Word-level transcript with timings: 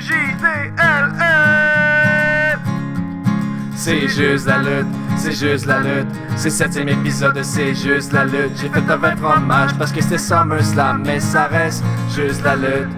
C-J-D-L-L. 0.00 1.18
C'est 3.74 4.06
juste 4.08 4.46
la 4.46 4.58
lutte, 4.58 4.86
c'est 5.16 5.32
juste 5.32 5.66
la 5.66 5.80
lutte. 5.80 6.08
C'est 6.36 6.50
septième 6.50 6.88
épisode, 6.88 7.42
c'est 7.42 7.74
juste 7.74 8.12
la 8.12 8.24
lutte. 8.24 8.52
J'ai 8.60 8.68
fait 8.68 8.90
un 8.90 8.96
23 8.96 9.40
match 9.40 9.70
parce 9.78 9.90
que 9.90 10.00
c'était 10.00 10.18
SummerSlam, 10.18 11.02
mais 11.04 11.18
ça 11.18 11.46
reste 11.46 11.82
juste 12.14 12.44
la 12.44 12.54
lutte. 12.56 12.88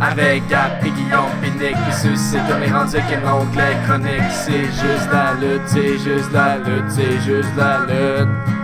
Avec 0.00 0.48
Gap 0.48 0.82
et 0.84 0.90
Guillaume 0.90 1.30
Pinique 1.40 1.76
qui 1.86 1.92
suscite 1.96 2.40
comme 2.48 2.60
les 2.60 2.72
rendus 2.72 2.96
qu'un 2.96 3.32
onglet 3.32 3.76
chronique. 3.86 4.30
C'est 4.30 4.64
juste 4.64 5.08
la 5.12 5.34
lutte, 5.34 5.62
c'est 5.66 5.98
juste 5.98 6.32
la 6.32 6.56
lutte, 6.56 6.88
c'est 6.88 7.20
juste 7.20 7.54
la 7.56 7.80
lutte. 7.80 8.59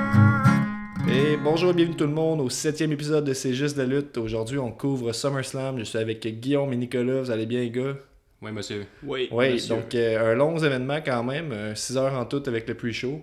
Bonjour 1.43 1.71
et 1.71 1.75
bienvenue 1.75 1.97
tout 1.97 2.05
le 2.05 2.13
monde 2.13 2.41
au 2.41 2.51
septième 2.51 2.93
épisode 2.93 3.25
de 3.25 3.33
C'est 3.33 3.55
juste 3.55 3.77
la 3.77 3.85
lutte. 3.85 4.17
Aujourd'hui, 4.19 4.59
on 4.59 4.73
couvre 4.73 5.13
SummerSlam. 5.13 5.79
Je 5.79 5.85
suis 5.85 5.99
avec 5.99 6.27
Guillaume 6.41 6.73
et 6.73 6.77
Nicolas. 6.77 7.21
Vous 7.23 7.31
allez 7.31 7.47
bien, 7.47 7.61
les 7.61 7.71
gars? 7.71 7.97
Oui, 8.43 8.53
monsieur. 8.53 8.87
Oui, 9.05 9.29
Oui, 9.31 9.53
monsieur. 9.53 9.77
donc 9.77 9.95
euh, 9.95 10.33
un 10.33 10.35
long 10.35 10.59
événement 10.59 10.99
quand 11.05 11.23
même, 11.25 11.75
6 11.75 11.97
heures 11.97 12.15
en 12.15 12.25
tout 12.25 12.43
avec 12.47 12.69
le 12.69 12.75
pre-show. 12.75 13.23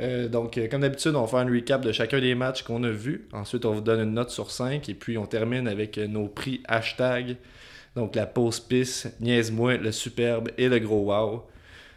Euh, 0.00 0.28
donc, 0.28 0.58
euh, 0.58 0.68
comme 0.68 0.82
d'habitude, 0.82 1.14
on 1.14 1.22
va 1.22 1.26
faire 1.26 1.38
un 1.40 1.50
recap 1.52 1.80
de 1.82 1.92
chacun 1.92 2.20
des 2.20 2.34
matchs 2.34 2.62
qu'on 2.62 2.82
a 2.84 2.90
vus. 2.90 3.26
Ensuite, 3.32 3.64
on 3.64 3.72
vous 3.72 3.80
donne 3.80 4.00
une 4.00 4.14
note 4.14 4.30
sur 4.30 4.50
5. 4.50 4.88
Et 4.88 4.94
puis, 4.94 5.16
on 5.18 5.26
termine 5.26 5.66
avec 5.68 5.98
euh, 5.98 6.06
nos 6.06 6.26
prix 6.28 6.62
hashtag. 6.66 7.36
Donc, 7.96 8.14
la 8.16 8.26
pause 8.26 8.60
pisse, 8.60 9.08
niaise-moi, 9.20 9.76
le 9.76 9.92
superbe 9.92 10.50
et 10.58 10.68
le 10.68 10.78
gros 10.80 11.12
wow. 11.12 11.44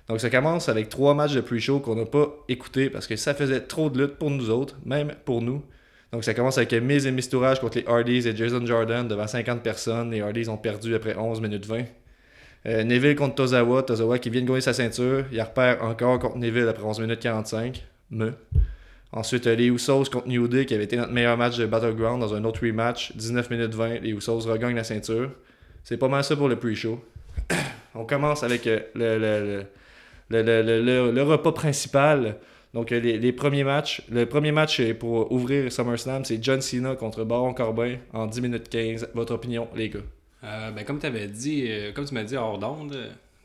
Donc, 0.09 0.21
ça 0.21 0.29
commence 0.29 0.69
avec 0.69 0.89
trois 0.89 1.13
matchs 1.13 1.33
de 1.33 1.41
pre-show 1.41 1.79
qu'on 1.79 1.95
n'a 1.95 2.05
pas 2.05 2.33
écoutés 2.47 2.89
parce 2.89 3.07
que 3.07 3.15
ça 3.15 3.33
faisait 3.33 3.61
trop 3.61 3.89
de 3.89 4.03
lutte 4.03 4.15
pour 4.15 4.29
nous 4.31 4.49
autres, 4.49 4.77
même 4.85 5.13
pour 5.25 5.41
nous. 5.41 5.61
Donc, 6.13 6.23
ça 6.23 6.33
commence 6.33 6.57
avec 6.57 6.71
Miz 6.73 7.05
et 7.05 7.11
Mistourage 7.11 7.59
contre 7.59 7.77
les 7.77 7.85
Hardys 7.85 8.27
et 8.27 8.35
Jason 8.35 8.65
Jordan 8.65 9.07
devant 9.07 9.27
50 9.27 9.61
personnes. 9.61 10.11
Les 10.11 10.21
Hardys 10.21 10.47
ont 10.47 10.57
perdu 10.57 10.95
après 10.95 11.15
11 11.17 11.41
minutes 11.41 11.65
20. 11.65 11.83
Euh, 12.67 12.83
Neville 12.83 13.15
contre 13.15 13.35
Tozawa. 13.35 13.83
Tozawa 13.83 14.17
qui 14.19 14.29
vient 14.29 14.41
de 14.41 14.47
gagner 14.47 14.61
sa 14.61 14.73
ceinture. 14.73 15.25
Il 15.31 15.41
repère 15.41 15.83
encore 15.83 16.19
contre 16.19 16.37
Neville 16.37 16.67
après 16.67 16.83
11 16.83 17.01
minutes 17.01 17.19
45. 17.19 17.85
Me. 18.11 18.33
Ensuite, 19.11 19.47
euh, 19.47 19.55
les 19.55 19.67
Usos 19.67 20.05
contre 20.05 20.27
New 20.27 20.47
Day 20.47 20.65
qui 20.65 20.73
avait 20.73 20.85
été 20.85 20.95
notre 20.95 21.11
meilleur 21.11 21.37
match 21.37 21.57
de 21.57 21.65
Battleground 21.65 22.21
dans 22.21 22.33
un 22.33 22.43
autre 22.45 22.65
rematch. 22.65 23.15
19 23.15 23.49
minutes 23.49 23.73
20. 23.73 23.99
Les 23.99 24.11
Usos 24.11 24.39
regagnent 24.39 24.75
la 24.75 24.83
ceinture. 24.83 25.31
C'est 25.83 25.97
pas 25.97 26.07
mal 26.07 26.23
ça 26.23 26.35
pour 26.35 26.47
le 26.47 26.55
pre-show. 26.55 27.03
On 27.95 28.05
commence 28.05 28.43
avec 28.43 28.67
euh, 28.67 28.79
le, 28.95 29.17
le, 29.17 29.45
le, 29.45 29.65
le, 30.29 30.41
le- 30.41 30.61
le- 30.61 31.11
repas 31.23 31.51
principal. 31.51 32.37
Donc, 32.73 32.91
euh, 32.91 32.99
les, 32.99 33.17
les 33.17 33.31
premiers 33.31 33.63
matchs. 33.63 34.01
Le 34.11 34.25
premier 34.25 34.51
match 34.51 34.79
euh, 34.79 34.93
pour 34.93 35.31
ouvrir 35.31 35.71
SummerSlam, 35.71 36.25
c'est 36.25 36.43
John 36.43 36.61
Cena 36.61 36.95
contre 36.95 37.23
Baron 37.23 37.53
Corbin 37.53 37.95
en 38.13 38.27
10 38.27 38.41
minutes 38.41 38.69
15. 38.69 39.09
Votre 39.13 39.33
opinion, 39.35 39.67
les 39.75 39.89
gars? 39.89 39.99
Euh, 40.43 40.71
ben, 40.71 40.83
comme 40.85 40.99
avais 41.07 41.27
dit, 41.27 41.67
comme 41.95 42.05
tu 42.05 42.13
m'as 42.13 42.23
dit 42.23 42.35
hors 42.37 42.59
d'onde, 42.59 42.95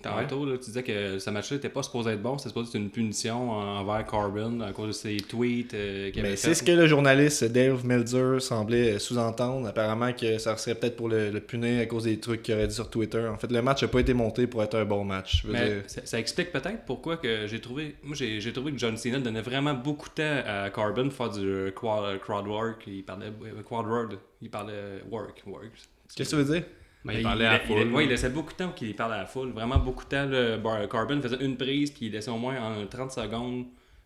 euh, 0.07 0.23
tantôt, 0.23 0.45
là, 0.47 0.57
tu 0.59 0.65
disais 0.67 0.83
que 0.83 1.19
ce 1.19 1.31
match-là 1.31 1.57
n'était 1.57 1.69
pas 1.69 1.83
supposé 1.83 2.11
être 2.13 2.23
bon, 2.23 2.39
c'était 2.39 2.51
supposé 2.51 2.69
être 2.69 2.75
une 2.77 2.91
punition 2.91 3.51
envers 3.51 4.05
Corbin 4.07 4.61
à 4.61 4.73
cause 4.73 4.89
de 4.89 4.93
ses 4.93 5.17
tweets 5.19 5.75
euh, 5.75 6.11
Mais 6.17 6.37
c'est 6.37 6.55
ce 6.55 6.63
que 6.63 6.73
le 6.73 6.87
journaliste 6.87 7.45
Dave 7.45 7.85
Meltzer 7.87 8.41
semblait 8.41 8.99
sous-entendre. 8.99 9.69
Apparemment 9.69 10.13
que 10.13 10.39
ça 10.39 10.57
serait 10.57 10.75
peut-être 10.75 10.97
pour 10.97 11.09
le, 11.09 11.31
le 11.31 11.41
punir 11.41 11.81
à 11.81 11.87
cause 11.87 12.05
des 12.05 12.19
trucs 12.19 12.43
qu'il 12.43 12.55
aurait 12.55 12.67
dit 12.69 12.75
sur 12.75 12.91
Twitter. 12.91 13.27
En 13.27 13.37
fait, 13.39 13.51
le 13.51 13.63
match 13.63 13.83
n'a 13.83 13.89
pas 13.89 14.01
été 14.01 14.15
monté 14.15 14.47
pour 14.47 14.63
être 14.63 14.75
un 14.77 14.85
bon 14.85 15.05
match. 15.05 15.45
Mais 15.47 15.65
dire- 15.67 15.83
ça, 15.87 16.01
ça 16.05 16.19
explique 16.19 16.53
peut-être 16.53 16.85
pourquoi 16.87 17.17
que 17.17 17.47
j'ai 17.47 17.61
trouvé. 17.61 17.97
Moi, 18.03 18.17
j'ai 18.17 18.53
trouvé 18.53 18.73
que 18.73 18.79
John 18.79 18.97
Cena 18.97 19.19
donnait 19.21 19.43
vraiment 19.43 19.75
beaucoup 19.75 20.09
de 20.09 20.15
temps 20.15 20.43
à 20.47 20.71
Corbin 20.71 21.05
pour 21.09 21.13
faire 21.15 21.31
du 21.31 21.47
euh, 21.47 21.71
quad, 21.71 22.19
crowd 22.21 22.47
work. 22.47 22.85
Il 22.87 23.05
parlait 23.05 23.27
euh, 23.27 23.63
quad 23.63 23.87
word. 23.87 24.09
Il 24.41 24.51
parlait 24.51 25.03
work, 25.11 25.43
work. 25.47 25.71
Qu'est-ce 26.15 26.31
que 26.31 26.37
tu 26.37 26.43
veux 26.43 26.55
dire? 26.55 26.65
Ben, 27.05 27.13
Ben, 27.15 27.19
il 27.19 27.23
parlait 27.23 27.47
à 27.47 27.53
la 27.55 27.61
foule. 27.61 27.79
il- 27.81 27.93
ouais, 27.93 28.05
il 28.05 28.11
laissait 28.11 28.31
beaucoup 28.31 28.53
de 28.53 28.57
temps 28.59 28.71
qu'il 28.73 28.95
parle 28.95 29.15
à 29.15 29.19
la 29.19 29.27
foule. 29.27 29.51
Vraiment 29.53 29.79
beaucoup 29.79 30.05
de 30.05 30.09
temps. 30.09 30.59
Bar- 30.63 30.89
Corbin 30.89 31.21
faisait 31.21 31.45
une 31.45 31.57
prise, 31.57 31.91
puis 31.91 32.07
il 32.07 32.13
laissait 32.13 32.31
au 32.31 32.39
moins 32.39 32.61
en 32.61 32.87
30 32.87 33.11
secondes 33.13 33.65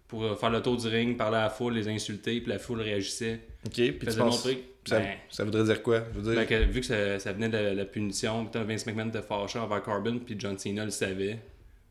pour 0.08 0.24
euh, 0.24 0.34
faire 0.36 0.50
le 0.50 0.62
tour 0.62 0.76
du 0.76 0.86
ring, 0.88 1.16
parler 1.16 1.36
à 1.36 1.42
la 1.42 1.50
foule, 1.50 1.74
les 1.74 1.88
insulter, 1.88 2.40
puis 2.40 2.50
la 2.50 2.58
foule 2.58 2.80
réagissait. 2.80 3.40
Ok, 3.66 3.72
puis 3.74 3.98
tu 3.98 4.06
penses. 4.18 4.42
Ça, 4.86 5.00
Ben, 5.00 5.08
ça 5.28 5.44
voudrait 5.44 5.64
dire 5.64 5.82
quoi? 5.82 6.04
Je 6.14 6.20
veux 6.20 6.32
dire. 6.32 6.40
ben, 6.40 6.46
que- 6.46 6.64
vu 6.70 6.80
que 6.80 6.86
ça, 6.86 7.18
ça 7.18 7.32
venait 7.32 7.48
de 7.48 7.56
la, 7.58 7.74
la 7.74 7.84
punition, 7.84 8.48
Vince 8.54 8.86
McMahon 8.86 9.08
était 9.08 9.20
fâché 9.20 9.58
envers 9.58 9.82
Corbin, 9.82 10.18
puis 10.24 10.36
John 10.38 10.56
Cena 10.58 10.84
le 10.84 10.90
savait. 10.92 11.40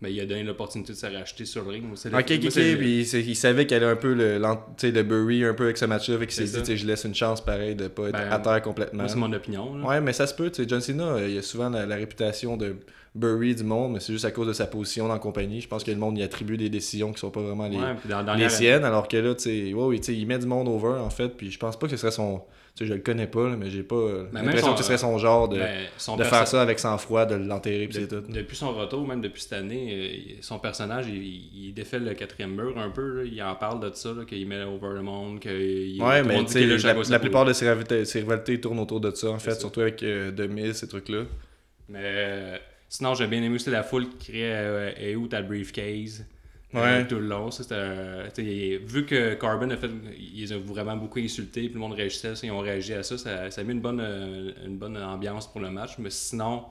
Ben, 0.02 0.10
il 0.10 0.20
a 0.20 0.26
donné 0.26 0.44
l'opportunité 0.44 0.92
de 0.92 0.98
se 0.98 1.06
racheter 1.06 1.46
sur 1.46 1.64
le 1.64 1.70
ring. 1.70 1.84
Moi, 1.84 1.96
Ok, 2.20 2.32
ok, 2.32 2.52
Puis 2.52 3.02
il, 3.02 3.36
savait 3.36 3.66
qu'elle 3.66 3.84
a 3.84 3.90
un 3.90 3.96
peu 3.96 4.14
le, 4.14 4.38
le 4.38 5.04
bury 5.04 5.46
un 5.46 5.54
peu 5.54 5.64
avec 5.64 5.78
ce 5.78 5.86
match-là. 5.86 6.18
Fait 6.18 6.28
qu'il 6.28 6.36
s'est 6.36 6.58
dit, 6.58 6.60
tu 6.60 6.66
sais, 6.66 6.78
je 6.78 6.86
laisse 6.86 7.06
une 7.06 7.16
chance 7.16 7.44
pareil 7.44 7.76
de 7.76 7.88
pas 7.88 8.10
être 8.10 8.12
Ben, 8.14 8.30
à 8.32 8.40
terre 8.40 8.62
complètement. 8.62 9.08
C'est 9.08 9.16
mon 9.16 9.32
opinion. 9.32 9.78
là. 9.78 9.88
Ouais, 9.88 10.02
mais 10.02 10.12
ça 10.12 10.28
se 10.28 10.34
peut. 10.34 10.50
Tu 10.50 10.64
sais, 10.64 10.70
John 10.70 10.82
Cena, 10.82 11.06
euh, 11.06 11.30
il 11.30 11.38
a 11.38 11.42
souvent 11.42 11.70
la, 11.70 11.86
la 11.86 11.96
réputation 11.96 12.58
de 12.58 12.76
bury 13.16 13.56
du 13.56 13.64
monde, 13.64 13.94
mais 13.94 14.00
c'est 14.02 14.12
juste 14.12 14.26
à 14.26 14.32
cause 14.32 14.48
de 14.48 14.54
sa 14.54 14.68
position 14.68 15.08
dans 15.08 15.14
la 15.14 15.20
compagnie. 15.20 15.62
Je 15.62 15.68
pense 15.70 15.84
que 15.84 15.92
le 15.92 15.98
monde 15.98 16.18
y 16.18 16.24
attribue 16.24 16.58
des 16.58 16.70
décisions 16.70 17.14
qui 17.14 17.20
sont 17.20 17.32
pas 17.32 17.42
vraiment 17.42 17.68
les, 17.68 17.78
Ouais, 17.78 17.96
puis 17.98 18.10
dans, 18.10 18.24
dans 18.24 18.36
les 18.36 18.50
siennes, 18.50 18.84
alors 18.84 19.08
que 19.08 19.16
là, 19.16 19.34
sais, 19.38 19.72
tu 19.72 20.04
sais, 20.04 20.14
il 20.14 20.28
met 20.28 20.38
du 20.38 20.46
monde 20.46 20.68
over, 20.68 21.00
en 21.00 21.10
fait, 21.10 21.30
puis 21.30 21.50
je 21.50 21.58
pense 21.58 21.80
pas 21.80 21.88
que 21.88 21.92
ce 21.92 21.98
serait 21.98 22.12
son... 22.12 22.42
Tu 22.76 22.84
sais, 22.84 22.90
je 22.90 22.94
le 22.94 23.00
connais 23.00 23.28
pas, 23.28 23.48
là, 23.48 23.56
mais 23.56 23.70
j'ai 23.70 23.84
pas 23.84 23.96
euh, 23.96 24.26
Ben, 24.34 24.44
l'impression 24.44 24.74
que 24.74 24.80
ce 24.80 24.84
serait 24.84 24.98
son 24.98 25.18
genre 25.18 25.48
de, 25.48 25.60
Ben, 25.60 25.86
son 25.98 26.18
de 26.18 26.26
faire 26.26 26.46
ça 26.46 26.62
avec 26.62 26.78
sang-froid, 26.78 27.26
de 27.26 27.36
l'enterrer, 27.36 27.88
puis 27.88 28.00
de- 28.00 28.02
c'est 28.02 28.08
tout. 28.10 28.30
Depuis 28.30 28.58
son 28.58 28.74
retour, 28.74 29.08
même 29.08 29.22
depuis 29.22 29.42
cette 29.42 29.54
année, 29.54 29.94
euh, 29.94 30.38
son 30.42 30.60
personnage, 30.60 31.06
il, 31.08 31.24
il 31.68 31.74
défait 31.74 32.00
le 32.00 32.14
quatrième 32.16 32.54
mur 32.54 32.78
un 32.78 32.90
peu. 32.90 33.22
là. 33.22 33.24
Il 33.24 33.42
en 33.42 33.56
parle 33.56 33.80
de 33.80 33.96
ça, 33.96 34.10
qu'il 34.28 34.46
met 34.46 34.62
over 34.64 34.90
le 34.94 35.02
monde, 35.04 35.40
qu'il 35.40 36.02
Ouais, 36.02 36.22
mais 36.22 36.44
tu 36.44 36.52
sais, 36.52 36.66
la, 37.10 37.20
plupart 37.20 37.46
de 37.46 37.54
ses 37.54 37.70
rivalités, 37.70 38.04
ses 38.04 38.20
rivalités 38.20 38.60
tournent 38.60 38.80
autour 38.80 39.00
de 39.00 39.12
ça, 39.12 39.30
en 39.30 39.40
fait, 39.40 39.52
ça. 39.52 39.60
surtout 39.62 39.80
avec 39.80 40.04
euh, 40.04 40.32
The 40.32 40.42
Miz, 40.50 40.74
ces 40.74 40.90
trucs-là. 40.90 41.24
Mais 41.88 42.00
euh, 42.04 42.58
sinon, 42.90 43.14
j'ai 43.14 43.28
bien 43.28 43.42
aimé 43.42 43.56
aussi 43.56 43.70
la 43.70 43.84
foule 43.84 44.10
qui 44.10 44.32
criait 44.32 44.52
euh, 44.54 44.92
Et 45.00 45.16
où 45.16 45.30
ta 45.30 45.42
briefcase 45.42 46.26
Ouais. 46.82 47.08
tout 47.08 47.16
le 47.16 47.28
long. 47.28 47.52
C'était, 47.52 47.76
euh, 47.76 48.30
vu 48.86 49.06
que 49.06 49.34
Corbin 49.36 49.70
a 49.72 49.78
fait, 49.78 49.90
ils 50.18 50.54
ont 50.54 50.60
vraiment 50.60 50.96
beaucoup 50.98 51.20
insulté, 51.20 51.62
puis 51.66 51.74
le 51.74 51.80
monde 51.80 51.94
réagissait, 51.94 52.34
ils 52.44 52.52
ont 52.52 52.60
réagi 52.60 52.94
à 52.94 53.04
ça. 53.04 53.18
Ça, 53.18 53.50
ça 53.52 53.62
a 53.62 53.64
mis 53.64 53.74
une 53.74 53.82
bonne, 53.82 54.02
euh, 54.02 54.52
une 54.66 54.78
bonne 54.78 54.98
ambiance 54.98 55.52
pour 55.52 55.62
le 55.62 55.70
match. 55.70 55.98
Mais 56.00 56.10
sinon, 56.10 56.66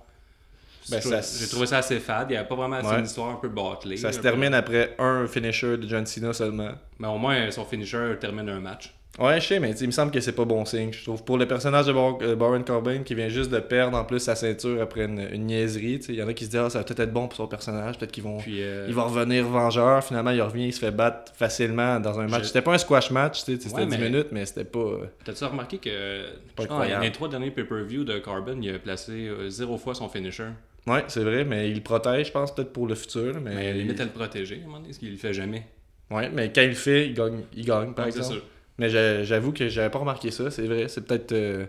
Ben, 0.90 1.00
j'ai 1.00 1.46
trouvé- 1.48 1.66
ça- 1.66 1.78
assez 1.78 1.98
fade. 1.98 2.26
Il 2.28 2.32
n'y 2.32 2.36
avait 2.36 2.46
pas 2.48 2.56
vraiment 2.56 2.78
c'est 2.82 2.88
Ouais. 2.88 2.98
une 2.98 3.06
histoire 3.06 3.30
un 3.30 3.36
peu 3.36 3.48
bâclée. 3.48 3.96
Ça 3.96 4.12
se 4.12 4.20
termine 4.20 4.50
peu. 4.50 4.56
après 4.56 4.94
un 4.98 5.26
finisher 5.26 5.78
de 5.78 5.88
John 5.88 6.04
Cena 6.04 6.32
seulement. 6.34 6.72
Mais 6.98 7.08
au 7.08 7.16
moins, 7.16 7.50
son 7.50 7.64
finisher 7.64 8.14
termine 8.20 8.48
un 8.50 8.60
match. 8.60 8.94
Ouais, 9.18 9.40
je 9.40 9.46
sais, 9.46 9.60
mais 9.60 9.70
il 9.70 9.86
me 9.86 9.92
semble 9.92 10.10
que 10.10 10.18
c'est 10.20 10.32
pas 10.32 10.44
bon 10.44 10.64
signe. 10.64 10.92
Je 10.92 11.04
trouve 11.04 11.22
pour 11.22 11.38
le 11.38 11.46
personnage 11.46 11.86
de 11.86 11.92
Bar- 11.92 12.18
euh, 12.22 12.34
Baron 12.34 12.62
Corbin 12.64 13.04
qui 13.04 13.14
vient 13.14 13.28
juste 13.28 13.48
de 13.50 13.60
perdre 13.60 13.96
en 13.96 14.04
plus 14.04 14.18
sa 14.18 14.34
ceinture 14.34 14.82
après 14.82 15.04
une, 15.04 15.20
une 15.32 15.46
niaiserie, 15.46 16.00
il 16.08 16.16
y 16.16 16.22
en 16.22 16.26
a 16.26 16.34
qui 16.34 16.46
se 16.46 16.50
disent 16.50 16.60
ah, 16.64 16.70
ça 16.70 16.78
va 16.78 16.84
peut-être 16.84 16.98
être 16.98 17.12
bon 17.12 17.28
pour 17.28 17.36
son 17.36 17.46
personnage, 17.46 17.96
peut-être 17.96 18.10
qu'ils 18.10 18.24
vont 18.24 18.38
Puis, 18.38 18.60
euh, 18.60 18.86
il 18.88 18.94
va 18.94 19.04
revenir 19.04 19.46
vengeur, 19.46 20.02
finalement 20.02 20.32
il 20.32 20.42
revient, 20.42 20.66
il 20.66 20.72
se 20.72 20.80
fait 20.80 20.90
battre 20.90 21.32
facilement 21.36 22.00
dans 22.00 22.18
un 22.18 22.26
match. 22.26 22.42
Je- 22.42 22.46
C'était 22.48 22.62
pas 22.62 22.74
un 22.74 22.78
squash 22.78 23.12
match, 23.12 23.40
c'était 23.44 23.64
Ouais, 23.72 23.86
10 23.86 23.90
mais- 23.98 24.04
minutes, 24.10 24.28
mais 24.32 24.44
c'était 24.46 24.64
pas 24.64 24.80
euh, 24.80 25.06
T'as-tu 25.24 25.44
remarqué 25.44 25.78
que 25.78 25.90
je 25.90 26.52
pense, 26.56 26.64
incroyable. 26.66 26.96
dans 26.96 27.06
les 27.06 27.12
trois 27.12 27.28
derniers 27.28 27.50
pay-per-view 27.52 28.02
de 28.02 28.18
Corbin, 28.18 28.56
il 28.60 28.74
a 28.74 28.78
placé 28.80 29.12
euh, 29.28 29.48
zéro 29.48 29.78
fois 29.78 29.94
son 29.94 30.08
finisher? 30.08 30.48
Ouais, 30.88 31.04
c'est 31.06 31.22
vrai, 31.22 31.44
mais 31.44 31.68
il 31.70 31.76
le 31.76 31.82
protège, 31.82 32.26
je 32.26 32.32
pense, 32.32 32.52
peut-être 32.52 32.72
pour 32.72 32.88
le 32.88 32.96
futur, 32.96 33.40
mais, 33.40 33.54
Mais 33.54 33.72
limite 33.74 34.00
à 34.00 34.04
le 34.04 34.10
protéger, 34.10 34.56
à 34.56 34.64
un 34.64 34.66
moment 34.66 34.80
donné, 34.80 34.92
ce 34.92 34.98
qu'il 34.98 35.12
le 35.12 35.16
fait 35.18 35.32
jamais. 35.32 35.62
Ouais, 36.10 36.28
mais 36.30 36.52
quand 36.52 36.62
il 36.62 36.68
le 36.70 36.74
fait, 36.74 37.06
il 37.06 37.14
gagne, 37.14 37.42
il 37.56 37.64
gagne 37.64 37.92
par 37.94 38.06
Ouais, 38.06 38.10
exemple. 38.10 38.42
Mais 38.78 38.88
j'a- 38.90 39.22
j'avoue 39.24 39.52
que 39.52 39.68
j'avais 39.68 39.90
pas 39.90 39.98
remarqué 40.00 40.30
ça, 40.30 40.50
c'est 40.50 40.66
vrai. 40.66 40.88
C'est 40.88 41.04
peut-être. 41.06 41.32
euh, 41.32 41.66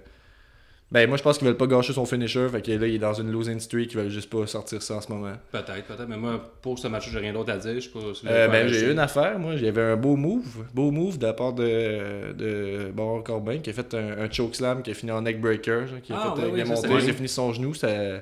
Ben, 0.92 1.08
moi, 1.10 1.18
je 1.18 1.24
pense 1.24 1.40
qu'ils 1.40 1.48
veulent 1.48 1.58
pas 1.58 1.66
gâcher 1.66 1.94
son 1.94 2.06
finisher. 2.06 2.48
Fait 2.48 2.62
que 2.62 2.72
là, 2.72 2.88
il 2.88 2.96
est 2.96 3.00
dans 3.00 3.14
une 3.14 3.32
losing 3.32 3.60
streak. 3.60 3.92
Ils 3.94 3.98
veulent 3.98 4.10
juste 4.10 4.30
pas 4.30 4.46
sortir 4.46 4.82
ça 4.84 4.96
en 4.98 5.02
ce 5.02 5.12
moment. 5.12 5.34
Peut-être, 5.52 5.84
peut-être. 5.84 6.08
Mais 6.08 6.16
moi, 6.16 6.40
pour 6.62 6.78
ce 6.78 6.88
match, 6.88 7.10
j'ai 7.10 7.18
rien 7.20 7.34
d'autre 7.34 7.52
à 7.52 7.58
dire. 7.58 7.74
Je 7.76 7.80
sais 7.82 7.90
pas 7.90 8.00
si 8.14 8.22
vous 8.26 8.32
Euh, 8.32 8.48
ben, 8.48 8.68
j'ai 8.68 8.92
une 8.92 9.00
affaire, 9.00 9.38
moi. 9.40 9.56
J'avais 9.58 9.82
un 9.82 9.96
beau 9.98 10.16
move. 10.16 10.64
Beau 10.76 10.92
move 10.92 11.18
de 11.18 11.26
la 11.26 11.34
part 11.34 11.54
de, 11.54 12.34
de 12.34 12.92
Baron 12.94 13.24
Corbin 13.24 13.58
qui 13.58 13.72
a 13.72 13.74
fait 13.74 13.94
un, 13.96 14.20
un 14.26 14.32
chokeslam 14.32 14.84
qui 14.84 14.92
a 14.92 14.94
fini 14.94 15.12
en 15.12 15.22
neckbreaker. 15.24 15.86
Qui 16.04 16.14
a 16.14 16.18
Ah, 16.18 16.34
fait 16.36 16.44
oui, 16.52 16.62
euh, 16.62 16.66
oui, 16.66 17.02
ça, 17.02 17.14
fini 17.14 17.28
son 17.30 17.52
genou. 17.52 17.74
C'était 17.74 18.22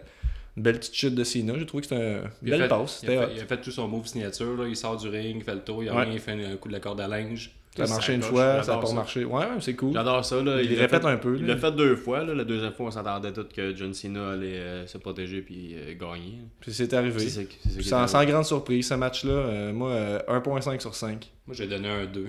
une 0.56 0.64
belle 0.64 0.80
petite 0.80 0.96
chute 0.96 1.16
de 1.16 1.24
Cena. 1.26 1.54
J'ai 1.60 1.66
trouvé 1.66 1.82
que 1.82 1.88
c'était 1.90 2.20
une 2.44 2.50
belle 2.50 2.68
passe. 2.70 3.02
Il 3.04 3.12
a, 3.12 3.28
fait, 3.28 3.34
il 3.36 3.42
a 3.42 3.46
fait 3.46 3.58
tout 3.62 3.72
son 3.72 3.90
move 3.90 4.08
signature. 4.08 4.56
Là. 4.58 4.68
Il 4.70 4.78
sort 4.78 4.96
du 4.96 5.10
ring, 5.10 5.36
il 5.38 5.44
fait 5.44 5.54
le 5.54 5.62
tour, 5.62 5.84
il 5.84 5.90
a 5.90 5.96
Ouais. 5.96 6.04
rien, 6.06 6.14
il 6.14 6.20
fait 6.20 6.32
un 6.32 6.56
coup 6.56 6.70
de 6.70 6.74
la 6.74 6.80
corde 6.80 7.02
à 7.02 7.08
linge. 7.10 7.52
Ça 7.76 7.84
a 7.84 7.88
marché 7.88 8.14
une 8.14 8.20
coche, 8.22 8.30
fois, 8.30 8.62
ça 8.64 8.76
a 8.76 8.78
pas 8.78 8.86
ça. 8.86 8.94
marché. 8.94 9.26
Ouais, 9.26 9.34
ouais, 9.46 9.48
c'est 9.60 9.76
cool. 9.76 9.94
J'adore 9.94 10.24
ça. 10.24 10.36
Là. 10.44 10.62
Il 10.62 10.74
l'a 10.76 10.82
répète 10.82 11.02
fait- 11.02 11.08
un 11.08 11.18
peu, 11.18 11.36
Il 11.40 11.46
l'a 11.48 11.58
fait 11.58 11.72
deux 11.72 11.96
fois. 11.96 12.24
Là. 12.24 12.36
La 12.36 12.44
deuxième 12.44 12.72
fois, 12.74 12.86
on 12.88 12.92
s'attendait 12.92 13.34
tous 13.34 13.46
que 13.46 13.76
John 13.76 13.94
Cena 13.94 14.32
allait 14.32 14.58
euh, 14.58 14.86
se 14.88 14.98
protéger 15.00 15.42
puis 15.42 15.74
euh, 15.76 15.96
gagner. 15.96 16.40
Puis 16.60 16.72
c'est 16.74 16.94
arrivé. 16.94 17.26
Qui 17.26 17.80
est 17.80 17.82
Sans, 17.84 18.26
grande 18.26 18.46
surprise, 18.46 18.88
ce 18.88 18.94
match-là, 18.94 19.32
euh, 19.32 19.74
moi, 19.74 19.90
euh, 19.90 20.20
1.5 20.28 20.80
sur 20.82 20.94
5. 20.94 21.32
Moi, 21.48 21.56
j'ai 21.56 21.68
donné 21.68 21.90
un 21.90 22.06
2. 22.06 22.28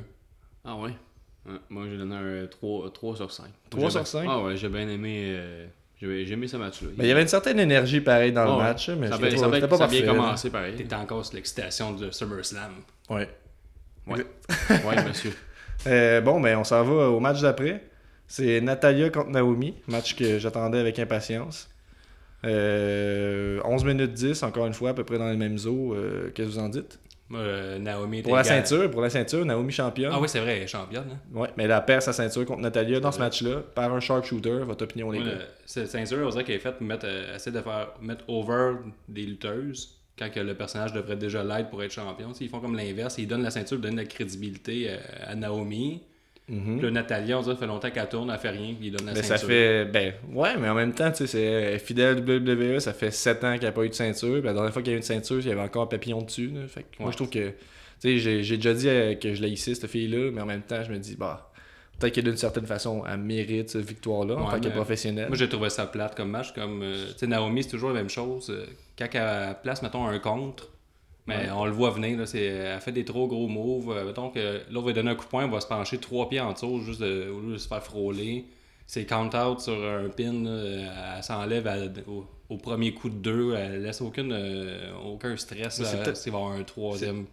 Ah 0.64 0.76
ouais? 0.76 0.92
Ouais, 1.46 1.52
Moi, 1.68 1.84
j'ai 1.90 1.98
donné 1.98 2.14
un 2.16 2.46
3, 2.46 2.90
3 2.90 3.16
sur 3.16 3.30
5. 3.30 3.44
3 3.68 3.84
J'ai 3.84 3.90
sur 3.90 4.00
bien- 4.00 4.04
5? 4.06 4.26
Ah 4.30 4.42
ouais, 4.42 4.56
j'ai 4.56 4.68
bien 4.70 4.88
aimé, 4.88 5.24
euh, 5.36 5.66
j'ai 6.00 6.32
aimé 6.32 6.48
ce 6.48 6.56
match-là. 6.56 6.88
Mais 6.96 7.04
il 7.04 7.08
y 7.08 7.12
avait 7.12 7.20
une 7.20 7.28
certaine 7.28 7.60
énergie 7.60 8.00
pareil 8.00 8.32
dans 8.32 8.40
Ah 8.42 8.46
le 8.46 8.52
ouais. 8.52 8.58
match, 8.58 8.88
mais 8.88 9.08
ça 9.08 9.14
a 9.14 9.18
c'était 9.18 9.28
bien, 9.28 9.36
pas, 9.42 9.58
ça 9.60 9.68
pas 9.68 9.76
ça 9.76 9.84
a 9.84 9.88
bien 9.88 10.06
commencé 10.06 10.48
pareil. 10.48 10.74
T'es 10.74 10.94
encore 10.94 11.22
sur 11.26 11.34
l'excitation 11.34 11.92
de 11.92 12.10
SummerSlam. 12.10 12.72
Ouais. 13.10 13.28
Ouais. 14.06 14.24
ouais, 14.70 15.04
monsieur. 15.08 15.32
Euh, 15.86 16.20
bon, 16.20 16.40
ben 16.40 16.58
on 16.58 16.64
s'en 16.64 16.82
va 16.82 17.08
au 17.10 17.20
match 17.20 17.40
d'après. 17.40 17.84
C'est 18.26 18.60
Natalia 18.60 19.10
contre 19.10 19.30
Naomi, 19.30 19.74
match 19.86 20.16
que 20.16 20.38
j'attendais 20.38 20.78
avec 20.78 20.98
impatience. 20.98 21.68
Euh, 22.44 23.60
11 23.64 23.84
minutes 23.84 24.12
10, 24.12 24.42
encore 24.42 24.66
une 24.66 24.74
fois, 24.74 24.90
à 24.90 24.94
peu 24.94 25.04
près 25.04 25.18
dans 25.18 25.28
les 25.28 25.36
mêmes 25.36 25.58
eaux. 25.66 25.94
Euh, 25.94 26.30
Qu'est-ce 26.34 26.48
que 26.48 26.52
vous 26.54 26.58
en 26.58 26.68
dites? 26.68 26.98
Euh, 27.32 27.78
Naomi 27.78 28.22
Pour 28.22 28.36
la 28.36 28.44
ceinture, 28.44 28.90
pour 28.90 29.00
la 29.00 29.08
ceinture, 29.08 29.44
Naomi 29.44 29.72
championne. 29.72 30.10
Ah 30.12 30.20
oui, 30.20 30.28
c'est 30.28 30.40
vrai, 30.40 30.58
elle 30.58 30.62
est 30.64 30.66
championne. 30.66 31.06
Hein? 31.10 31.18
Ouais, 31.32 31.48
mais 31.56 31.64
elle 31.64 31.84
perd 31.86 32.02
sa 32.02 32.12
ceinture 32.12 32.44
contre 32.44 32.60
Natalia 32.60 33.00
dans 33.00 33.12
ce 33.12 33.18
match-là 33.18 33.62
par 33.74 33.92
un 33.92 34.00
sharpshooter. 34.00 34.58
Votre 34.64 34.84
opinion, 34.84 35.10
les 35.10 35.20
gars? 35.20 35.38
cette 35.64 35.88
ceinture, 35.88 36.26
on 36.26 36.30
dirait 36.30 36.44
qu'elle 36.44 36.56
est 36.56 36.60
faite 36.60 36.76
pour 36.76 36.86
mettre, 36.86 37.06
euh, 37.08 37.34
essayer 37.34 37.56
de 37.56 37.62
faire 37.62 37.94
mettre 38.02 38.24
over 38.28 38.74
des 39.08 39.22
lutteuses 39.22 40.00
quand 40.18 40.30
que 40.30 40.40
le 40.40 40.54
personnage 40.54 40.92
devrait 40.92 41.16
déjà 41.16 41.42
l'être 41.42 41.70
pour 41.70 41.82
être 41.82 41.92
champion. 41.92 42.32
Ils 42.40 42.48
font 42.48 42.60
comme 42.60 42.76
l'inverse, 42.76 43.16
ils 43.18 43.26
donnent 43.26 43.42
la 43.42 43.50
ceinture, 43.50 43.78
ils 43.78 43.80
donnent 43.82 43.96
la 43.96 44.04
crédibilité 44.04 44.86
euh, 44.88 44.96
à 45.26 45.34
Naomi. 45.34 46.02
Mhm. 46.48 46.76
Puis 46.76 46.84
là, 46.86 46.90
Natalia, 46.90 47.38
on 47.38 47.42
dirait 47.42 47.54
ça 47.54 47.60
fait 47.60 47.66
longtemps 47.66 47.90
qu'elle 47.90 48.08
tourne, 48.08 48.30
elle 48.30 48.38
fait 48.38 48.50
rien, 48.50 48.74
puis 48.78 48.88
ils 48.88 48.90
donnent 48.92 49.06
la 49.06 49.12
Mais 49.14 49.22
ça 49.22 49.38
ceinture. 49.38 49.48
fait. 49.48 49.84
Ben, 49.86 50.12
ouais, 50.32 50.56
mais 50.58 50.68
en 50.68 50.74
même 50.74 50.92
temps, 50.92 51.10
tu 51.10 51.18
sais, 51.18 51.26
c'est 51.26 51.42
est 51.42 51.78
fidèle 51.78 52.18
WWE, 52.18 52.80
ça 52.80 52.92
fait 52.92 53.10
7 53.10 53.44
ans 53.44 53.52
qu'il 53.52 53.62
n'y 53.62 53.66
a 53.66 53.72
pas 53.72 53.84
eu 53.84 53.88
de 53.88 53.94
ceinture. 53.94 54.34
Puis 54.34 54.42
la 54.42 54.52
dernière 54.52 54.72
fois 54.72 54.82
qu'il 54.82 54.90
y 54.90 54.94
a 54.94 54.96
eu 54.96 54.98
une 54.98 55.02
ceinture, 55.02 55.38
il 55.40 55.46
y 55.46 55.50
avait 55.50 55.60
encore 55.62 55.84
un 55.84 55.86
papillon 55.86 56.20
dessus. 56.22 56.48
là. 56.48 56.66
Fait 56.68 56.82
que 56.82 57.02
moi, 57.02 57.10
je 57.10 57.16
trouve 57.16 57.30
que. 57.30 57.48
Tu 58.00 58.20
sais, 58.20 58.42
j'ai 58.42 58.56
déjà 58.56 58.74
dit 58.74 58.88
euh, 58.88 59.14
que 59.14 59.32
je 59.34 59.40
l'ai 59.40 59.48
ici, 59.48 59.74
cette 59.74 59.88
fille-là, 59.90 60.30
mais 60.32 60.42
en 60.42 60.46
même 60.46 60.60
temps, 60.62 60.82
je 60.84 60.92
me 60.92 60.98
dis, 60.98 61.16
bah, 61.16 61.50
peut-être 61.98 62.14
que 62.14 62.20
d'une 62.20 62.36
certaine 62.36 62.66
façon, 62.66 63.02
elle 63.08 63.18
mérite 63.18 63.70
cette 63.70 63.84
victoire-là 63.86 64.36
en 64.36 64.50
tant 64.50 64.60
que 64.60 64.68
professionnelle. 64.68 65.28
Moi, 65.28 65.36
j'ai 65.36 65.48
trouvé 65.48 65.70
ça 65.70 65.86
plate 65.86 66.14
comme 66.14 66.30
match. 66.30 66.52
Comme, 66.54 66.82
euh, 66.82 67.06
tu 67.12 67.18
sais, 67.18 67.26
Naomi, 67.26 67.62
c'est 67.62 67.70
toujours 67.70 67.90
la 67.90 67.96
même 67.96 68.10
chose. 68.10 68.50
Euh, 68.50 68.66
Quand 68.98 69.08
elle 69.12 69.56
place, 69.62 69.82
mettons, 69.82 70.06
un 70.06 70.18
contre, 70.18 70.70
mais 71.26 71.36
Ouais. 71.36 71.50
on 71.54 71.64
le 71.66 71.72
voit 71.72 71.90
venir, 71.90 72.18
là, 72.18 72.26
c'est, 72.26 72.44
elle 72.44 72.80
fait 72.80 72.92
des 72.92 73.04
trop 73.04 73.26
gros 73.26 73.48
moves. 73.48 73.90
Euh, 73.90 74.04
mettons 74.04 74.30
que 74.30 74.60
l'autre 74.70 74.86
va 74.86 74.92
donner 74.92 75.10
un 75.10 75.14
coup 75.14 75.24
de 75.24 75.30
poing, 75.30 75.44
elle 75.44 75.50
va 75.50 75.60
se 75.60 75.66
pencher 75.66 75.98
trois 75.98 76.28
pieds 76.28 76.40
en 76.40 76.52
dessous 76.52 76.80
juste 76.82 77.00
de, 77.00 77.28
au 77.30 77.40
lieu 77.40 77.52
de 77.54 77.58
se 77.58 77.66
faire 77.68 77.82
frôler. 77.82 78.44
C'est 78.86 79.06
count-out 79.06 79.60
sur 79.60 79.72
un 79.82 80.10
pin, 80.10 80.32
là, 80.44 81.16
elle 81.16 81.22
s'enlève 81.22 81.66
au, 82.06 82.26
au 82.50 82.56
premier 82.58 82.92
coup 82.92 83.08
de 83.08 83.14
deux, 83.16 83.54
elle 83.54 83.82
laisse 83.82 84.02
aucune, 84.02 84.30
euh, 84.32 84.92
aucun 85.02 85.34
stress 85.38 85.82
c'est 85.82 86.30
va 86.30 86.36
avoir 86.38 86.52
un 86.52 86.62
troisième. 86.64 87.24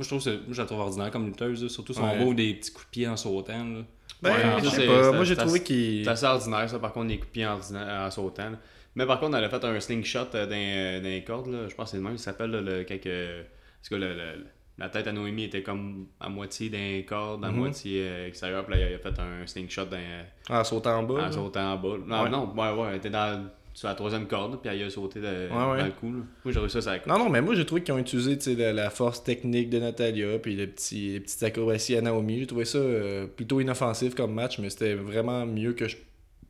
Moi, 0.00 0.04
je 0.04 0.08
trouve 0.08 0.18
que 0.18 0.24
c'est- 0.30 0.36
moi, 0.46 0.52
je 0.52 0.60
la 0.62 0.66
trouve 0.66 0.80
ordinaire 0.80 1.10
comme 1.10 1.26
lutteuse, 1.26 1.62
là, 1.62 1.68
surtout 1.68 1.92
son 1.92 2.04
Ouais. 2.04 2.18
move 2.24 2.34
des 2.34 2.54
petits 2.54 2.72
coups 2.72 2.86
de 2.86 2.90
pied 2.90 3.06
en 3.08 3.16
sautant. 3.18 3.52
là. 3.64 3.80
Ben, 4.22 4.30
Ouais, 4.32 4.36
je 4.60 4.64
ça, 4.64 4.70
sais 4.70 4.76
c'est- 4.82 4.86
pas. 4.86 5.12
Moi, 5.12 5.24
j'ai 5.24 5.36
trouvé 5.36 5.54
assez- 5.56 5.62
qu'il. 5.64 6.04
C'est 6.04 6.10
assez 6.10 6.26
ordinaire, 6.26 6.68
ça, 6.70 6.78
par 6.78 6.92
contre, 6.92 7.08
les 7.08 7.16
coups 7.18 7.28
de 7.28 7.32
pied 7.32 7.46
en, 7.46 7.52
ordinaire- 7.54 8.02
en 8.06 8.10
sautant. 8.10 8.50
là. 8.50 8.58
Mais 8.96 9.06
par 9.06 9.20
contre, 9.20 9.36
elle 9.36 9.44
a 9.44 9.48
fait 9.50 9.64
un 9.64 9.78
slingshot 9.80 10.18
euh, 10.34 10.46
dans, 10.46 10.52
euh, 10.54 11.00
dans 11.00 11.08
les 11.08 11.22
cordes. 11.24 11.46
Là. 11.48 11.68
Je 11.68 11.74
pense 11.74 11.86
que 11.86 11.90
c'est 11.92 11.96
le 11.98 12.02
même 12.02 12.16
qui 12.16 12.22
s'appelle 12.22 12.50
le, 12.50 12.84
quand 12.84 12.98
que- 13.00 13.42
parce 13.80 13.88
que 13.88 13.94
le- 13.94 14.14
le- 14.14 14.46
la 14.78 14.88
tête 14.88 15.06
à 15.06 15.12
Noémie 15.12 15.44
était 15.44 15.62
comme 15.62 16.06
à 16.18 16.28
moitié 16.28 16.68
dans 16.70 16.78
les 16.78 17.04
cordes, 17.04 17.44
à 17.44 17.50
Mhm. 17.50 17.56
moitié 17.56 18.02
euh, 18.02 18.26
extérieure. 18.26 18.64
Puis 18.66 18.74
là, 18.78 18.88
il 18.90 18.94
a 18.94 18.98
fait 18.98 19.18
un 19.20 19.46
slingshot 19.46 19.84
dans, 19.84 20.54
En 20.56 20.64
sautant 20.64 20.98
en 20.98 21.02
bas. 21.04 21.14
en 21.14 21.18
là. 21.18 21.32
sautant 21.32 21.72
en 21.72 21.76
bas. 21.76 21.96
Non, 22.06 22.22
Ouais. 22.24 22.30
non, 22.30 22.52
ouais, 22.54 22.72
ouais, 22.82 22.88
elle 22.90 22.96
était 22.96 23.10
dans, 23.10 23.44
sur 23.72 23.88
la 23.88 23.94
troisième 23.94 24.26
corde, 24.26 24.60
puis 24.60 24.70
elle 24.74 24.82
a 24.86 24.90
sauté 24.90 25.20
de- 25.20 25.48
dans 25.48 25.72
ouais. 25.72 25.84
le 25.84 25.90
cou. 25.92 26.06
là. 26.12 26.18
Moi, 26.44 26.52
j'ai 26.52 26.58
réussi 26.58 26.82
ça, 26.82 26.82
ça 26.82 26.98
Non, 27.06 27.18
non, 27.18 27.28
mais 27.30 27.40
moi 27.40 27.54
j'ai 27.54 27.64
trouvé 27.64 27.82
qu'ils 27.82 27.94
ont 27.94 27.98
utilisé 27.98 28.36
tu 28.36 28.44
sais, 28.44 28.54
la, 28.54 28.72
la 28.72 28.90
force 28.90 29.22
technique 29.24 29.70
de 29.70 29.78
Natalia, 29.78 30.38
puis 30.38 30.56
les, 30.56 30.66
petits, 30.66 31.12
les 31.12 31.20
petites 31.20 31.42
acrobaties 31.42 31.96
à 31.96 32.00
Naomi. 32.02 32.40
J'ai 32.40 32.46
trouvé 32.46 32.64
ça 32.64 32.78
euh, 32.78 33.26
plutôt 33.26 33.60
inoffensif 33.60 34.14
comme 34.14 34.34
match, 34.34 34.58
mais 34.58 34.70
c'était 34.70 34.94
vraiment 34.94 35.46
mieux 35.46 35.72
que 35.72 35.88
je, 35.88 35.96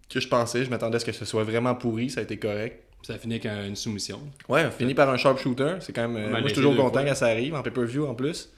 que 0.09 0.19
je 0.21 0.29
pensais. 0.29 0.65
Je 0.65 0.71
m'attendais 0.71 0.97
à 0.97 0.99
ce 0.99 1.05
que 1.05 1.13
ce 1.13 1.25
soit 1.25 1.45
vraiment 1.45 1.75
pourri, 1.75 2.11
ça 2.11 2.21
a 2.21 2.23
été 2.23 2.37
correct. 2.39 2.83
Ça 3.03 3.17
finit 3.19 3.35
avec 3.35 3.47
un- 3.47 3.67
une 3.67 3.77
soumission. 3.77 4.21
Ouais, 4.49 4.65
on 4.67 4.71
finit 4.71 4.95
par 4.95 5.09
un 5.09 5.17
sharpshooter. 5.17 5.77
C'est 5.81 5.93
quand 5.95 6.07
même. 6.09 6.17
euh, 6.23 6.31
moi, 6.31 6.41
je 6.43 6.47
suis 6.49 6.55
toujours 6.57 6.77
content 6.77 7.01
fois. 7.01 7.09
quand 7.09 7.15
ça 7.15 7.27
arrive, 7.27 7.55
en 7.55 7.63
pay-per-view 7.63 8.07
en 8.07 8.15
plus. 8.15 8.51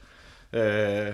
Euh, 0.54 1.12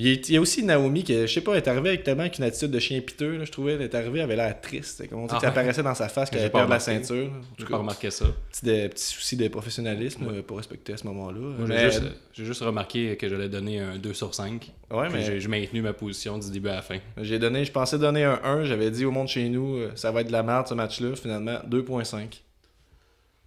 il 0.00 0.08
y 0.08 0.12
a- 0.16 0.20
il 0.28 0.34
y 0.34 0.36
a 0.36 0.40
aussi 0.40 0.62
Naomi 0.64 1.04
qui, 1.04 1.14
je 1.14 1.26
sais 1.26 1.40
pas, 1.40 1.54
est 1.56 1.66
arrivée 1.68 1.90
avec 1.90 2.04
tellement 2.04 2.28
qu'une 2.28 2.44
attitude 2.44 2.70
de 2.70 2.78
chien 2.78 3.00
piteux. 3.00 3.36
là, 3.38 3.44
je 3.44 3.52
trouvais, 3.52 3.72
elle 3.74 3.82
est 3.82 3.94
arrivée, 3.94 4.18
elle 4.20 4.24
avait 4.24 4.36
l'air 4.36 4.60
triste. 4.60 5.08
Comme 5.08 5.20
on 5.20 5.26
dit 5.26 5.32
Ah 5.36 5.40
ça 5.40 5.46
ouais. 5.46 5.52
apparaissait 5.52 5.82
dans 5.82 5.94
sa 5.94 6.08
face 6.08 6.30
qu'elle 6.30 6.40
avait 6.40 6.50
pas 6.50 6.58
perdu 6.60 6.72
la 6.72 6.80
ceinture. 6.80 7.30
J'ai 7.58 7.64
pas 7.66 7.76
remarqué 7.78 8.10
ça. 8.10 8.26
petit, 8.50 8.64
de- 8.66 8.88
petit 8.88 9.04
souci 9.04 9.36
de 9.36 9.48
professionnalisme 9.48 10.26
euh, 10.28 10.42
pour 10.42 10.56
respecter 10.56 10.92
à 10.92 10.96
ce 10.96 11.06
moment-là. 11.06 12.00
J'ai 12.32 12.44
juste, 12.44 12.62
remarqué 12.62 13.16
que 13.16 13.28
j'allais 13.28 13.48
donner 13.48 13.80
un 13.80 13.96
2 13.98 14.14
sur 14.14 14.34
5. 14.34 14.72
Ouais, 14.90 15.08
mais 15.12 15.40
j'ai, 15.40 15.48
maintenu 15.48 15.82
ma 15.82 15.92
position 15.92 16.38
du 16.38 16.50
début 16.50 16.68
à 16.68 16.76
la 16.76 16.82
fin. 16.82 16.98
j'ai 17.20 17.38
donné, 17.38 17.64
je 17.64 17.72
pensais 17.72 17.98
donner 17.98 18.24
un 18.24 18.40
1, 18.42 18.64
j'avais 18.64 18.90
dit 18.90 19.04
au 19.04 19.10
monde 19.10 19.28
chez 19.28 19.48
nous, 19.48 19.76
euh, 19.76 19.90
ça 19.96 20.10
va 20.12 20.20
être 20.22 20.28
de 20.28 20.32
la 20.32 20.42
merde 20.42 20.66
ce 20.66 20.74
match-là, 20.74 21.14
finalement 21.16 21.58
2.5. 21.68 22.40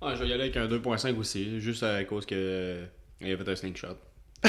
Ouais, 0.02 0.16
je 0.16 0.22
vais 0.24 0.28
y 0.30 0.34
aller 0.34 0.44
avec 0.44 0.58
un 0.58 0.68
2.5 0.68 1.18
aussi, 1.18 1.60
juste 1.60 1.82
à 1.84 2.04
cause 2.04 2.26
que 2.26 2.36
euh, 2.38 2.86
il 3.22 3.32
a 3.34 3.38
fait 3.38 3.50
un 3.50 3.56
slingshot. 3.56 3.98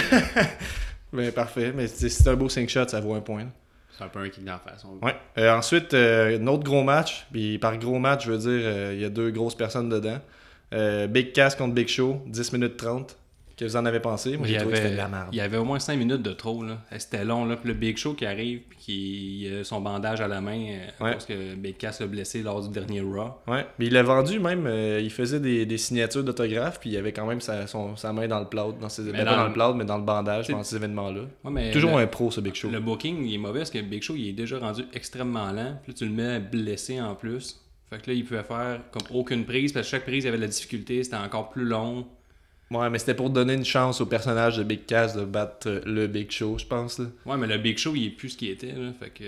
Ben 1.15 1.33
parfait, 1.33 1.73
mais 1.75 1.87
c'est 1.87 2.09
c'est 2.09 2.29
un 2.29 2.35
beau 2.35 2.49
5 2.49 2.69
shot, 2.69 2.89
ça 2.89 3.01
vaut 3.01 3.15
un 3.15 3.21
point. 3.21 3.47
C'est 3.97 4.03
un 4.05 4.09
peu 4.09 4.19
un 4.19 4.29
kick 4.29 4.45
la 4.45 4.59
face. 4.59 4.85
on- 4.85 5.05
Ouais. 5.07 5.15
Euh, 5.39 5.53
ensuite, 5.57 5.95
euh, 5.95 6.37
un 6.39 6.47
autre 6.49 6.65
gros 6.65 6.83
match, 6.83 7.27
puis 7.31 7.59
par 7.59 7.79
gros 7.79 7.99
match, 8.01 8.25
je 8.27 8.33
veux 8.33 8.39
dire, 8.39 8.63
euh, 8.67 8.91
il 8.95 9.01
y 9.01 9.05
a 9.05 9.09
deux 9.09 9.31
grosses 9.31 9.55
personnes 9.55 9.89
dedans. 9.89 10.19
Big 11.09 11.33
Cass 11.33 11.55
contre 11.55 11.73
Big 11.75 11.87
Show, 11.87 12.21
10 12.27 12.53
minutes 12.53 12.77
30. 12.77 13.17
Qu'est-ce 13.57 13.73
que 13.75 13.79
vous 13.79 13.83
en 13.83 13.87
avez 13.87 14.01
pensé? 14.01 14.37
Moi, 14.37 14.49
il, 14.49 14.51
y 14.51 14.55
j'ai 14.55 14.59
trouvé 14.61 14.73
que 14.75 14.79
avait, 14.79 14.89
c'était 14.89 14.97
de 14.97 15.03
la 15.03 15.09
merde. 15.09 15.29
il 15.33 15.37
y 15.39 15.41
avait 15.41 15.57
au 15.59 15.65
moins 15.65 15.79
5 15.79 15.97
minutes 15.97 16.23
de 16.23 16.33
trop. 16.33 16.65
Là. 16.65 16.79
C'était 16.99 17.25
long. 17.25 17.45
Là. 17.45 17.57
Puis 17.57 17.69
le 17.69 17.75
Big 17.75 17.97
Show 17.97 18.15
qui 18.15 18.27
arrive, 18.27 18.63
puis 18.69 18.79
qui 18.79 19.49
a 19.61 19.63
son 19.65 19.81
bandage 19.81 20.21
à 20.21 20.27
la 20.29 20.41
main, 20.41 20.59
euh, 20.59 21.05
Ouais. 21.05 21.13
parce 21.13 21.25
que 21.27 21.55
Big 21.55 21.77
Cass 21.77 22.01
a 22.01 22.07
blessé 22.07 22.43
lors 22.43 22.61
du 22.63 22.69
dernier 22.71 23.01
Raw. 23.01 23.31
Ouais, 23.47 23.65
mais 23.79 23.87
il 23.87 23.93
l'a 23.93 24.03
vendu 24.03 24.41
même, 24.41 24.67
euh, 24.67 25.01
il 25.03 25.11
faisait 25.11 25.39
des, 25.41 25.67
des 25.67 25.79
signatures 25.79 26.25
d'autographes, 26.25 26.81
puis 26.81 26.91
il 26.91 26.97
avait 26.97 27.13
quand 27.13 27.27
même 27.27 27.41
sa, 27.41 27.67
son- 27.67 27.97
sa 27.97 28.13
main 28.13 28.27
dans 28.27 28.41
le 28.41 28.47
plâtre, 28.47 28.75
dans 28.81 28.89
ses, 28.89 29.03
Mais 29.03 29.13
ben, 29.13 29.25
pas 29.25 29.31
dans 29.31 29.37
dans 29.37 29.47
le- 29.47 29.53
plâtre, 29.53 29.75
mais 29.77 29.85
dans 29.85 29.99
le 29.99 30.05
bandage 30.05 30.49
pendant 30.49 30.63
ces 30.65 30.77
événements-là. 30.77 31.21
Ouais, 31.45 31.51
mais 31.53 31.71
Toujours 31.71 31.97
le, 31.97 32.03
un 32.03 32.07
pro, 32.09 32.31
ce 32.31 32.41
Big 32.41 32.55
Show. 32.55 32.71
le 32.71 32.81
booking 32.81 33.25
il 33.25 33.35
est 33.35 33.39
mauvais 33.39 33.61
parce 33.61 33.71
que 33.71 33.81
Big 33.81 34.03
Show 34.03 34.15
il 34.17 34.29
est 34.29 34.33
déjà 34.33 34.59
rendu 34.59 34.83
extrêmement 34.93 35.53
lent. 35.53 35.79
Puis 35.83 35.93
là, 35.93 35.99
tu 35.99 36.05
le 36.07 36.11
mets 36.13 36.41
blessé 36.41 37.01
en 37.01 37.15
plus. 37.15 37.61
Fait 37.91 38.01
que 38.03 38.11
là, 38.11 38.17
il 38.17 38.25
pouvait 38.25 38.43
faire 38.43 38.81
comme 38.91 39.03
aucune 39.17 39.45
prise 39.45 39.73
parce 39.73 39.87
que 39.87 39.91
chaque 39.91 40.05
prise 40.05 40.25
il 40.25 40.27
y 40.27 40.29
avait 40.29 40.39
de 40.39 40.43
la 40.43 40.49
difficulté, 40.49 41.05
c'était 41.05 41.17
encore 41.17 41.51
plus 41.51 41.65
long. 41.65 42.07
Ouais, 42.71 42.89
mais 42.91 42.99
c'était 42.99 43.15
pour 43.15 43.31
donner 43.31 43.55
une 43.55 43.65
chance 43.65 44.01
au 44.01 44.07
personnage 44.07 44.57
de 44.57 44.63
Big 44.63 44.87
Cass 44.87 45.15
de 45.15 45.25
battre 45.25 45.69
euh, 45.69 45.81
le 45.85 46.07
Big 46.07 46.31
Show, 46.31 46.57
je 46.59 46.65
pense. 46.65 46.99
Là. 46.99 47.07
Ouais, 47.27 47.37
mais 47.37 47.47
le 47.47 47.59
Big 47.59 47.77
Show, 47.79 47.93
il 47.95 48.07
est 48.07 48.11
plus 48.11 48.31
ce 48.31 48.37
qu'il 48.39 48.49
était. 48.49 48.73
Là. 48.73 48.91
Fait 48.99 49.11
que 49.11 49.25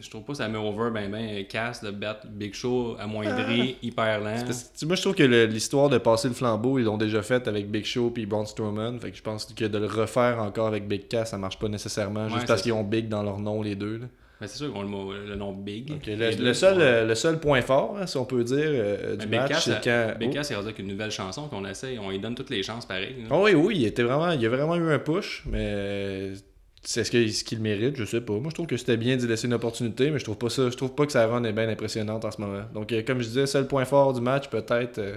je 0.00 0.08
trouve 0.08 0.22
pas 0.22 0.32
que 0.32 0.38
ça 0.38 0.48
met 0.48 0.56
over 0.56 0.90
ben 0.90 1.10
ben 1.10 1.44
Cass 1.46 1.82
de 1.82 1.90
battre 1.90 2.26
Big 2.28 2.54
Show 2.54 2.96
amoindri, 2.98 3.76
hyper 3.82 4.20
lent. 4.20 4.44
Parce 4.46 4.70
que, 4.80 4.86
moi, 4.86 4.96
je 4.96 5.02
trouve 5.02 5.14
que 5.14 5.24
l'histoire 5.46 5.88
de 5.88 5.98
passer 5.98 6.28
le 6.28 6.34
flambeau, 6.34 6.78
ils 6.78 6.84
l'ont 6.84 6.96
déjà 6.96 7.22
fait 7.22 7.46
avec 7.48 7.70
Big 7.70 7.84
Show 7.84 8.10
puis 8.10 8.24
Braun 8.24 8.46
Strowman. 8.46 8.98
Fait 9.00 9.10
que 9.10 9.16
je 9.16 9.22
pense 9.22 9.44
que 9.46 9.64
de 9.64 9.78
le 9.78 9.86
refaire 9.86 10.38
encore 10.40 10.68
avec 10.68 10.86
Big 10.86 11.08
Cass, 11.08 11.30
ça 11.30 11.38
marche 11.38 11.58
pas 11.58 11.68
nécessairement, 11.68 12.26
Ouais, 12.26 12.30
juste 12.34 12.46
parce 12.46 12.62
qu'ils 12.62 12.72
ont 12.72 12.84
Big 12.84 13.08
dans 13.08 13.22
leur 13.22 13.38
nom, 13.40 13.62
les 13.62 13.74
deux. 13.74 13.98
là. 13.98 14.06
Mais 14.40 14.48
c'est 14.48 14.58
sûr 14.58 14.70
qu'on 14.72 14.80
a 14.82 15.14
le, 15.14 15.26
le 15.28 15.34
nom 15.36 15.52
Big. 15.52 15.90
Le, 16.06 16.52
seul, 16.52 16.76
euh, 16.80 17.06
le 17.06 17.14
seul 17.14 17.40
point 17.40 17.62
fort, 17.62 17.96
hein, 17.98 18.06
si 18.06 18.18
on 18.18 18.26
peut 18.26 18.44
dire, 18.44 18.58
euh, 18.60 19.16
du 19.16 19.26
Mais 19.28 19.38
Big 19.38 19.50
match, 19.52 19.64
c'est 19.64 19.82
quand. 19.82 20.14
Big 20.18 20.28
Oh. 20.30 20.34
Cass, 20.34 20.50
il 20.50 20.56
avec 20.56 20.78
une 20.78 20.88
nouvelle 20.88 21.10
chanson 21.10 21.48
qu'on 21.48 21.64
essaye. 21.64 21.98
On 21.98 22.10
lui 22.10 22.18
donne 22.18 22.34
toutes 22.34 22.50
les 22.50 22.62
chances 22.62 22.84
pareil. 22.84 23.14
Oh 23.30 23.42
oui, 23.44 23.54
oui, 23.54 23.76
il 23.78 23.86
était 23.86 24.02
vraiment, 24.02 24.30
il 24.32 24.44
a 24.44 24.48
vraiment 24.50 24.76
eu 24.76 24.92
un 24.92 24.98
push, 24.98 25.42
mais 25.46 25.58
euh, 25.62 26.34
c'est 26.82 27.04
ce 27.04 27.44
qu'il 27.44 27.60
mérite, 27.60 27.96
je 27.96 28.04
sais 28.04 28.20
pas. 28.20 28.34
Moi, 28.34 28.48
je 28.50 28.54
trouve 28.54 28.66
que 28.66 28.76
c'était 28.76 28.98
bien 28.98 29.16
d'y 29.16 29.26
laisser 29.26 29.46
une 29.46 29.54
opportunité, 29.54 30.10
mais 30.10 30.18
je 30.18 30.24
trouve 30.24 30.36
pas 30.38 30.50
ça, 30.50 30.68
je 30.68 30.76
trouve 30.76 30.94
pas 30.94 31.06
que 31.06 31.12
sa 31.12 31.26
run 31.26 31.42
est 31.44 31.52
bien 31.52 31.68
impressionnante 31.70 32.24
en 32.26 32.30
ce 32.30 32.40
moment. 32.40 32.62
Donc, 32.74 32.92
euh, 32.92 33.02
comme 33.06 33.20
je 33.20 33.28
disais, 33.28 33.46
seul 33.46 33.66
point 33.66 33.86
fort 33.86 34.12
du 34.12 34.20
match, 34.20 34.48
peut-être 34.48 34.98
euh, 34.98 35.16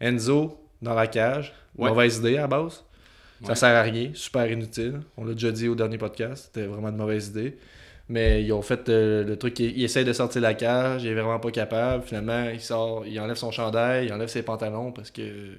Enzo 0.00 0.56
dans 0.80 0.94
la 0.94 1.08
cage. 1.08 1.52
Ouais. 1.76 1.88
Mauvaise 1.88 2.18
idée 2.18 2.36
à 2.36 2.42
la 2.42 2.46
base. 2.46 2.84
Ça 3.42 3.48
Ouais. 3.48 3.54
sert 3.56 3.74
à 3.74 3.82
rien, 3.82 4.10
super 4.14 4.48
inutile. 4.48 5.00
On 5.16 5.24
l'a 5.24 5.32
déjà 5.32 5.50
dit 5.50 5.66
au 5.68 5.74
dernier 5.74 5.98
podcast, 5.98 6.50
c'était 6.52 6.66
vraiment 6.68 6.90
une 6.90 6.96
mauvaise 6.96 7.28
idée. 7.28 7.56
Mais 8.12 8.42
ils 8.44 8.52
ont 8.52 8.60
fait 8.60 8.90
euh, 8.90 9.24
le 9.24 9.38
truc, 9.38 9.58
il, 9.58 9.74
il 9.78 9.84
essaie 9.84 10.04
de 10.04 10.12
sortir 10.12 10.42
de 10.42 10.46
la 10.46 10.52
cage, 10.52 11.02
il 11.02 11.08
est 11.08 11.14
vraiment 11.14 11.38
pas 11.40 11.50
capable. 11.50 12.04
Finalement, 12.04 12.50
il 12.52 12.60
sort, 12.60 13.06
il 13.06 13.18
enlève 13.18 13.36
son 13.36 13.50
chandail, 13.50 14.04
il 14.06 14.12
enlève 14.12 14.28
ses 14.28 14.42
pantalons 14.42 14.92
parce 14.92 15.10
que 15.10 15.22
euh, 15.22 15.54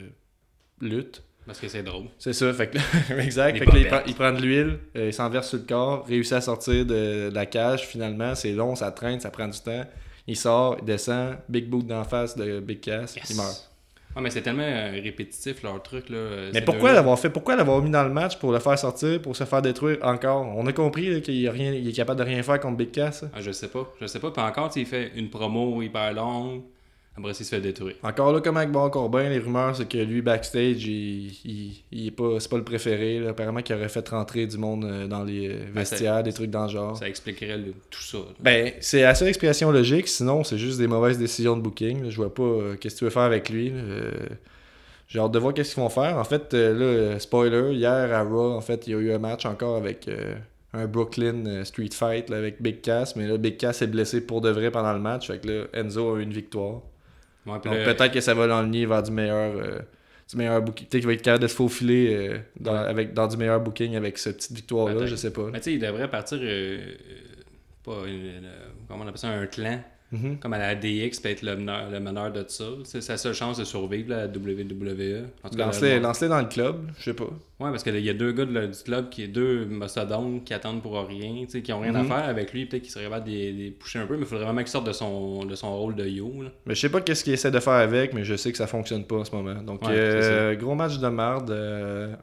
lutte. 0.79 1.23
Parce 1.47 1.59
que 1.59 1.67
c'est 1.67 1.81
drôle. 1.81 2.05
C'est 2.19 2.31
ça, 2.33 2.53
fait 2.53 2.69
que 2.69 2.77
exact. 3.19 3.57
Fait 3.57 3.65
que 3.65 3.71
là, 3.71 3.79
il, 3.79 3.87
prend, 3.87 4.01
il 4.05 4.13
prend 4.13 4.31
de 4.31 4.39
l'huile, 4.41 4.77
euh, 4.95 5.07
il 5.07 5.13
s'en 5.13 5.29
verse 5.31 5.49
sur 5.49 5.57
le 5.57 5.63
corps, 5.65 6.05
réussit 6.05 6.33
à 6.33 6.41
sortir 6.41 6.85
de, 6.85 7.29
de 7.29 7.31
la 7.33 7.47
cage 7.47 7.87
finalement. 7.87 8.35
C'est 8.35 8.51
long, 8.51 8.75
ça 8.75 8.91
traîne, 8.91 9.19
ça 9.19 9.31
prend 9.31 9.47
du 9.47 9.59
temps. 9.59 9.83
Il 10.27 10.37
sort, 10.37 10.77
il 10.79 10.85
descend, 10.85 11.37
big 11.49 11.67
boot 11.67 11.87
d'en 11.87 12.03
face 12.03 12.37
de 12.37 12.59
Big 12.59 12.81
Cass, 12.81 13.15
Yes. 13.15 13.29
il 13.31 13.35
meurt. 13.37 13.69
Ouais, 14.15 14.21
mais 14.21 14.29
c'est 14.29 14.41
tellement 14.41 14.63
euh, 14.63 14.91
répétitif 15.01 15.63
leur 15.63 15.81
truc. 15.81 16.09
Là, 16.09 16.17
euh, 16.17 16.51
Mais 16.53 16.61
pourquoi 16.61 16.93
l'avoir 16.93 17.17
fait? 17.19 17.29
Pourquoi 17.29 17.55
l'avoir 17.55 17.81
mis 17.81 17.89
dans 17.89 18.03
le 18.03 18.13
match 18.13 18.37
pour 18.37 18.51
le 18.51 18.59
faire 18.59 18.77
sortir, 18.77 19.21
pour 19.21 19.35
se 19.35 19.43
faire 19.43 19.61
détruire 19.61 19.97
encore? 20.03 20.45
On 20.55 20.65
a 20.67 20.73
compris 20.73 21.21
qu'il 21.21 21.35
y 21.39 21.47
a 21.47 21.51
rien, 21.51 21.73
il 21.73 21.87
est 21.87 21.93
capable 21.93 22.19
de 22.19 22.25
rien 22.25 22.43
faire 22.43 22.59
contre 22.59 22.77
Big 22.77 22.91
Cass. 22.91 23.25
Ah, 23.33 23.41
je 23.41 23.51
sais 23.51 23.69
pas. 23.69 23.91
Je 23.99 24.05
sais 24.05 24.19
pas. 24.19 24.31
Puis 24.31 24.41
encore, 24.41 24.71
il 24.75 24.85
fait 24.85 25.11
une 25.15 25.29
promo 25.29 25.81
hyper 25.81 26.13
longue. 26.13 26.61
Après, 27.15 27.31
il 27.31 27.35
se 27.35 27.43
fait 27.43 27.61
détruire. 27.61 27.95
Encore 28.01 28.33
là, 28.33 28.41
comme 28.41 28.57
avec 28.57 28.71
Baron 28.71 28.89
Corbin, 28.89 29.29
les 29.29 29.37
rumeurs 29.37 29.75
c'est 29.75 29.87
que 29.87 29.99
lui 29.99 30.23
backstage, 30.23 30.83
il, 30.87 31.27
il, 31.45 31.83
il 31.91 32.07
est 32.07 32.11
pas, 32.11 32.39
c'est 32.39 32.49
pas 32.49 32.57
le 32.57 32.63
préféré. 32.63 33.19
là. 33.19 33.29
Apparemment 33.29 33.61
qu'il 33.61 33.75
aurait 33.75 33.87
fait 33.89 34.09
rentrer 34.09 34.47
du 34.47 34.57
monde 34.57 34.83
euh, 34.85 35.05
dans 35.07 35.23
les 35.23 35.49
euh, 35.49 35.57
vestiaires, 35.75 36.23
des 36.23 36.33
trucs 36.33 36.49
dans 36.49 36.63
le 36.63 36.69
genre. 36.71 36.97
Ça 36.97 37.07
expliquerait 37.07 37.57
le- 37.59 37.73
tout 37.91 38.01
ça. 38.01 38.17
là. 38.17 38.23
Ben, 38.39 38.71
c'est 38.79 39.01
la 39.03 39.13
seule 39.13 39.27
explication 39.27 39.71
logique, 39.71 40.07
sinon 40.07 40.43
c'est 40.43 40.57
juste 40.57 40.79
des 40.79 40.87
mauvaises 40.87 41.19
décisions 41.19 41.55
de 41.55 41.61
booking. 41.61 42.03
là. 42.05 42.09
Je 42.09 42.15
vois 42.17 42.33
pas 42.33 42.41
euh, 42.41 42.75
qu'est-ce 42.77 42.95
que 42.95 42.99
tu 42.99 43.05
veux 43.05 43.11
faire 43.11 43.21
avec 43.23 43.49
lui. 43.49 43.71
Euh, 43.71 44.09
J'ai 45.07 45.19
hâte 45.19 45.31
de 45.31 45.37
voir 45.39 45.53
qu'est-ce 45.53 45.75
qu'ils 45.75 45.83
vont 45.83 45.89
faire. 45.89 46.17
En 46.17 46.23
fait, 46.23 46.51
euh, 46.55 47.11
là, 47.13 47.19
spoiler, 47.19 47.73
hier 47.75 47.91
à 48.11 48.23
Raw, 48.23 48.53
en 48.53 48.61
fait, 48.61 48.87
il 48.87 48.93
y 48.93 48.95
a 48.95 48.99
eu 48.99 49.11
un 49.13 49.19
match 49.19 49.45
encore 49.45 49.75
avec 49.77 50.09
un 50.73 50.87
Brooklyn 50.87 51.63
Street 51.63 51.89
Fight 51.93 52.31
là, 52.31 52.37
avec 52.37 52.59
Big 52.59 52.81
Cass, 52.81 53.15
mais 53.15 53.27
là, 53.27 53.37
Big 53.37 53.57
Cass 53.57 53.83
est 53.83 53.87
blessé 53.87 54.25
pour 54.25 54.41
de 54.41 54.49
vrai 54.49 54.71
pendant 54.71 54.93
le 54.93 54.99
match. 54.99 55.27
Fait 55.27 55.37
que 55.37 55.47
là, 55.47 55.63
Enzo 55.75 56.15
a 56.15 56.19
eu 56.19 56.23
une 56.23 56.33
victoire. 56.33 56.81
Ouais, 57.45 57.53
Donc 57.53 57.63
peut-être 57.63 58.11
que 58.11 58.21
ça 58.21 58.33
va 58.33 58.47
l'enligner 58.47 58.85
vers 58.85 59.03
du 59.03 59.11
meilleur, 59.11 59.55
euh, 59.57 59.79
du 60.29 60.37
meilleur 60.37 60.61
booking. 60.61 60.87
Peut-être 60.87 61.01
qu'il 61.01 61.07
va 61.07 61.13
être 61.13 61.21
capable 61.21 61.43
de 61.43 61.47
se 61.47 61.55
faufiler 61.55 62.13
euh, 62.15 62.37
dans, 62.59 62.71
Ouais. 62.73 62.77
avec, 62.89 63.13
dans 63.13 63.27
du 63.27 63.35
meilleur 63.37 63.59
booking 63.59 63.95
avec 63.95 64.17
cette 64.17 64.37
petite 64.37 64.53
victoire-là, 64.53 65.05
je 65.05 65.15
sais 65.15 65.33
pas. 65.33 65.49
Mais 65.51 65.59
tu 65.59 65.65
sais, 65.65 65.73
il 65.73 65.79
devrait 65.79 66.09
partir. 66.09 66.37
euh, 66.41 66.43
euh, 66.45 66.91
pas 67.83 68.07
une- 68.07 68.13
une- 68.13 68.49
comment 68.87 69.03
on 69.03 69.07
appelle 69.07 69.17
ça 69.17 69.27
Un 69.29 69.45
clan. 69.47 69.81
Mhm. 70.13 70.37
Comme 70.39 70.53
à 70.53 70.59
la 70.59 70.75
DX, 70.75 71.19
peut 71.21 71.29
être 71.29 71.41
le 71.41 71.55
meneur, 71.57 71.89
le 71.89 71.99
meneur 71.99 72.31
de 72.31 72.45
ça. 72.47 72.65
C'est 72.85 73.01
sa 73.01 73.17
seule 73.17 73.33
chance 73.33 73.57
de 73.57 73.63
survivre 73.63 74.11
la 74.11 74.27
WWE. 74.27 75.25
Lance-les 75.57 75.95
le- 75.95 75.99
lance-les 76.01 76.27
dans 76.29 76.39
le 76.39 76.47
club, 76.47 76.89
je 76.99 77.03
sais 77.03 77.13
pas. 77.13 77.25
Ouais, 77.59 77.69
parce 77.71 77.83
qu'il 77.83 77.97
y 77.99 78.09
a 78.09 78.13
deux 78.13 78.31
gars 78.31 78.45
de- 78.45 78.67
du 78.67 78.83
club, 78.83 79.09
qui 79.09 79.27
deux 79.27 79.65
mastodontes 79.65 80.43
qui 80.43 80.53
attendent 80.53 80.81
pour 80.81 80.93
rien, 81.07 81.45
qui 81.45 81.73
ont 81.73 81.79
rien 81.79 81.91
Mhm. 81.91 81.99
à 81.99 82.03
faire 82.15 82.29
avec 82.29 82.53
lui. 82.53 82.65
Peut-être 82.65 82.83
qu'il 82.83 82.91
serait 82.91 83.05
capable 83.05 83.25
de 83.25 83.31
les, 83.31 83.71
pousser 83.71 83.99
un 83.99 84.05
peu, 84.05 84.15
mais 84.15 84.21
il 84.21 84.25
faudrait 84.27 84.45
vraiment 84.45 84.61
qu'il 84.61 84.69
sorte 84.69 84.87
de 84.87 84.91
son, 84.93 85.45
de 85.45 85.55
son 85.55 85.75
rôle 85.77 85.95
de 85.95 86.05
yo. 86.07 86.43
Là. 86.43 86.49
Mais 86.65 86.75
je 86.75 86.79
sais 86.81 86.89
pas 86.89 87.01
qu'est-ce 87.01 87.23
qu'il 87.23 87.33
essaie 87.33 87.51
de 87.51 87.59
faire 87.59 87.73
avec, 87.73 88.13
mais 88.13 88.23
je 88.23 88.35
sais 88.35 88.51
que 88.51 88.57
ça 88.57 88.67
fonctionne 88.67 89.05
pas 89.05 89.15
en 89.17 89.25
ce 89.25 89.31
moment. 89.35 89.61
Donc, 89.61 89.81
Ouais, 89.83 89.89
euh, 89.95 90.55
gros 90.55 90.75
match 90.75 90.97
de 90.99 91.07
marde, 91.07 91.49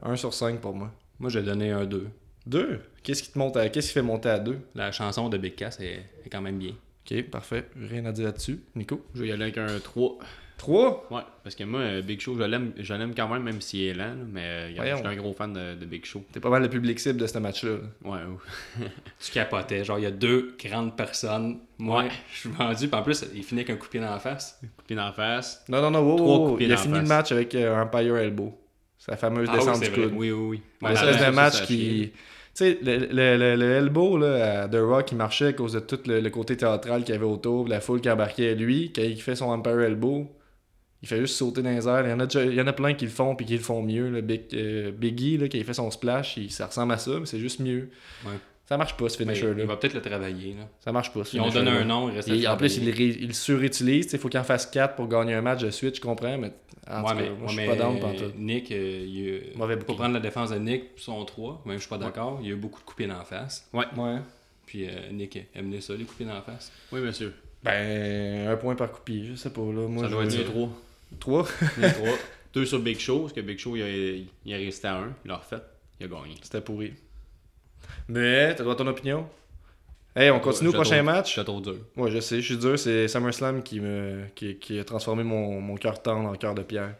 1 0.01 0.15
sur 0.15 0.33
5 0.33 0.59
pour 0.61 0.73
moi. 0.73 0.91
Moi, 1.19 1.29
j'ai 1.29 1.41
donné 1.41 1.71
un 1.71 1.85
2. 1.85 2.07
2 2.47 2.79
Qu'est-ce 3.03 3.23
qui 3.23 3.31
te 3.31 3.37
monte 3.39 3.57
à... 3.57 3.67
Qu'est-ce 3.69 3.87
qui 3.87 3.93
fait 3.93 4.01
monter 4.01 4.29
à 4.29 4.39
2 4.39 4.57
La 4.75 4.91
chanson 4.91 5.27
de 5.29 5.37
Big 5.37 5.55
Cass 5.55 5.79
est, 5.79 6.05
est 6.25 6.29
quand 6.31 6.41
même 6.41 6.57
bien. 6.57 6.73
Ok, 7.09 7.23
parfait. 7.29 7.65
Rien 7.89 8.05
à 8.05 8.11
dire 8.11 8.25
là-dessus. 8.25 8.59
Nico? 8.75 9.05
Je 9.15 9.21
vais 9.21 9.27
y 9.29 9.31
aller 9.31 9.43
avec 9.43 9.57
un 9.57 9.79
3. 9.79 10.19
3 10.57 11.07
Ouais, 11.09 11.21
parce 11.43 11.55
que 11.55 11.63
moi, 11.63 12.01
Big 12.01 12.21
Show, 12.21 12.35
je 12.37 12.43
l'aime, 12.43 13.15
quand 13.15 13.27
même, 13.27 13.41
même 13.41 13.61
s'il 13.61 13.81
est 13.81 13.93
lent, 13.95 14.09
là, 14.09 14.13
mais 14.31 14.41
euh, 14.43 14.67
je 14.69 14.95
suis 14.95 15.07
un 15.07 15.15
gros 15.15 15.33
fan 15.33 15.51
de, 15.51 15.73
de 15.73 15.85
Big 15.85 16.05
Show. 16.05 16.23
T'es 16.31 16.39
pas 16.39 16.51
mal 16.51 16.61
le 16.61 16.69
public 16.69 16.99
cible 16.99 17.19
de 17.19 17.25
ce 17.25 17.39
match-là. 17.39 17.77
Ouais, 18.03 18.19
ouais. 18.79 18.87
Tu 19.19 19.31
capotais. 19.31 19.83
Genre, 19.83 19.97
il 19.97 20.03
y 20.03 20.05
a 20.05 20.11
deux 20.11 20.55
grandes 20.63 20.95
personnes. 20.95 21.61
Moi, 21.79 22.03
Ouais. 22.03 22.09
je 22.31 22.37
suis 22.41 22.49
vendu. 22.49 22.87
Puis 22.87 22.95
en 22.99 23.01
plus, 23.01 23.25
il 23.33 23.43
finit 23.43 23.61
avec 23.61 23.71
un 23.71 23.75
coup 23.77 23.87
de 23.87 23.91
pied 23.91 23.99
dans 23.99 24.11
la 24.11 24.19
face. 24.19 24.59
Coup 24.61 24.67
de 24.83 24.87
pied 24.87 24.95
dans 24.95 25.05
la 25.05 25.13
face. 25.13 25.63
Non, 25.67 25.81
non, 25.81 25.89
non, 25.89 26.01
wow, 26.03 26.17
Trois 26.17 26.37
wow, 26.37 26.57
Il 26.59 26.71
a 26.71 26.77
fini 26.77 26.99
le 26.99 27.05
match 27.05 27.31
avec 27.31 27.55
euh, 27.55 27.75
un 27.75 27.81
Empire 27.81 28.17
Elbow. 28.17 28.55
Sa 28.99 29.17
fameuse 29.17 29.49
Ah 29.51 29.57
descente 29.57 29.77
c'est 29.77 29.89
du 29.89 29.95
coude. 29.99 30.13
Oui, 30.13 30.31
oui, 30.31 30.47
oui. 30.47 30.61
Ouais, 30.87 30.95
ça, 30.95 31.11
de 31.11 31.35
match 31.35 31.63
qui. 31.63 32.11
Tu 32.53 32.65
sais, 32.65 32.79
le, 32.83 32.97
le, 33.37 33.55
le, 33.55 33.71
elbow 33.71 34.17
là, 34.17 34.67
The 34.67 34.75
Rock, 34.75 35.11
il 35.13 35.17
marchait 35.17 35.47
à 35.47 35.53
cause 35.53 35.73
de 35.73 35.79
tout 35.79 35.99
le, 36.05 36.27
côté 36.29 36.57
théâtral 36.57 37.03
qu'il 37.03 37.13
y 37.15 37.17
avait 37.17 37.25
autour, 37.25 37.67
la 37.67 37.79
foule 37.79 38.01
qui 38.01 38.09
embarquait. 38.09 38.55
Lui, 38.55 38.91
quand 38.93 39.01
il 39.03 39.21
fait 39.21 39.35
son 39.37 39.45
Empire 39.45 39.79
Elbow, 39.79 40.27
il 41.01 41.07
fait 41.07 41.19
juste 41.21 41.35
sauter 41.37 41.61
dans 41.61 41.69
les 41.69 41.87
airs. 41.87 42.05
Il 42.05 42.09
y 42.09 42.13
en 42.13 42.19
a, 42.19 42.43
il 42.43 42.53
y 42.53 42.61
en 42.61 42.67
a 42.67 42.73
plein 42.73 42.93
qui 42.93 43.05
le 43.05 43.11
font 43.11 43.35
puis 43.35 43.45
qui 43.45 43.53
le 43.55 43.63
font 43.63 43.81
mieux. 43.81 44.09
Le 44.09 44.21
Big, 44.21 44.41
euh, 44.53 44.91
Biggie, 44.91 45.37
là, 45.37 45.47
quand 45.47 45.57
il 45.57 45.63
fait 45.63 45.73
son 45.73 45.89
splash, 45.91 46.35
il- 46.37 46.51
ça 46.51 46.67
ressemble 46.67 46.93
à 46.93 46.97
ça, 46.97 47.11
mais 47.19 47.25
c'est 47.25 47.39
juste 47.39 47.59
mieux. 47.61 47.89
Ouais. 48.25 48.33
Ça 48.71 48.77
marche 48.77 48.95
pas, 48.95 49.09
ce 49.09 49.17
finisher-là. 49.17 49.53
il 49.57 49.65
va 49.65 49.75
peut-être 49.75 49.95
le 49.95 50.01
travailler. 50.01 50.53
Là. 50.53 50.65
Ça 50.79 50.93
marche 50.93 51.11
pas, 51.11 51.25
ce 51.25 51.35
Ils 51.35 51.41
ont 51.41 51.49
donné 51.49 51.71
un 51.71 51.83
nom, 51.83 52.07
il 52.09 52.15
reste 52.15 52.29
à 52.29 52.33
Et 52.33 52.37
le 52.39 52.47
en 52.47 52.55
plus, 52.55 52.77
il, 52.77 52.89
ré- 52.89 53.17
il 53.19 53.35
surutilise. 53.35 54.07
Il 54.13 54.17
faut 54.17 54.29
qu'il 54.29 54.39
en 54.39 54.45
fasse 54.45 54.65
4 54.65 54.95
pour 54.95 55.09
gagner 55.09 55.33
un 55.33 55.41
match 55.41 55.59
de 55.61 55.69
suite, 55.71 55.97
je 55.97 55.99
comprends, 56.01 56.37
mais 56.37 56.53
en 56.89 57.01
tout 57.03 57.07
Ouais, 57.09 57.13
cas, 57.15 57.15
mais, 57.15 57.29
moi, 57.31 57.37
ouais, 57.41 57.47
je 57.49 57.59
suis 57.59 57.67
pas 57.67 57.75
down 57.75 57.99
pantoute. 57.99 58.33
Nick, 58.37 58.71
euh, 58.71 59.05
il, 59.53 59.57
Mauvais 59.57 59.75
pour 59.75 59.97
prendre 59.97 60.13
la 60.13 60.21
défense 60.21 60.51
de 60.51 60.57
Nick, 60.59 60.83
son 60.95 61.25
3, 61.25 61.63
même 61.65 61.75
je 61.75 61.81
suis 61.81 61.89
pas 61.89 61.97
d'accord, 61.97 62.39
il 62.41 62.47
y 62.47 62.51
a 62.51 62.53
eu 62.53 62.57
beaucoup 62.57 62.79
de 62.79 62.85
coupés 62.85 63.07
dans 63.07 63.17
la 63.17 63.25
face. 63.25 63.67
Ouais. 63.73 63.83
Puis 64.65 64.87
euh, 64.87 64.91
Nick 65.11 65.37
aime 65.53 65.81
ça, 65.81 65.93
les 65.93 66.05
coupés 66.05 66.23
dans 66.23 66.33
la 66.35 66.41
face. 66.41 66.71
Oui, 66.93 67.01
monsieur. 67.01 67.33
Ben, 67.63 68.47
un 68.47 68.55
point 68.55 68.75
par 68.75 68.89
coupie, 68.93 69.25
je 69.27 69.35
sais 69.35 69.49
pas. 69.49 69.59
Là. 69.61 69.85
Moi, 69.89 70.03
Ça 70.03 70.09
je 70.09 70.13
doit 70.13 70.23
être 70.23 70.31
veux- 70.37 70.43
3. 70.45 70.69
3 71.19 71.43
3. 71.43 72.07
Deux 72.53 72.65
sur 72.65 72.79
Big 72.79 72.97
Show, 72.99 73.19
parce 73.23 73.33
que 73.33 73.41
Big 73.41 73.59
Show, 73.59 73.75
il, 73.75 73.81
a, 73.81 73.89
il 73.89 74.27
est 74.45 74.55
resté 74.65 74.87
à 74.87 74.95
1. 74.99 75.13
Il 75.25 75.27
l'a 75.27 75.35
refait. 75.35 75.57
Il 75.99 76.05
a 76.05 76.09
gagné. 76.09 76.35
C'était 76.41 76.61
pourri. 76.61 76.93
Mais, 78.07 78.55
t'as 78.55 78.63
droit 78.63 78.73
à 78.73 78.77
ton 78.77 78.87
opinion? 78.87 79.27
Hey, 80.15 80.29
on 80.29 80.39
continue 80.39 80.69
au 80.69 80.71
Je 80.73 80.77
prochain 80.77 81.03
match? 81.03 81.35
C'est 81.35 81.43
trop 81.45 81.61
dur. 81.61 81.77
Ouais, 81.95 82.11
je 82.11 82.19
sais, 82.19 82.41
je 82.41 82.45
suis 82.45 82.57
dur. 82.57 82.77
C'est 82.77 83.07
SummerSlam 83.07 83.63
qui, 83.63 83.79
me, 83.79 84.23
qui, 84.35 84.57
qui 84.57 84.77
a 84.77 84.83
transformé 84.83 85.23
mon, 85.23 85.61
mon 85.61 85.75
cœur 85.75 86.01
tendre 86.01 86.29
en 86.29 86.35
cœur 86.35 86.53
de 86.53 86.63
pierre. 86.63 86.95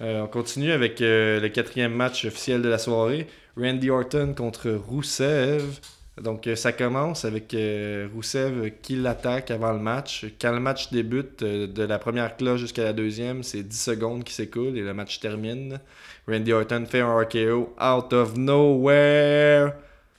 Euh, 0.00 0.22
on 0.22 0.26
continue 0.26 0.72
avec 0.72 1.00
euh, 1.00 1.40
le 1.40 1.48
quatrième 1.48 1.92
match 1.92 2.24
officiel 2.24 2.62
de 2.62 2.68
la 2.68 2.78
soirée. 2.78 3.26
Randy 3.56 3.90
Orton 3.90 4.34
contre 4.36 4.70
Roussev. 4.70 5.80
Donc, 6.22 6.46
euh, 6.46 6.54
ça 6.54 6.72
commence 6.72 7.24
avec 7.24 7.54
Roussev 8.14 8.70
qui 8.80 8.96
l'attaque 8.96 9.50
avant 9.50 9.72
le 9.72 9.78
match. 9.78 10.26
Quand 10.40 10.52
le 10.52 10.60
match 10.60 10.90
débute, 10.92 11.42
de 11.42 11.82
la 11.82 11.98
première 11.98 12.36
cloche 12.36 12.60
jusqu'à 12.60 12.84
la 12.84 12.92
deuxième, 12.92 13.42
c'est 13.42 13.62
10 13.62 13.82
secondes 13.82 14.24
qui 14.24 14.32
s'écoulent 14.32 14.78
et 14.78 14.82
le 14.82 14.94
match 14.94 15.18
termine. 15.18 15.80
Randy 16.28 16.52
Orton 16.52 16.84
fait 16.86 17.00
un 17.00 17.20
RKO 17.20 17.74
out 17.80 18.12
of 18.12 18.36
nowhere. 18.36 19.72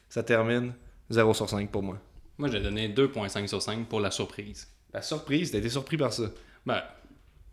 Ça 0.09 0.23
termine 0.23 0.73
0 1.09 1.33
sur 1.33 1.49
5 1.49 1.71
pour 1.71 1.83
moi. 1.83 1.97
Moi, 2.37 2.49
j'ai 2.49 2.59
donné 2.61 2.89
2.5 2.89 3.47
sur 3.47 3.61
5 3.61 3.87
pour 3.87 3.99
la 3.99 4.11
surprise. 4.11 4.67
La 4.93 5.01
surprise, 5.01 5.51
t'as 5.51 5.57
été 5.57 5.69
surpris 5.69 5.97
par 5.97 6.13
ça. 6.13 6.23
Ben, 6.65 6.81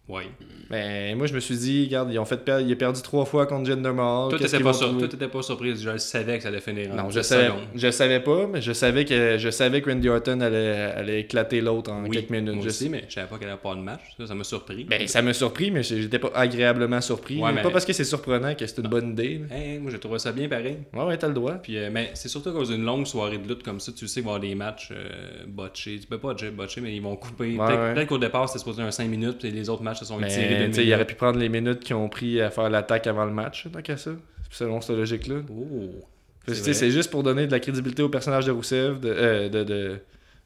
ouais. 0.09 0.25
Ben, 0.71 1.17
moi, 1.17 1.27
je 1.27 1.35
me 1.35 1.41
suis 1.41 1.57
dit, 1.57 1.85
regarde, 1.85 2.11
ils 2.13 2.19
ont 2.19 2.25
fait 2.25 2.39
per- 2.39 2.61
il 2.63 2.73
a 2.73 2.77
perdu 2.77 3.03
trois 3.03 3.25
fois 3.27 3.47
contre 3.47 3.67
Jinder 3.67 3.93
Mahal. 3.93 4.31
Toi, 4.31 4.39
t'étais 4.39 4.61
pas, 4.61 4.73
sur... 4.73 4.97
Toi, 4.97 5.29
pas 5.29 5.43
surprise. 5.43 5.83
Je 5.83 5.91
le 5.91 5.99
savais 5.99 6.39
que 6.39 6.43
ça 6.43 6.49
allait 6.49 6.61
finir 6.61 6.91
en 6.93 6.95
Non, 6.97 7.09
10 7.09 7.17
je 7.17 7.21
savais, 7.23 7.47
secondes. 7.47 7.61
je 7.75 7.91
savais 7.91 8.21
pas, 8.21 8.47
mais 8.47 8.63
je 8.63 8.73
savais 8.73 9.05
que 9.05 9.37
je 9.39 9.51
savais 9.51 9.83
que 9.83 9.91
Randy 9.91 10.09
Orton 10.09 10.41
allait, 10.41 10.73
allait 10.97 11.21
éclater 11.21 11.61
l'autre 11.61 11.93
en 11.93 12.03
Oui, 12.05 12.11
quelques 12.17 12.31
minutes. 12.31 12.55
moi 12.55 12.63
Je 12.65 12.69
aussi, 12.69 12.85
sais- 12.85 12.89
mais 12.91 13.05
je 13.09 13.15
savais 13.15 13.27
pas 13.29 13.39
qu'elle 13.39 13.49
allait 13.49 13.59
pas 13.63 13.75
de 13.75 13.81
match. 13.81 14.01
Ça, 14.19 14.27
ça 14.27 14.35
m'a 14.35 14.45
surpris. 14.45 14.85
Ben, 14.85 15.07
ça 15.07 15.21
m'a 15.23 15.33
surpris, 15.35 15.71
mais 15.71 15.83
j'étais 15.83 16.19
pas 16.19 16.31
agréablement 16.35 17.01
surpris. 17.01 17.37
Ouais, 17.37 17.51
Mais 17.51 17.57
mais- 17.57 17.63
Pas 17.63 17.71
parce 17.71 17.85
que 17.85 17.93
c'est 17.93 18.05
surprenant 18.05 18.55
que 18.55 18.67
c'est 18.67 18.79
une 18.81 18.89
bonne 18.89 19.11
idée. 19.11 19.43
Hey, 19.51 19.79
moi, 19.79 19.91
j'ai 19.93 19.99
trouvé 19.99 20.19
ça 20.19 20.33
bien 20.33 20.49
pareil. 20.49 20.79
Ouais, 20.95 21.05
ouais, 21.05 21.17
t'as 21.19 21.29
le 21.29 21.35
droit. 21.35 21.55
Puis, 21.55 21.77
euh, 21.77 21.91
mais 21.93 22.11
c'est 22.15 22.29
surtout 22.29 22.49
à 22.49 22.53
cause 22.53 22.71
d'une 22.71 22.85
longue 22.85 23.07
soirée 23.07 23.39
de 23.39 23.47
lutte 23.47 23.63
comme 23.63 23.81
ça, 23.81 23.93
tu 23.93 24.09
sais 24.09 24.21
avoir 24.21 24.41
des 24.41 24.55
matchs 24.55 24.89
euh, 24.93 25.45
botchés. 25.47 25.99
Tu 26.01 26.07
peux 26.07 26.19
pas 26.19 26.35
dire 26.35 26.53
botchés, 26.53 26.81
mais 26.81 26.95
ils 26.95 27.03
vont 27.03 27.17
couper. 27.17 27.57
Ouais, 27.57 27.67
peut-être 27.67 27.97
ouais. 27.97 28.07
qu'au 28.07 28.19
départ, 28.19 28.49
c'était 28.49 28.59
supposé 28.61 28.83
un 28.83 28.91
5 28.91 29.09
minutes, 29.09 29.39
puis 29.39 29.51
les 29.51 29.69
autres 29.69 29.83
matchs 29.83 29.94
se 29.95 30.05
sont 30.05 30.19
Mais 30.19 30.29
il 30.77 30.95
aurait 30.95 31.05
pu 31.07 31.15
prendre 31.15 31.39
les 31.39 31.49
minutes 31.49 31.81
qu'ils 31.81 31.97
ont 31.97 32.09
pris 32.09 32.41
à 32.41 32.51
faire 32.51 32.69
l'attaque 32.71 33.07
avant 33.07 33.25
le 33.25 33.33
match, 33.33 33.67
tant 33.73 33.83
qu'à 33.83 33.97
ça. 33.97 34.11
Selon 34.51 34.81
cette 34.81 34.97
logique-là. 34.97 35.37
Oh. 35.51 35.91
C'est 36.53 36.91
juste 36.91 37.11
pour 37.11 37.23
donner 37.23 37.47
de 37.47 37.53
la 37.53 37.61
crédibilité 37.61 38.03
au 38.03 38.09
personnage 38.09 38.45
de 38.47 38.53
Roussev. 38.53 39.01
De, 39.01 39.09
euh, 39.09 39.49
de, 39.49 39.65
de- 39.65 39.99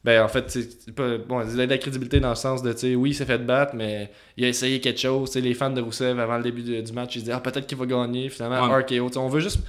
Ben, 0.03 0.23
en 0.23 0.27
fait, 0.29 0.45
c'est 0.49 0.61
c'est 0.85 0.95
pas... 0.95 1.17
bon, 1.17 1.39
de 1.45 1.61
la 1.63 1.77
crédibilité 1.77 2.19
dans 2.21 2.29
le 2.29 2.35
sens 2.35 2.63
de, 2.63 2.71
tu 2.71 2.79
sais, 2.79 2.95
oui, 2.95 3.09
il 3.09 3.13
s'est 3.13 3.25
fait 3.25 3.37
battre, 3.37 3.75
mais 3.75 4.09
il 4.37 4.45
a 4.45 4.47
essayé 4.47 4.79
quelque 4.79 4.99
chose. 4.99 5.35
Les 5.35 5.53
fans 5.53 5.69
de 5.69 5.81
Roussev, 5.81 6.17
avant 6.19 6.37
le 6.37 6.43
début 6.43 6.61
de- 6.63 6.79
du 6.81 6.93
match, 6.93 7.15
ils 7.15 7.19
se 7.19 7.23
disaient, 7.25 7.35
ah, 7.35 7.41
peut-être 7.41 7.67
qu'il 7.67 7.77
va 7.77 7.85
gagner. 7.85 8.29
Finalement, 8.29 8.69
Ouais. 8.73 8.81
RKO. 8.81 9.09
On 9.19 9.27
veut 9.27 9.41
juste. 9.41 9.59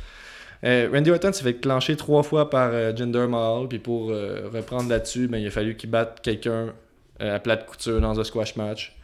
Euh, 0.62 0.88
Randy 0.92 1.10
Orton 1.10 1.32
s'est 1.32 1.42
fait 1.42 1.54
clencher 1.54 1.96
trois 1.96 2.22
fois 2.22 2.49
par 2.49 2.70
euh, 2.72 2.94
Jinder 2.94 3.26
Mahal, 3.26 3.66
puis 3.66 3.78
pour 3.78 4.10
euh, 4.10 4.49
reprendre 4.52 4.88
là-dessus, 4.88 5.26
ben, 5.26 5.38
il 5.38 5.46
a 5.49 5.50
fallu 5.50 5.75
qu'il 5.76 5.90
batte 5.90 6.20
quelqu'un 6.22 6.75
à 7.18 7.38
plate 7.40 7.66
couture 7.66 8.00
dans 8.00 8.18
un 8.20 8.25
squash 8.25 8.54
match. 8.56 8.94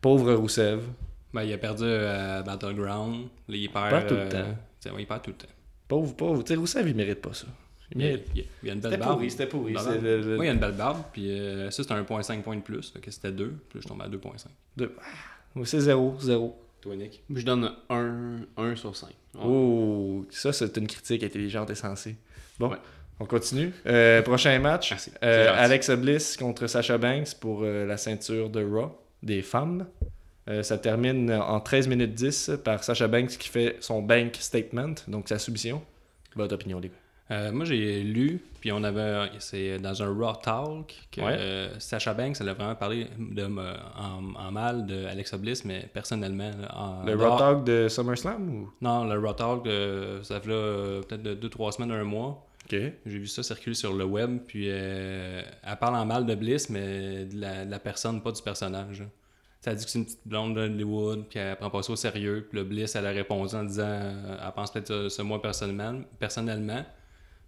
Pauvre 0.00 0.32
Roussev. 0.34 0.80
Ben, 1.32 1.42
il 1.42 1.52
a 1.52 1.58
perdu 1.58 1.84
euh, 1.84 2.38
à 2.38 2.42
Battleground. 2.42 3.26
Là, 3.48 3.56
il 3.56 3.68
perd. 3.70 3.90
perd 3.90 4.06
tout 4.08 4.14
le 4.14 4.20
euh, 4.20 4.28
temps. 4.30 4.94
ouais, 4.94 5.02
il 5.02 5.06
perd 5.06 5.22
tout 5.22 5.30
le 5.30 5.36
temps. 5.36 5.52
Pauvre, 5.86 6.14
pauvre. 6.16 6.42
Tu 6.42 6.52
sais, 6.54 6.58
Roussev, 6.58 6.88
il 6.88 6.94
mérite 6.96 7.20
pas 7.20 7.32
ça. 7.34 7.46
Il 7.90 7.96
Il, 8.00 8.04
mérite. 8.06 8.26
il- 8.34 8.44
il 8.62 8.70
a 8.70 8.72
une 8.74 8.80
belle 8.80 8.90
C'était 8.92 9.00
barbe. 9.04 9.12
pourri, 9.14 9.30
c'était 9.30 9.46
pourri. 9.46 9.72
Barbe. 9.72 10.02
Le- 10.02 10.36
Oui, 10.38 10.46
il 10.46 10.48
a 10.50 10.52
une 10.52 10.58
belle 10.58 10.72
barbe. 10.72 11.02
Puis 11.12 11.30
euh, 11.30 11.70
ça, 11.70 11.82
c'était 11.82 11.94
un 11.94 12.02
1.5 12.02 12.42
point 12.42 12.56
de 12.56 12.60
plus. 12.62 12.92
C'était 13.10 13.32
2. 13.32 13.48
Puis 13.68 13.78
là, 13.78 13.80
je 13.82 13.88
tombe 13.88 14.02
à 14.02 14.08
2.5. 14.08 14.48
Moi, 15.54 15.66
c'est 15.66 15.80
0, 15.80 16.16
0. 16.20 16.58
Toi, 16.80 16.96
Nick? 16.96 17.22
Je 17.34 17.44
donne 17.44 17.72
1, 17.90 18.36
1 18.56 18.76
sur 18.76 18.94
5. 18.94 19.08
Oh, 19.42 20.24
ça, 20.30 20.52
c'est 20.52 20.76
une 20.76 20.86
critique 20.86 21.22
intelligente 21.24 21.70
et 21.70 21.74
sensée. 21.74 22.16
Bon, 22.58 22.68
Ouais. 22.70 22.76
on 23.20 23.24
continue. 23.24 23.72
Euh, 23.86 24.22
prochain 24.22 24.56
match, 24.60 24.90
Merci. 24.90 25.10
euh, 25.22 25.46
gentil. 25.48 25.58
Alexa 25.58 25.96
Bliss 25.96 26.36
contre 26.36 26.66
Sasha 26.66 26.96
Banks 26.98 27.34
pour 27.40 27.62
euh, 27.62 27.84
la 27.86 27.96
ceinture 27.96 28.48
de 28.50 28.62
Raw 28.64 28.96
des 29.22 29.42
femmes. 29.42 29.86
Euh, 30.48 30.62
ça 30.62 30.78
termine 30.78 31.30
en 31.32 31.60
13 31.60 31.88
minutes 31.88 32.14
10 32.14 32.52
par 32.64 32.82
Sasha 32.82 33.06
Banks 33.08 33.36
qui 33.38 33.48
fait 33.48 33.76
son 33.80 34.00
bank 34.02 34.36
statement, 34.38 34.94
donc 35.06 35.28
sa 35.28 35.38
soumission. 35.38 35.82
Votre 36.36 36.54
opinion, 36.54 36.78
les 36.80 36.88
gars? 36.88 36.94
Euh, 37.30 37.52
moi, 37.52 37.66
j'ai 37.66 38.02
lu, 38.02 38.40
puis 38.58 38.72
on 38.72 38.82
avait. 38.82 39.28
C'est 39.38 39.78
dans 39.78 40.02
un 40.02 40.06
Raw 40.14 40.36
Talk 40.42 40.94
que 41.12 41.20
Ouais. 41.20 41.36
euh, 41.38 41.68
Sacha 41.78 42.14
Banks, 42.14 42.36
elle 42.40 42.48
a 42.48 42.54
vraiment 42.54 42.74
parlé 42.74 43.06
de, 43.18 43.44
en, 43.44 44.34
en 44.34 44.50
mal 44.50 44.86
de 44.86 45.04
Alexa 45.04 45.36
Bliss, 45.36 45.62
mais 45.66 45.86
personnellement. 45.92 46.50
En, 46.74 47.04
Le 47.04 47.12
dehors- 47.16 47.32
Raw 47.32 47.38
Talk 47.38 47.64
de 47.64 47.86
SummerSlam 47.88 48.48
ou? 48.48 48.70
Non, 48.80 49.04
le 49.04 49.18
Raw 49.18 49.34
Talk, 49.34 49.66
euh, 49.66 50.22
ça 50.22 50.40
fait 50.40 50.48
là, 50.48 51.02
peut-être 51.06 51.22
de 51.22 51.34
2-3 51.34 51.72
semaines, 51.72 51.90
un 51.92 52.04
mois. 52.04 52.46
J'ai 52.70 53.18
vu 53.18 53.26
ça 53.26 53.42
circuler 53.42 53.74
sur 53.74 53.92
le 53.94 54.04
web, 54.04 54.40
puis 54.46 54.66
euh, 54.68 55.42
elle 55.62 55.76
parle 55.78 55.96
en 55.96 56.04
mal 56.04 56.26
de 56.26 56.34
Bliss, 56.34 56.68
mais 56.68 57.24
de 57.24 57.40
la, 57.40 57.78
personne, 57.78 58.22
pas 58.22 58.32
du 58.32 58.42
personnage. 58.42 59.00
là. 59.00 59.06
Ça 59.60 59.74
dit 59.74 59.84
que 59.84 59.90
c'est 59.90 59.98
une 59.98 60.04
petite 60.04 60.26
blonde 60.26 60.54
d'Hollywood, 60.54 61.24
puis 61.28 61.40
elle 61.40 61.56
prend 61.56 61.70
pas 61.70 61.82
ça 61.82 61.92
au 61.92 61.96
sérieux. 61.96 62.46
Puis 62.48 62.58
le 62.58 62.64
Bliss, 62.64 62.94
elle 62.94 63.06
a 63.06 63.10
répondu 63.10 63.54
en 63.54 63.64
disant 63.64 63.82
euh, 63.86 64.38
elle 64.44 64.52
pense 64.52 64.70
peut-être 64.70 65.08
ça 65.08 65.22
moi 65.24 65.42
personnellement, 65.42 66.00
personnellement, 66.18 66.84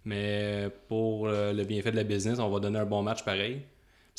mais 0.03 0.69
pour 0.87 1.27
euh, 1.27 1.53
le 1.53 1.63
bienfait 1.63 1.91
de 1.91 1.95
la 1.95 2.03
business, 2.03 2.39
on 2.39 2.49
va 2.49 2.59
donner 2.59 2.79
un 2.79 2.85
bon 2.85 3.01
match 3.01 3.23
pareil. 3.23 3.61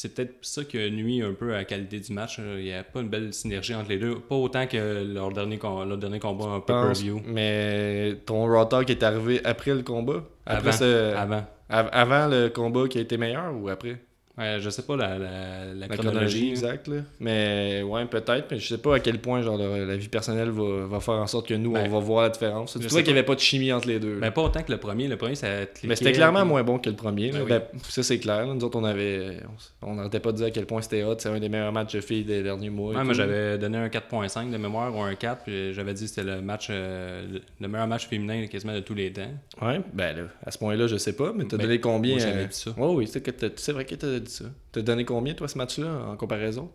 C'est 0.02 0.12
peut-être 0.16 0.34
ça 0.42 0.64
qui 0.64 0.78
nuit 0.90 1.22
un 1.22 1.32
peu 1.32 1.54
à 1.54 1.58
la 1.58 1.64
qualité 1.64 2.00
du 2.00 2.12
match. 2.12 2.38
Il 2.40 2.64
n'y 2.64 2.72
a 2.72 2.82
pas 2.82 3.02
une 3.02 3.08
belle 3.08 3.32
synergie 3.32 3.72
entre 3.72 3.88
les 3.90 3.98
deux. 3.98 4.16
Pas 4.18 4.34
autant 4.34 4.66
que 4.66 5.04
leur 5.14 5.30
dernier, 5.30 5.58
com- 5.58 5.88
leur 5.88 5.96
dernier 5.96 6.18
combat 6.18 6.46
un 6.46 6.58
peu 6.58 6.72
Pense- 6.72 6.98
per-view. 6.98 7.22
Mais 7.24 8.16
ton 8.26 8.46
Raw 8.52 8.64
Talk 8.64 8.90
est 8.90 9.00
arrivé 9.04 9.40
après 9.44 9.72
le 9.72 9.82
combat? 9.82 10.24
Après 10.44 10.70
Avant. 10.70 10.76
ce- 10.76 11.14
Avant. 11.14 11.44
av- 11.68 11.88
avant 11.92 12.26
le 12.26 12.48
combat 12.48 12.88
qui 12.88 12.98
a 12.98 13.02
été 13.02 13.16
meilleur 13.16 13.54
ou 13.56 13.68
après? 13.68 14.00
Ouais, 14.42 14.60
je 14.60 14.70
sais 14.70 14.82
pas 14.82 14.96
la, 14.96 15.18
la, 15.18 15.64
la 15.74 15.74
la 15.74 15.88
chronologie. 15.88 16.50
exacte. 16.50 16.90
Mais 17.20 17.82
ouais, 17.82 18.04
peut-être. 18.06 18.46
Mais 18.50 18.58
je 18.58 18.68
sais 18.68 18.78
pas 18.78 18.96
à 18.96 19.00
quel 19.00 19.18
point 19.18 19.42
genre, 19.42 19.56
la, 19.56 19.84
la 19.84 19.96
vie 19.96 20.08
personnelle 20.08 20.50
va, 20.50 20.86
va 20.86 21.00
faire 21.00 21.14
en 21.14 21.26
sorte 21.26 21.48
que 21.48 21.54
nous, 21.54 21.72
Ben, 21.72 21.84
on 21.86 21.90
va 21.92 21.98
voir 21.98 22.22
la 22.24 22.28
différence. 22.30 22.72
Tu 22.78 22.86
vois 22.88 23.02
qu'il 23.02 23.12
n'y 23.12 23.18
avait 23.18 23.26
pas 23.26 23.34
de 23.34 23.40
chimie 23.40 23.72
entre 23.72 23.88
les 23.88 23.98
deux. 24.00 24.14
là. 24.14 24.20
Ben, 24.20 24.30
pas 24.30 24.42
autant 24.42 24.62
que 24.62 24.72
le 24.72 24.78
premier. 24.78 25.08
Le 25.08 25.16
premier, 25.16 25.34
ça 25.34 25.48
mais 25.84 25.96
c'était 25.96 26.12
clairement 26.12 26.40
puis- 26.40 26.48
moins 26.48 26.62
bon 26.62 26.78
que 26.78 26.90
le 26.90 26.96
premier. 26.96 27.30
là. 27.32 27.38
Ben 27.40 27.44
oui. 27.44 27.50
Ben, 27.50 27.62
ça, 27.88 28.02
c'est 28.02 28.18
clair. 28.18 28.46
là. 28.46 28.54
Nous 28.54 28.64
autres, 28.64 28.78
on 28.78 28.84
avait. 28.84 29.38
On 29.82 29.94
n'arrêtait 29.94 30.20
pas 30.20 30.32
de 30.32 30.36
dire 30.38 30.46
à 30.46 30.50
quel 30.50 30.66
point 30.66 30.82
c'était 30.82 31.04
hot. 31.04 31.14
C'est 31.18 31.28
un 31.28 31.38
des 31.40 31.48
meilleurs 31.48 31.72
matchs 31.72 31.94
de 31.94 32.00
filles 32.00 32.24
des 32.24 32.42
derniers 32.42 32.70
mois. 32.70 32.94
Ouais, 32.94 33.04
moi 33.04 33.14
j'avais 33.14 33.58
donné 33.58 33.78
un 33.78 33.88
4.5 33.88 34.50
de 34.50 34.56
mémoire 34.56 34.94
ou 34.96 35.02
un 35.02 35.14
4, 35.14 35.42
puis 35.44 35.72
j'avais 35.74 35.94
dit 35.94 36.04
que 36.04 36.08
c'était 36.10 36.24
le 36.24 36.40
match 36.42 36.68
euh, 36.70 37.22
le- 37.32 37.42
le 37.60 37.68
meilleur 37.68 37.86
match 37.86 38.06
féminin 38.08 38.46
quasiment 38.46 38.74
de 38.74 38.80
tous 38.80 38.94
les 38.94 39.12
temps. 39.12 39.22
Ouais, 39.60 39.80
ben 39.92 40.16
là, 40.16 40.22
à 40.44 40.50
ce 40.50 40.58
point-là, 40.58 40.86
je 40.86 40.96
sais 40.96 41.14
pas. 41.14 41.32
Mais 41.36 41.44
t'as 41.44 41.56
donné 41.56 41.80
combien 41.80 42.12
moi, 42.16 42.20
j'avais 42.24 42.42
euh, 42.44 42.46
dit 42.46 42.56
ça. 42.56 42.70
Ouais, 42.76 42.86
oui, 42.94 43.06
c'est 43.06 43.72
vrai 43.72 43.84
que 43.84 43.94
t'as 43.94 44.18
dit 44.18 44.31
ça. 44.32 44.46
T'as 44.72 44.82
donné 44.82 45.04
combien, 45.04 45.34
toi, 45.34 45.46
ce 45.48 45.56
match-là, 45.58 46.06
en 46.08 46.16
comparaison? 46.16 46.70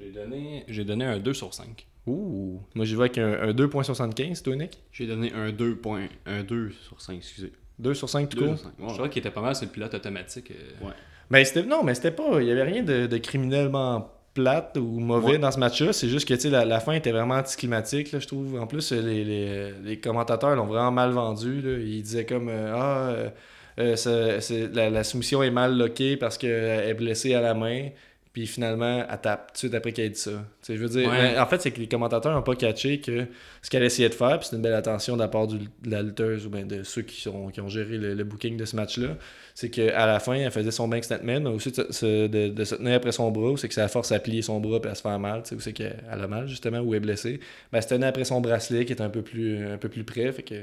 J'ai 0.00 0.10
donné, 0.10 0.64
j'ai 0.68 0.84
donné 0.84 1.04
un 1.04 1.18
2 1.18 1.32
sur 1.32 1.54
5. 1.54 1.86
Ouh. 2.06 2.60
Moi, 2.74 2.84
j'y 2.84 2.94
vais 2.96 3.02
avec 3.02 3.18
un, 3.18 3.32
un 3.48 3.52
2.75, 3.52 4.42
toi, 4.42 4.56
Nick? 4.56 4.78
J'ai 4.92 5.06
donné 5.06 5.32
un 5.32 5.52
2, 5.52 5.76
point- 5.76 6.08
un 6.26 6.42
2 6.42 6.70
sur 6.70 7.00
5, 7.00 7.14
excusez. 7.16 7.52
2 7.78 7.94
sur 7.94 8.08
5 8.08 8.28
tout 8.28 8.38
2 8.38 8.46
court? 8.46 8.58
sur 8.58 8.66
5. 8.66 8.74
Je 8.88 8.94
trouvais 8.94 9.08
qu'il 9.10 9.20
était 9.20 9.30
pas 9.30 9.40
mal 9.40 9.54
sur 9.56 9.66
le 9.66 9.70
pilote 9.72 9.94
automatique. 9.94 10.50
euh. 10.50 10.86
Ouais. 10.86 10.92
Ben, 11.30 11.44
c'était, 11.44 11.62
non, 11.62 11.82
mais 11.82 11.94
c'était 11.94 12.10
pas. 12.10 12.40
Il 12.42 12.46
y 12.48 12.50
avait 12.50 12.62
rien 12.64 12.82
de, 12.82 13.06
de 13.06 13.16
criminellement 13.18 14.10
plate 14.34 14.76
ou 14.78 14.98
mauvais 14.98 15.32
Ouais. 15.32 15.38
dans 15.38 15.50
ce 15.52 15.58
match-là. 15.58 15.92
C'est 15.92 16.08
juste 16.08 16.28
que 16.28 16.34
tu 16.34 16.40
sais, 16.40 16.50
la, 16.50 16.64
la 16.64 16.80
fin 16.80 16.92
était 16.92 17.12
vraiment 17.12 17.36
anticlimatique, 17.36 18.10
là, 18.12 18.18
je 18.18 18.26
trouve. 18.26 18.60
En 18.60 18.66
plus, 18.66 18.90
les, 18.92 19.24
les, 19.24 19.72
les 19.82 20.00
commentateurs 20.00 20.54
l'ont 20.56 20.66
vraiment 20.66 20.90
mal 20.92 21.10
vendu. 21.12 21.62
Là. 21.62 21.78
Ils 21.78 22.02
disaient 22.02 22.26
comme 22.26 22.48
euh, 22.48 22.72
Ah, 22.74 23.32
euh, 23.78 24.40
la, 24.72 24.90
la 24.90 25.04
soumission 25.04 25.42
est 25.42 25.50
mal 25.50 25.76
loquée 25.76 26.16
parce 26.16 26.38
qu'elle 26.38 26.88
est 26.88 26.94
blessée 26.94 27.34
à 27.34 27.40
la 27.40 27.54
main. 27.54 27.88
Puis 28.34 28.46
finalement, 28.48 29.06
elle 29.08 29.20
tape 29.20 29.46
tout 29.46 29.52
de 29.52 29.58
suite 29.58 29.74
après 29.74 29.92
qu'elle 29.92 30.06
ait 30.06 30.10
dit 30.10 30.18
ça. 30.18 30.32
Tu 30.32 30.38
sais, 30.62 30.76
je 30.76 30.82
veux 30.82 30.88
dire, 30.88 31.08
Ouais. 31.08 31.32
mais 31.34 31.38
en 31.38 31.46
fait, 31.46 31.62
c'est 31.62 31.70
que 31.70 31.78
les 31.78 31.86
commentateurs 31.86 32.34
n'ont 32.34 32.42
pas 32.42 32.56
catché 32.56 33.00
que 33.00 33.26
ce 33.62 33.70
qu'elle 33.70 33.84
essayait 33.84 34.08
de 34.08 34.14
faire, 34.14 34.40
puis 34.40 34.48
c'est 34.50 34.56
une 34.56 34.62
belle 34.62 34.74
attention 34.74 35.14
de 35.14 35.20
la 35.22 35.28
part 35.28 35.46
du- 35.46 35.58
de 35.60 35.90
la 35.90 36.02
lutteuse 36.02 36.44
ou 36.44 36.50
bien 36.50 36.66
de 36.66 36.82
ceux 36.82 37.02
qui, 37.02 37.20
sont, 37.20 37.48
qui 37.50 37.60
ont 37.60 37.68
géré 37.68 37.96
le, 37.96 38.12
le 38.14 38.24
booking 38.24 38.56
de 38.56 38.64
ce 38.64 38.74
match-là, 38.74 39.16
c'est 39.54 39.70
qu'à 39.70 40.04
la 40.06 40.18
fin, 40.18 40.34
elle 40.34 40.50
faisait 40.50 40.72
son 40.72 40.88
bank 40.88 41.04
statement, 41.04 41.38
mais 41.42 41.48
aussi 41.50 41.70
de, 41.70 41.76
se- 41.76 41.92
se- 41.92 42.26
de- 42.26 42.48
de 42.48 42.64
se 42.64 42.74
tenir 42.74 42.94
après 42.96 43.12
son 43.12 43.30
bras, 43.30 43.54
c'est 43.56 43.68
que 43.68 43.74
ça 43.74 43.86
force 43.86 44.10
à 44.10 44.18
plier 44.18 44.42
son 44.42 44.58
bras 44.58 44.80
et 44.84 44.88
à 44.88 44.96
se 44.96 45.02
faire 45.02 45.18
mal, 45.20 45.44
ou 45.52 45.60
c'est 45.60 45.72
qu'elle 45.72 45.94
a 46.10 46.26
mal 46.26 46.48
justement, 46.48 46.80
ou 46.80 46.92
elle 46.92 46.96
est 46.96 47.00
blessée. 47.06 47.38
Ben, 47.70 47.78
elle 47.78 47.82
se 47.84 47.88
tenait 47.88 48.06
après 48.06 48.24
son 48.24 48.40
bracelet 48.40 48.84
qui 48.84 48.92
est 48.94 49.00
un 49.00 49.10
peu 49.10 49.22
plus, 49.22 49.64
un 49.64 49.78
peu 49.78 49.88
plus 49.88 50.02
près, 50.02 50.32
fait 50.32 50.42
que 50.42 50.56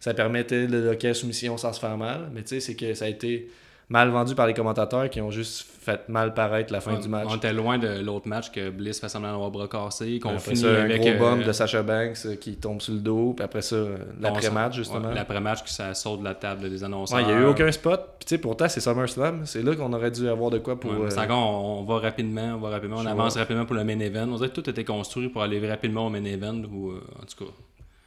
ça 0.00 0.14
permettait 0.14 0.66
de 0.66 0.78
loquer 0.78 1.08
la 1.08 1.14
soumission 1.14 1.58
sans 1.58 1.74
se 1.74 1.80
faire 1.80 1.98
mal, 1.98 2.30
mais 2.32 2.40
tu 2.40 2.48
sais, 2.48 2.60
c'est 2.60 2.74
que 2.74 2.94
ça 2.94 3.04
a 3.04 3.08
été 3.08 3.50
mal 3.90 4.10
vendu 4.10 4.34
par 4.34 4.46
les 4.46 4.52
commentateurs 4.54 5.08
qui 5.08 5.20
ont 5.22 5.30
juste 5.30 5.66
fait 5.80 6.06
mal 6.10 6.34
paraître 6.34 6.70
la 6.74 6.80
fin 6.82 6.96
On, 6.96 7.00
du 7.00 7.08
match. 7.08 7.26
on 7.30 7.36
était 7.36 7.54
loin 7.54 7.78
de 7.78 8.00
l'autre 8.04 8.28
match 8.28 8.50
que 8.52 8.68
Bliss 8.68 9.00
fait 9.00 9.08
semblant 9.08 9.30
d'avoir 9.32 9.50
bras 9.50 9.66
cassé, 9.68 10.18
qu'on 10.18 10.38
finit 10.38 10.58
ça, 10.58 10.68
un 10.82 10.88
gros 10.98 11.08
euh, 11.08 11.18
bomb 11.18 11.42
de 11.42 11.52
Sasha 11.52 11.82
Banks 11.82 12.18
euh, 12.26 12.34
qui 12.36 12.56
tombe 12.56 12.82
sur 12.82 12.92
le 12.92 13.00
dos, 13.00 13.32
puis 13.34 13.42
après 13.44 13.62
ça, 13.62 13.76
euh, 13.76 13.96
l'après-match, 14.20 14.74
justement. 14.76 15.08
ouais, 15.08 15.14
L'après-match 15.14 15.62
que 15.62 15.70
ça 15.70 15.94
saute 15.94 16.20
de 16.20 16.24
la 16.24 16.34
table 16.34 16.68
des 16.68 16.84
annonceurs. 16.84 17.16
Ouais, 17.16 17.24
il 17.24 17.28
n'y 17.28 17.32
a 17.32 17.40
eu 17.40 17.44
aucun 17.46 17.72
spot. 17.72 18.16
Puis 18.18 18.26
tu 18.26 18.34
sais, 18.34 18.38
pourtant, 18.38 18.68
c'est 18.68 18.80
SummerSlam. 18.80 19.46
C'est 19.46 19.62
là 19.62 19.74
qu'on 19.74 19.90
aurait 19.94 20.10
dû 20.10 20.28
avoir 20.28 20.50
de 20.50 20.58
quoi 20.58 20.78
pour. 20.78 20.90
Ouais, 20.90 21.10
euh, 21.10 21.22
encore, 21.22 21.38
on, 21.38 21.80
on 21.80 21.84
va 21.84 21.98
rapidement, 22.00 22.56
on 22.56 22.58
va 22.58 22.68
rapidement, 22.68 22.96
on 22.98 23.02
Je 23.04 23.08
avance 23.08 23.32
vois. 23.32 23.40
rapidement 23.42 23.64
pour 23.64 23.76
le 23.76 23.84
main 23.84 23.98
event. 24.00 24.28
On 24.30 24.36
dirait 24.36 24.50
que 24.50 24.60
tout 24.60 24.68
était 24.68 24.84
construit 24.84 25.30
pour 25.30 25.40
aller 25.42 25.66
rapidement 25.66 26.06
au 26.06 26.10
main 26.10 26.24
event, 26.24 26.62
ou 26.70 26.90
euh, 26.90 27.00
en 27.22 27.24
tout 27.24 27.44
cas. 27.46 27.50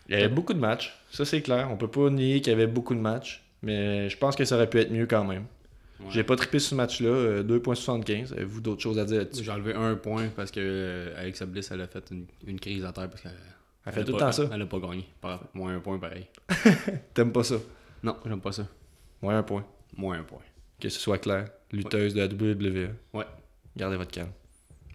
Il 0.09 0.13
y 0.15 0.17
avait 0.19 0.27
beaucoup 0.29 0.53
de 0.53 0.59
matchs. 0.59 0.95
Ça, 1.09 1.25
c'est 1.25 1.41
clair. 1.41 1.69
On 1.71 1.77
peut 1.77 1.87
pas 1.87 2.09
nier 2.11 2.41
qu'il 2.41 2.51
y 2.51 2.55
avait 2.55 2.67
beaucoup 2.67 2.93
de 2.93 2.99
matchs. 2.99 3.43
Mais 3.63 4.09
je 4.09 4.17
pense 4.17 4.35
que 4.35 4.43
ça 4.45 4.55
aurait 4.55 4.67
pu 4.69 4.79
être 4.79 4.91
mieux 4.91 5.05
quand 5.07 5.23
même. 5.23 5.45
Ouais. 6.03 6.11
J'ai 6.11 6.23
pas 6.23 6.35
trippé 6.35 6.59
ce 6.59 6.75
match-là. 6.75 7.07
euh, 7.09 7.43
2.75. 7.43 8.33
Avez-vous 8.33 8.61
d'autres 8.61 8.81
choses 8.81 8.99
à 8.99 9.05
dire 9.05 9.19
là-dessus? 9.19 9.43
J'ai 9.43 9.51
enlevé 9.51 9.73
un 9.73 9.95
point 9.95 10.27
parce 10.35 10.51
que 10.51 10.59
euh, 10.61 11.19
Alexa 11.19 11.45
Bliss, 11.45 11.71
elle 11.71 11.81
a 11.81 11.87
fait 11.87 12.03
une, 12.11 12.25
une 12.47 12.59
crise 12.59 12.83
à 12.85 12.91
terre 12.91 13.09
parce 13.09 13.21
qu'elle 13.21 13.31
Elle 13.85 13.93
fait 13.93 14.01
a 14.01 14.03
tout 14.03 14.11
le 14.13 14.17
temps 14.17 14.31
ça. 14.31 14.49
Elle 14.53 14.61
a 14.61 14.65
pas 14.65 14.79
gagné. 14.79 15.05
Par- 15.21 15.43
Moins 15.53 15.75
un 15.75 15.79
point 15.79 15.97
pareil. 15.99 16.27
T'aimes 17.13 17.31
pas 17.31 17.43
ça? 17.43 17.55
Non, 18.03 18.17
j'aime 18.25 18.41
pas 18.41 18.51
ça. 18.51 18.65
Ouais, 19.21 19.33
un 19.33 19.43
point? 19.43 19.65
Moins 19.95 20.19
un 20.19 20.23
point. 20.23 20.39
Que 20.79 20.89
ce 20.89 20.99
soit 20.99 21.17
clair. 21.19 21.45
Lutteuse 21.71 22.13
de 22.15 22.19
la 22.21 22.25
WWE. 22.27 22.89
Ouais. 23.13 23.25
Gardez 23.77 23.97
votre 23.97 24.11
calme. 24.11 24.31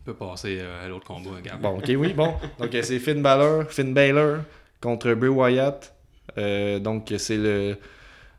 On 0.01 0.05
peut 0.05 0.15
passer 0.15 0.59
euh, 0.61 0.85
à 0.85 0.89
l'autre 0.89 1.07
combat, 1.07 1.31
regarde. 1.37 1.61
Bon, 1.61 1.79
ok, 1.79 1.91
oui, 1.97 2.13
bon. 2.13 2.35
Donc, 2.59 2.75
euh, 2.75 2.83
c'est 2.83 2.99
Finn 2.99 3.23
Balor, 3.23 3.71
Finn 3.71 3.93
Balor 3.95 4.39
contre 4.81 5.15
Bray 5.15 5.31
Wyatt. 5.31 5.93
Euh, 6.39 6.79
donc, 6.81 7.15
c'est 7.19 7.37
le, 7.39 7.77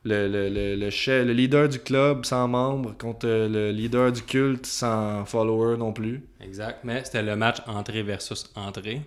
le, 0.08 0.28
le, 0.28 0.50
le, 0.50 0.76
le 0.76 0.90
chef- 0.90 1.26
le 1.26 1.34
leader 1.34 1.68
du 1.70 1.80
club 1.80 2.26
sans 2.26 2.48
membre 2.48 2.98
contre 2.98 3.28
euh, 3.28 3.48
le 3.50 3.72
leader 3.72 4.12
du 4.12 4.22
culte 4.24 4.66
sans 4.66 5.26
follower 5.26 5.78
non 5.78 5.94
plus. 5.94 6.24
Exact. 6.42 6.80
Mais 6.84 7.04
c'était 7.04 7.24
le 7.24 7.36
match 7.36 7.58
entrée 7.68 8.04
versus 8.04 8.46
entrée. 8.56 9.02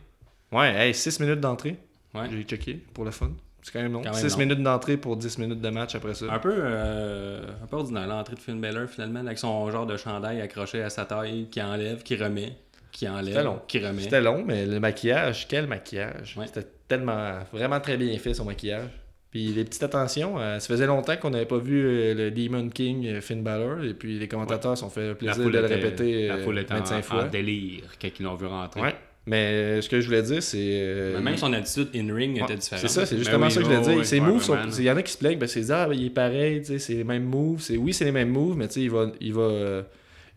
Ouais, 0.53 0.75
hey, 0.75 0.95
6 0.95 1.21
minutes 1.21 1.41
d'entrée. 1.41 1.77
Ouais. 2.15 2.27
J'ai 2.31 2.43
checké 2.43 2.75
pour 2.95 3.05
le 3.05 3.11
fun. 3.13 3.31
C'est 3.63 3.73
quand 3.73 3.83
même 3.83 3.93
long. 3.93 4.03
Quand 4.03 4.11
même 4.13 4.21
6 4.29 4.33
long. 4.33 4.39
minutes 4.39 4.63
d'entrée 4.63 4.97
pour 4.97 5.17
10 5.17 5.39
minutes 5.39 5.61
de 5.61 5.69
match 5.71 5.95
après 5.95 6.15
ça. 6.15 6.27
Un 6.33 6.39
peu, 6.39 6.53
euh, 6.57 7.43
un 7.63 7.67
peu 7.67 7.77
ordinaire 7.77 8.07
l'entrée 8.07 8.35
de 8.35 8.41
Finn 8.41 8.61
Balor 8.61 8.89
finalement, 8.89 9.21
avec 9.21 9.39
son 9.39 9.71
genre 9.71 9.87
de 9.87 9.97
chandail 9.97 10.41
accroché 10.41 10.83
à 10.83 10.91
sa 10.91 11.05
taille, 11.05 11.47
qui 11.51 11.61
enlève, 11.63 12.03
qui 12.03 12.17
remet, 12.17 12.55
qui 12.91 13.09
enlève, 13.09 13.35
C'était 13.35 13.45
long. 13.45 13.61
qui 13.69 13.79
remet. 13.79 14.03
C'était 14.03 14.21
long, 14.21 14.43
mais 14.47 14.67
le 14.67 14.81
maquillage, 14.81 15.47
quel 15.47 15.67
maquillage. 15.67 16.37
Ouais. 16.37 16.47
C'était 16.47 16.67
tellement, 16.89 17.39
vraiment 17.53 17.79
très 17.81 17.97
bien 17.97 18.19
fait 18.19 18.35
son 18.35 18.47
maquillage. 18.47 18.89
Puis 19.31 19.47
les 19.53 19.65
petites 19.65 19.83
attentions, 19.85 20.41
euh, 20.41 20.59
ça 20.59 20.67
faisait 20.67 20.87
longtemps 20.87 21.17
qu'on 21.17 21.31
n'avait 21.31 21.47
pas 21.47 21.59
vu 21.59 21.81
euh, 21.85 22.15
le 22.15 22.31
Demon 22.33 22.69
King 22.69 23.07
euh, 23.07 23.21
Finn 23.21 23.43
Balor, 23.43 23.85
et 23.85 23.95
puis 23.95 24.19
les 24.19 24.27
commentateurs 24.27 24.77
se 24.77 24.81
sont 24.83 24.91
fait 24.91 25.09
La 25.09 25.15
plaisir 25.15 25.45
de 25.45 25.51
le 25.51 25.61
répéter 25.67 26.27
La 26.29 26.35
euh, 26.35 26.43
foule 26.45 26.59
était 26.59 26.75
25 26.75 26.99
en, 26.99 27.03
fois. 27.03 27.25
en 27.25 27.29
délire 27.29 27.83
quand 28.03 28.09
ils 28.19 28.23
l'ont 28.25 28.35
vu 28.35 28.47
rentrer. 28.47 28.81
Ouais. 28.81 28.95
Mais 29.27 29.81
ce 29.83 29.89
que 29.89 30.01
je 30.01 30.07
voulais 30.07 30.23
dire, 30.23 30.43
c'est. 30.43 30.59
euh, 30.59 31.13
Mais 31.19 31.23
même 31.23 31.37
son 31.37 31.53
attitude 31.53 31.89
in-ring 31.95 32.37
Ouais, 32.39 32.43
était 32.43 32.57
différente. 32.57 32.81
C'est 32.81 32.89
ça, 32.89 33.07
c'est 33.07 33.15
Ben 33.15 33.19
justement 33.23 33.47
oui, 33.47 33.53
ça 33.53 33.61
que 33.61 33.67
je 33.67 33.71
voulais 33.71 33.79
ouais, 33.81 33.89
dire. 33.91 33.99
ouais, 33.99 34.05
Ses 34.05 34.19
moves 34.21 34.43
sont. 34.43 34.57
Il 34.79 34.83
y 34.85 34.91
en 34.91 34.97
a 34.97 35.03
qui 35.03 35.13
se 35.13 35.19
plaignent, 35.19 35.39
ben, 35.39 35.47
c'est 35.47 35.71
ah, 35.71 35.87
ben, 35.87 35.95
il 35.95 36.07
est 36.07 36.11
pareil, 36.11 36.63
c'est 36.65 36.95
les 36.95 37.05
mêmes 37.05 37.25
moves. 37.25 37.61
C'est, 37.61 37.77
oui, 37.77 37.93
c'est 37.93 38.07
les 38.07 38.13
mêmes 38.13 38.31
moves, 38.31 38.57
mais 38.57 38.67
tu 38.67 38.75
sais, 38.75 38.81
il 38.81 38.91
va. 38.91 39.13
Il 39.21 39.33
va 39.35 39.43
euh, 39.43 39.83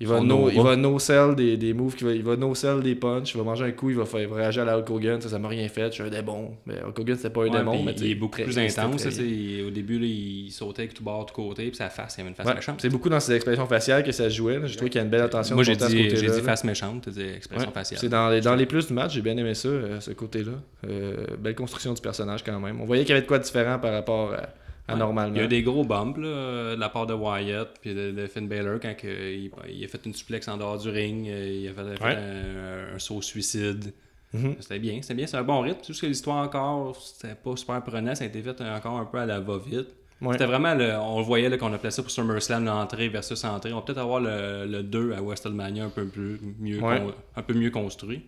il 0.03 0.07
va, 0.09 0.17
Son 0.17 0.23
no, 0.25 0.49
il 0.49 0.61
va 0.61 0.75
no-sell 0.75 1.33
des, 1.35 1.55
des 1.55 1.73
moves, 1.73 1.95
qu'il 1.95 2.05
va, 2.07 2.13
il 2.13 2.23
va 2.23 2.35
no-sell 2.35 2.81
des 2.81 2.93
punches, 2.95 3.33
il 3.33 3.37
va 3.37 3.43
manger 3.43 3.65
un 3.65 3.71
coup, 3.71 3.89
il 3.89 3.95
va, 3.95 4.05
faire, 4.05 4.19
il 4.21 4.27
réagir 4.33 4.63
à 4.63 4.65
la 4.65 4.77
Hulk 4.77 4.89
Hogan, 4.89 5.21
ça, 5.21 5.29
ça 5.29 5.39
m'a 5.39 5.47
rien 5.47 5.67
fait, 5.69 5.87
je 5.87 5.91
suis 5.93 6.03
un 6.03 6.09
démon. 6.09 6.51
Mais 6.65 6.75
Hulk 6.85 6.99
Hogan, 6.99 7.15
c'était 7.15 7.29
pas 7.29 7.41
un 7.41 7.43
Ouais, 7.45 7.57
démon, 7.57 7.81
mais 7.83 7.93
il 7.97 8.11
est 8.11 8.15
beaucoup 8.15 8.33
très- 8.33 8.43
plus 8.43 8.59
intense. 8.59 9.01
très 9.01 9.11
il- 9.23 9.63
au 9.65 9.69
début, 9.71 9.97
là, 9.97 10.05
il 10.05 10.51
sautait 10.51 10.81
avec 10.81 10.93
tout 10.93 11.03
bord, 11.03 11.25
tout 11.25 11.33
côté, 11.33 11.67
puis 11.67 11.75
sa 11.77 11.89
face, 11.89 12.15
il 12.17 12.21
avait 12.21 12.29
une 12.31 12.35
face 12.35 12.45
Ouais, 12.45 12.55
méchante. 12.55 12.79
c'est 12.81 12.89
beaucoup 12.89 13.09
dans 13.09 13.19
ses 13.19 13.33
expressions 13.33 13.65
faciales 13.65 14.03
que 14.03 14.11
ça 14.11 14.25
se 14.29 14.35
jouait. 14.35 14.59
Je 14.65 14.75
trouve 14.77 14.89
qu'il 14.89 14.99
y 14.99 15.01
a 15.01 15.05
une 15.05 15.09
belle 15.11 15.21
attention 15.21 15.55
Moi, 15.55 15.63
j'ai 15.63 15.71
porter 15.77 15.85
à 15.85 15.89
ce 15.89 15.95
dit, 15.95 16.09
j'ai 16.17 16.29
dit 16.31 16.41
face 16.41 16.63
méchante, 16.65 17.07
dit 17.09 17.21
expression 17.21 17.69
Ouais, 17.69 17.73
faciale. 17.73 17.99
C'est 18.01 18.09
dans 18.09 18.29
les, 18.29 18.41
dans 18.41 18.55
les 18.55 18.65
plus 18.65 18.87
du 18.87 18.93
match, 18.93 19.13
j'ai 19.13 19.21
bien 19.21 19.37
aimé 19.37 19.53
ça, 19.53 19.69
euh, 19.69 19.99
ce 20.01 20.11
côté-là. 20.11 20.51
Euh, 20.89 21.25
belle 21.39 21.55
construction 21.55 21.93
du 21.93 22.01
personnage 22.01 22.43
quand 22.43 22.59
même. 22.59 22.81
On 22.81 22.85
voyait 22.85 23.03
qu'il 23.03 23.11
y 23.11 23.13
avait 23.13 23.21
de 23.21 23.27
quoi 23.27 23.39
de 23.39 23.43
différent 23.43 23.79
par 23.79 23.93
rapport 23.93 24.33
à, 24.33 24.49
Il 24.89 25.37
y 25.37 25.39
a 25.39 25.43
eu 25.43 25.47
des 25.47 25.63
gros 25.63 25.83
bumps 25.85 26.17
là, 26.17 26.75
de 26.75 26.79
la 26.79 26.89
part 26.89 27.05
de 27.05 27.13
Wyatt 27.13 27.77
puis 27.81 27.93
de, 27.93 28.11
de 28.11 28.27
Finn 28.27 28.47
Balor 28.47 28.79
quand 28.81 28.93
il, 29.03 29.49
il 29.69 29.85
a 29.85 29.87
fait 29.87 30.05
une 30.05 30.13
suplex 30.13 30.47
en 30.47 30.57
dehors 30.57 30.77
du 30.77 30.89
ring, 30.89 31.27
euh, 31.29 31.61
il 31.63 31.67
a 31.69 31.73
fait, 31.73 32.05
un, 32.17 32.95
un 32.95 32.99
saut 32.99 33.21
suicide. 33.21 33.93
Mhm. 34.33 34.55
C'était 34.59 34.79
bien, 34.79 34.99
c'était 35.01 35.13
bien, 35.13 35.27
c'est 35.27 35.37
un 35.37 35.43
bon 35.43 35.61
rythme. 35.61 35.79
Tout 35.85 35.93
ce 35.93 36.01
que 36.01 36.07
l'histoire 36.07 36.37
encore, 36.43 36.95
c'était 36.97 37.35
pas 37.35 37.55
super 37.55 37.81
prenant, 37.83 38.13
ça 38.15 38.23
a 38.23 38.27
été 38.27 38.41
fait 38.41 38.59
encore 38.61 38.97
un 38.99 39.05
peu 39.05 39.19
à 39.19 39.25
la 39.25 39.39
va-vite. 39.39 39.87
Ouais. 40.21 40.33
C'était 40.33 40.45
vraiment, 40.45 40.73
le, 40.73 40.91
on 40.95 41.19
le 41.19 41.23
voyait 41.25 41.55
qu'on 41.57 41.73
appelait 41.73 41.91
ça 41.91 42.01
pour 42.01 42.11
SummerSlam, 42.11 42.65
l'entrée 42.65 43.09
versus 43.09 43.43
entrée. 43.43 43.71
On 43.73 43.77
va 43.77 43.81
peut-être 43.83 43.97
avoir 43.99 44.21
le, 44.21 44.65
le 44.65 44.81
2 44.83 45.13
à 45.13 45.21
WrestleMania 45.21 45.85
un 45.85 45.89
peu 45.89 46.05
plus 46.07 46.39
mieux, 46.59 46.79
Ouais. 46.81 47.01
un 47.35 47.41
peu 47.41 47.53
mieux 47.53 47.71
construit. 47.71 48.23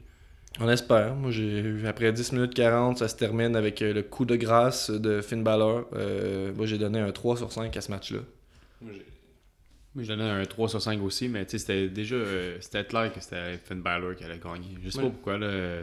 On 0.60 0.70
espère. 0.70 1.16
Moi, 1.16 1.32
j'ai 1.32 1.64
après 1.88 2.12
10 2.14 2.32
minutes 2.32 2.54
40, 2.54 3.00
ça 3.00 3.08
se 3.10 3.16
termine 3.16 3.56
avec 3.56 3.82
euh, 3.82 3.94
le 3.94 4.04
coup 4.04 4.24
de 4.26 4.36
grâce 4.36 4.90
de 4.90 5.22
Finn 5.22 5.44
Balor. 5.44 5.86
Euh, 5.94 6.54
moi, 6.56 6.66
j'ai 6.66 6.78
donné 6.78 7.00
un 7.00 7.12
3 7.12 7.38
sur 7.38 7.52
5 7.52 7.76
à 7.76 7.82
ce 7.82 7.92
match-là. 7.92 8.20
Moi, 8.82 10.04
je 10.04 10.08
donnais 10.08 10.30
un 10.30 10.44
3 10.46 10.70
sur 10.70 10.82
5 10.82 11.02
aussi, 11.02 11.28
mais 11.30 11.46
tu 11.46 11.52
sais, 11.52 11.58
c'était 11.60 11.88
déjà 11.90 12.16
euh, 12.16 12.58
c'était 12.62 12.84
clair 12.86 13.12
que 13.14 13.20
c'était 13.22 13.58
Finn 13.64 13.82
Balor 13.82 14.16
qui 14.16 14.24
allait 14.24 14.40
gagner. 14.40 14.78
Je 14.84 14.90
sais 14.90 14.98
Ouais. 14.98 15.04
pas 15.06 15.10
pourquoi, 15.10 15.38
là. 15.38 15.82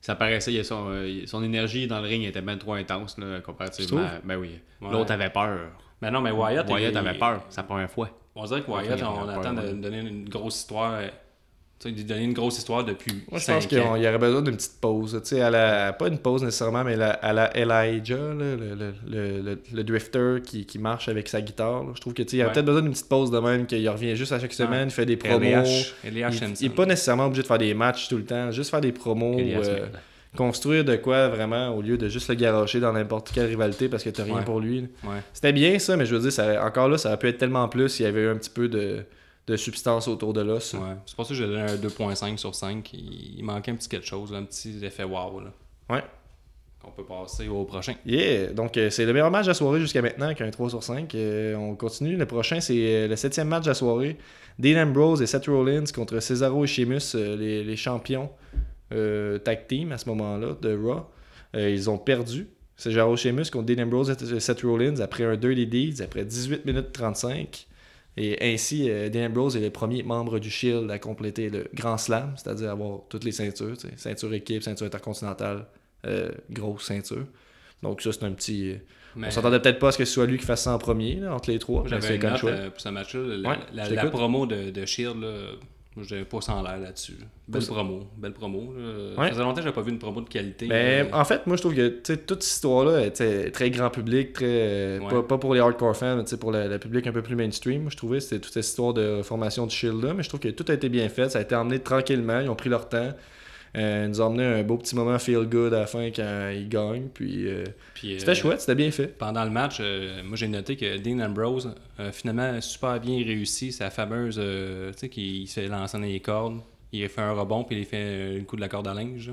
Ça 0.00 0.14
paraissait, 0.14 0.52
il 0.52 0.56
y 0.56 0.60
a 0.60 0.64
son, 0.64 0.86
euh, 0.90 1.26
son 1.26 1.42
énergie 1.42 1.88
dans 1.88 2.00
le 2.00 2.06
ring 2.06 2.22
était 2.24 2.40
bien 2.40 2.56
trop 2.56 2.74
intense, 2.74 3.18
là, 3.18 3.40
comparativement. 3.40 4.00
À- 4.02 4.20
Ben 4.24 4.36
oui. 4.36 4.50
Ouais. 4.80 4.92
L'autre 4.92 5.10
avait 5.12 5.30
peur. 5.30 5.58
Mais 6.00 6.10
non, 6.12 6.20
mais 6.20 6.30
Wyatt, 6.30 6.68
Wyatt 6.70 6.92
il- 6.92 6.96
avait 6.98 7.18
peur, 7.18 7.44
sa 7.48 7.64
première 7.64 7.90
fois. 7.90 8.08
On 8.36 8.44
dirait 8.44 8.62
que 8.62 8.70
Wyatt, 8.70 9.02
on 9.02 9.28
attend 9.28 9.54
de 9.54 9.72
donner 9.72 9.98
une 10.00 10.28
grosse 10.28 10.58
histoire. 10.60 11.00
De 11.84 12.02
donner 12.02 12.24
une 12.24 12.32
grosse 12.32 12.58
histoire 12.58 12.84
depuis 12.84 13.22
Moi, 13.30 13.38
je 13.38 13.44
5 13.44 13.54
pense 13.54 13.66
qu'il 13.66 13.78
y 13.78 13.80
aurait 13.80 14.18
besoin 14.18 14.42
d'une 14.42 14.56
petite 14.56 14.80
pause. 14.80 15.20
Tu 15.22 15.28
sais, 15.28 15.40
à 15.42 15.48
la... 15.50 15.92
pas 15.92 16.08
une 16.08 16.18
pause 16.18 16.42
nécessairement, 16.42 16.82
mais 16.82 16.96
la- 16.96 17.10
à 17.12 17.32
la 17.32 17.56
Elijah, 17.56 18.16
là, 18.16 18.34
le, 18.34 18.56
le, 18.56 18.94
le, 19.06 19.40
le- 19.42 19.58
le 19.72 19.84
drifter 19.84 20.36
qui, 20.44 20.66
qui 20.66 20.78
marche 20.80 21.08
avec 21.08 21.28
sa 21.28 21.40
guitare. 21.40 21.84
là. 21.84 21.90
Je 21.94 22.00
trouve 22.00 22.14
que 22.14 22.22
tu 22.22 22.30
sais, 22.30 22.36
il 22.36 22.40
y 22.40 22.42
aurait 22.42 22.48
Ouais. 22.48 22.54
peut-être 22.54 22.66
besoin 22.66 22.82
d'une 22.82 22.90
petite 22.92 23.08
pause 23.08 23.30
de 23.30 23.38
même, 23.38 23.66
qu'il 23.66 23.88
revient 23.88 24.16
juste 24.16 24.32
à 24.32 24.40
chaque 24.40 24.52
semaine, 24.52 24.88
il 24.88 24.90
fait 24.90 25.06
des 25.06 25.16
promos. 25.16 25.38
LH, 25.40 25.94
LH 26.04 26.16
Il, 26.16 26.24
Hansen. 26.24 26.54
il 26.60 26.66
est 26.66 26.70
pas 26.70 26.84
nécessairement 26.86 27.26
obligé 27.26 27.42
de 27.42 27.46
faire 27.46 27.58
des 27.58 27.74
matchs 27.74 28.08
tout 28.08 28.16
le 28.16 28.24
temps, 28.24 28.50
juste 28.50 28.70
faire 28.70 28.80
des 28.80 28.92
promos, 28.92 29.38
euh, 29.38 29.86
construire 30.36 30.84
de 30.84 30.96
quoi 30.96 31.28
vraiment 31.28 31.70
au 31.70 31.80
lieu 31.80 31.96
de 31.96 32.08
juste 32.08 32.28
le 32.28 32.34
garocher 32.34 32.80
dans 32.80 32.92
n'importe 32.92 33.30
quelle 33.32 33.46
rivalité 33.46 33.88
parce 33.88 34.02
que 34.04 34.10
t'as 34.10 34.24
rien 34.24 34.34
Ouais. 34.36 34.44
pour 34.44 34.60
lui. 34.60 34.80
Ouais. 35.04 35.22
C'était 35.32 35.52
bien 35.52 35.78
ça, 35.78 35.96
mais 35.96 36.06
je 36.06 36.14
veux 36.14 36.20
dire, 36.20 36.32
ça, 36.32 36.64
encore 36.64 36.88
là, 36.88 36.98
ça 36.98 37.08
aurait 37.08 37.18
pu 37.18 37.28
être 37.28 37.38
tellement 37.38 37.68
plus 37.68 37.88
s'il 37.88 38.04
y 38.04 38.08
avait 38.08 38.22
eu 38.22 38.28
un 38.28 38.36
petit 38.36 38.50
peu 38.50 38.68
de, 38.68 39.04
de 39.48 39.56
substance 39.56 40.08
autour 40.08 40.32
de 40.34 40.42
l'os. 40.42 40.74
Ouais. 40.74 40.80
C'est 41.06 41.16
pour 41.16 41.24
ça 41.24 41.30
que 41.30 41.34
j'ai 41.34 41.46
donné 41.46 41.62
un 41.62 41.76
2.5 41.76 42.36
sur 42.36 42.54
5. 42.54 42.92
Il, 42.92 43.42
manquait 43.42 43.70
un 43.70 43.76
petit 43.76 43.88
quelque 43.88 44.06
chose, 44.06 44.30
là, 44.30 44.38
un 44.38 44.44
petit 44.44 44.84
effet 44.84 45.04
wow. 45.04 45.40
Là. 45.40 45.52
Ouais. 45.88 46.04
On 46.84 46.90
peut 46.90 47.04
passer 47.04 47.48
au 47.48 47.64
prochain. 47.64 47.94
Yeah! 48.06 48.52
Donc, 48.52 48.76
euh, 48.76 48.90
c'est 48.90 49.04
le 49.04 49.12
meilleur 49.12 49.30
match 49.30 49.44
de 49.44 49.50
la 49.50 49.54
soirée 49.54 49.80
jusqu'à 49.80 50.02
maintenant, 50.02 50.26
avec 50.26 50.40
un 50.40 50.50
3 50.50 50.70
sur 50.70 50.82
5. 50.82 51.14
Euh, 51.14 51.54
on 51.56 51.74
continue. 51.74 52.16
Le 52.16 52.26
prochain, 52.26 52.60
c'est 52.60 52.76
euh, 52.76 53.08
le 53.08 53.16
septième 53.16 53.48
match 53.48 53.64
de 53.64 53.70
la 53.70 53.74
soirée. 53.74 54.16
Dean 54.58 54.82
Ambrose 54.82 55.22
et 55.22 55.26
Seth 55.26 55.46
Rollins 55.46 55.84
contre 55.94 56.20
Cesaro 56.20 56.64
et 56.64 56.66
Sheamus, 56.66 57.14
les, 57.14 57.64
les 57.64 57.76
champions 57.76 58.30
tag 58.90 59.66
team 59.68 59.92
à 59.92 59.98
ce 59.98 60.08
moment-là 60.08 60.56
de 60.60 60.76
Raw. 60.76 61.06
Ils 61.54 61.88
ont 61.88 61.98
perdu. 61.98 62.48
Cesaro 62.76 63.14
et 63.14 63.16
Sheamus 63.16 63.50
contre 63.52 63.66
Dean 63.66 63.84
Ambrose 63.84 64.10
et 64.10 64.40
Seth 64.40 64.62
Rollins 64.62 64.98
après 65.00 65.24
un 65.24 65.36
Dirty 65.36 65.66
Deeds, 65.66 66.02
après 66.02 66.24
18 66.24 66.64
minutes 66.64 66.92
35. 66.92 67.67
Et 68.20 68.52
ainsi, 68.52 68.90
euh, 68.90 69.08
Dean 69.08 69.26
Ambrose 69.26 69.56
est 69.56 69.60
le 69.60 69.70
premier 69.70 70.02
membre 70.02 70.40
du 70.40 70.50
Shield 70.50 70.90
à 70.90 70.98
compléter 70.98 71.50
le 71.50 71.68
Grand 71.72 71.96
Slam, 71.98 72.34
c'est-à-dire 72.36 72.70
avoir 72.72 73.02
toutes 73.08 73.22
les 73.22 73.30
ceintures, 73.32 73.74
ceinture 73.96 74.34
équipe, 74.34 74.62
ceinture 74.64 74.86
intercontinentale, 74.86 75.66
euh, 76.04 76.30
grosse 76.50 76.84
ceinture. 76.86 77.26
Donc 77.82 78.02
ça, 78.02 78.10
c'est 78.12 78.24
un 78.24 78.32
petit... 78.32 78.70
euh, 78.72 78.74
Mais 79.14 79.28
On 79.28 79.30
s'attendait 79.30 79.60
peut-être 79.60 79.78
pas 79.78 79.88
à 79.88 79.92
ce 79.92 79.98
que 79.98 80.04
ce 80.04 80.12
soit 80.14 80.26
lui 80.26 80.36
qui 80.36 80.44
fasse 80.44 80.62
ça 80.64 80.74
en 80.74 80.78
premier, 80.78 81.14
là, 81.14 81.32
entre 81.32 81.48
les 81.50 81.60
trois. 81.60 81.84
J'avais 81.86 82.16
une 82.16 82.22
note 82.22 82.42
euh, 82.44 82.70
pour 82.70 82.80
ce 82.80 82.88
match-là. 82.88 83.20
La, 83.36 83.48
Ouais, 83.50 83.56
la- 83.72 83.84
je 83.88 83.94
la 83.94 84.02
t'écoute. 84.02 84.18
promo 84.18 84.46
de, 84.46 84.70
de 84.70 84.84
Shield, 84.84 85.20
là, 85.20 85.34
j'avais 86.02 86.24
pas 86.24 86.40
sans 86.40 86.62
l'air 86.62 86.78
là-dessus. 86.78 87.16
Belle 87.48 87.64
promo. 87.66 88.06
Belle 88.16 88.32
promo. 88.32 88.74
là. 88.76 88.82
Ouais. 89.20 89.26
Ça 89.26 89.28
faisait 89.30 89.42
longtemps 89.42 89.54
que 89.56 89.62
j'avais 89.62 89.74
pas 89.74 89.80
vu 89.82 89.90
une 89.90 89.98
promo 89.98 90.20
de 90.20 90.28
qualité. 90.28 90.66
Mais 90.68 91.06
euh, 91.10 91.16
en 91.16 91.24
fait, 91.24 91.46
moi 91.46 91.56
je 91.56 91.62
trouve 91.62 91.74
que 91.74 91.88
toute 91.88 92.42
cette 92.42 92.44
histoire-là 92.54 93.00
est 93.06 93.50
très 93.52 93.70
grand 93.70 93.90
public, 93.90 94.32
très 94.34 94.46
euh, 94.46 94.98
Ouais. 95.00 95.08
pas, 95.08 95.22
pas 95.22 95.38
pour 95.38 95.54
les 95.54 95.60
hardcore 95.60 95.96
fans, 95.96 96.16
mais 96.16 96.36
pour 96.38 96.52
le, 96.52 96.68
le 96.68 96.78
public 96.78 97.06
un 97.06 97.12
peu 97.12 97.22
plus 97.22 97.36
mainstream. 97.36 97.82
Moi 97.82 97.90
je 97.90 97.96
trouvais 97.96 98.18
que 98.18 98.24
c'était 98.24 98.40
toute 98.40 98.52
cette 98.52 98.64
histoire 98.66 98.92
de 98.94 99.22
formation 99.22 99.66
du 99.66 99.74
Shield-là, 99.74 100.14
mais 100.14 100.22
je 100.22 100.28
trouve 100.28 100.40
que 100.40 100.48
tout 100.48 100.64
a 100.68 100.74
été 100.74 100.88
bien 100.88 101.08
fait, 101.08 101.28
ça 101.30 101.38
a 101.38 101.42
été 101.42 101.54
emmené 101.54 101.78
tranquillement, 101.78 102.40
ils 102.40 102.48
ont 102.50 102.56
pris 102.56 102.68
leur 102.70 102.88
temps. 102.88 103.12
Euh, 103.76 104.08
nous 104.08 104.20
ont 104.20 104.26
emmené 104.26 104.44
un 104.44 104.62
beau 104.62 104.76
petit 104.76 104.94
moment 104.94 105.18
feel 105.18 105.44
good 105.44 105.74
à 105.74 105.80
la 105.80 105.86
fin 105.86 106.10
quand 106.10 106.50
ils 106.54 106.68
gagnent. 106.68 107.08
Puis 107.12 107.46
euh, 107.48 107.64
puis, 107.94 108.14
euh, 108.14 108.18
c'était 108.18 108.34
chouette, 108.34 108.60
c'était 108.60 108.74
bien 108.74 108.90
fait. 108.90 109.06
Pendant 109.06 109.44
le 109.44 109.50
match, 109.50 109.78
euh, 109.80 110.22
moi 110.24 110.36
j'ai 110.36 110.48
noté 110.48 110.76
que 110.76 110.98
Dean 110.98 111.20
Ambrose 111.20 111.74
a 111.98 112.12
finalement 112.12 112.60
super 112.60 112.98
bien 113.00 113.18
réussi 113.24 113.72
sa 113.72 113.90
fameuse. 113.90 114.36
tu 114.36 114.98
sais, 114.98 115.08
qu'il 115.08 115.48
se 115.48 115.60
fait 115.60 115.68
lancer 115.68 115.98
dans 115.98 116.04
les 116.04 116.20
cordes. 116.20 116.60
Il 116.92 117.04
a 117.04 117.08
fait 117.08 117.20
un 117.20 117.32
rebond, 117.32 117.64
puis 117.64 117.76
il 117.76 117.82
a 117.82 117.84
fait 117.84 118.36
une 118.36 118.46
coup 118.46 118.56
de 118.56 118.62
la 118.62 118.68
corde 118.68 118.88
à 118.88 118.94
linge. 118.94 119.32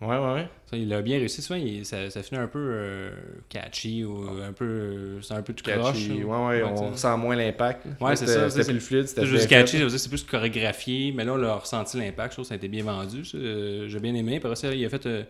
Ouais, 0.00 0.18
ouais, 0.18 0.34
ouais. 0.34 0.48
Ça, 0.70 0.76
il 0.76 0.92
a 0.92 1.00
bien 1.02 1.18
réussi. 1.18 1.40
Souvent, 1.40 1.58
il- 1.58 1.86
ça, 1.86 2.10
ça 2.10 2.22
finit 2.22 2.40
un 2.40 2.46
peu 2.48 2.58
euh, 2.60 3.10
catchy 3.48 4.04
ou 4.04 4.28
un 4.42 4.52
peu. 4.52 5.20
C'est 5.22 5.34
un 5.34 5.42
peu 5.42 5.52
tout 5.54 5.62
croche. 5.64 5.92
Catchy. 5.94 6.24
Ouais, 6.24 6.46
ouais, 6.46 6.62
on 6.62 6.90
ressent 6.90 7.16
moins 7.16 7.36
l'impact. 7.36 7.86
Ouais, 8.00 8.16
c'est 8.16 8.26
ça, 8.26 8.50
C'était 8.50 8.64
c'est- 8.64 8.72
plus 8.72 8.80
fluide, 8.80 9.06
c'était 9.08 9.22
juste 9.26 9.48
catchy, 9.48 9.98
c'est 9.98 10.08
plus 10.08 10.24
chorégraphié, 10.24 11.12
mais 11.12 11.24
là, 11.24 11.34
on 11.34 11.42
a 11.42 11.54
ressenti 11.54 11.96
l'impact. 11.98 12.32
Je 12.32 12.36
trouve 12.36 12.44
que 12.44 12.48
ça 12.48 12.54
a 12.54 12.56
été 12.56 12.68
bien 12.68 12.84
vendu. 12.84 13.22
Euh, 13.34 13.88
J'ai 13.88 14.00
bien 14.00 14.14
aimé. 14.14 14.36
Après 14.36 14.56
ça, 14.56 14.74
il 14.74 14.84
a 14.84 14.88
fait 14.88 15.06
euh, 15.06 15.22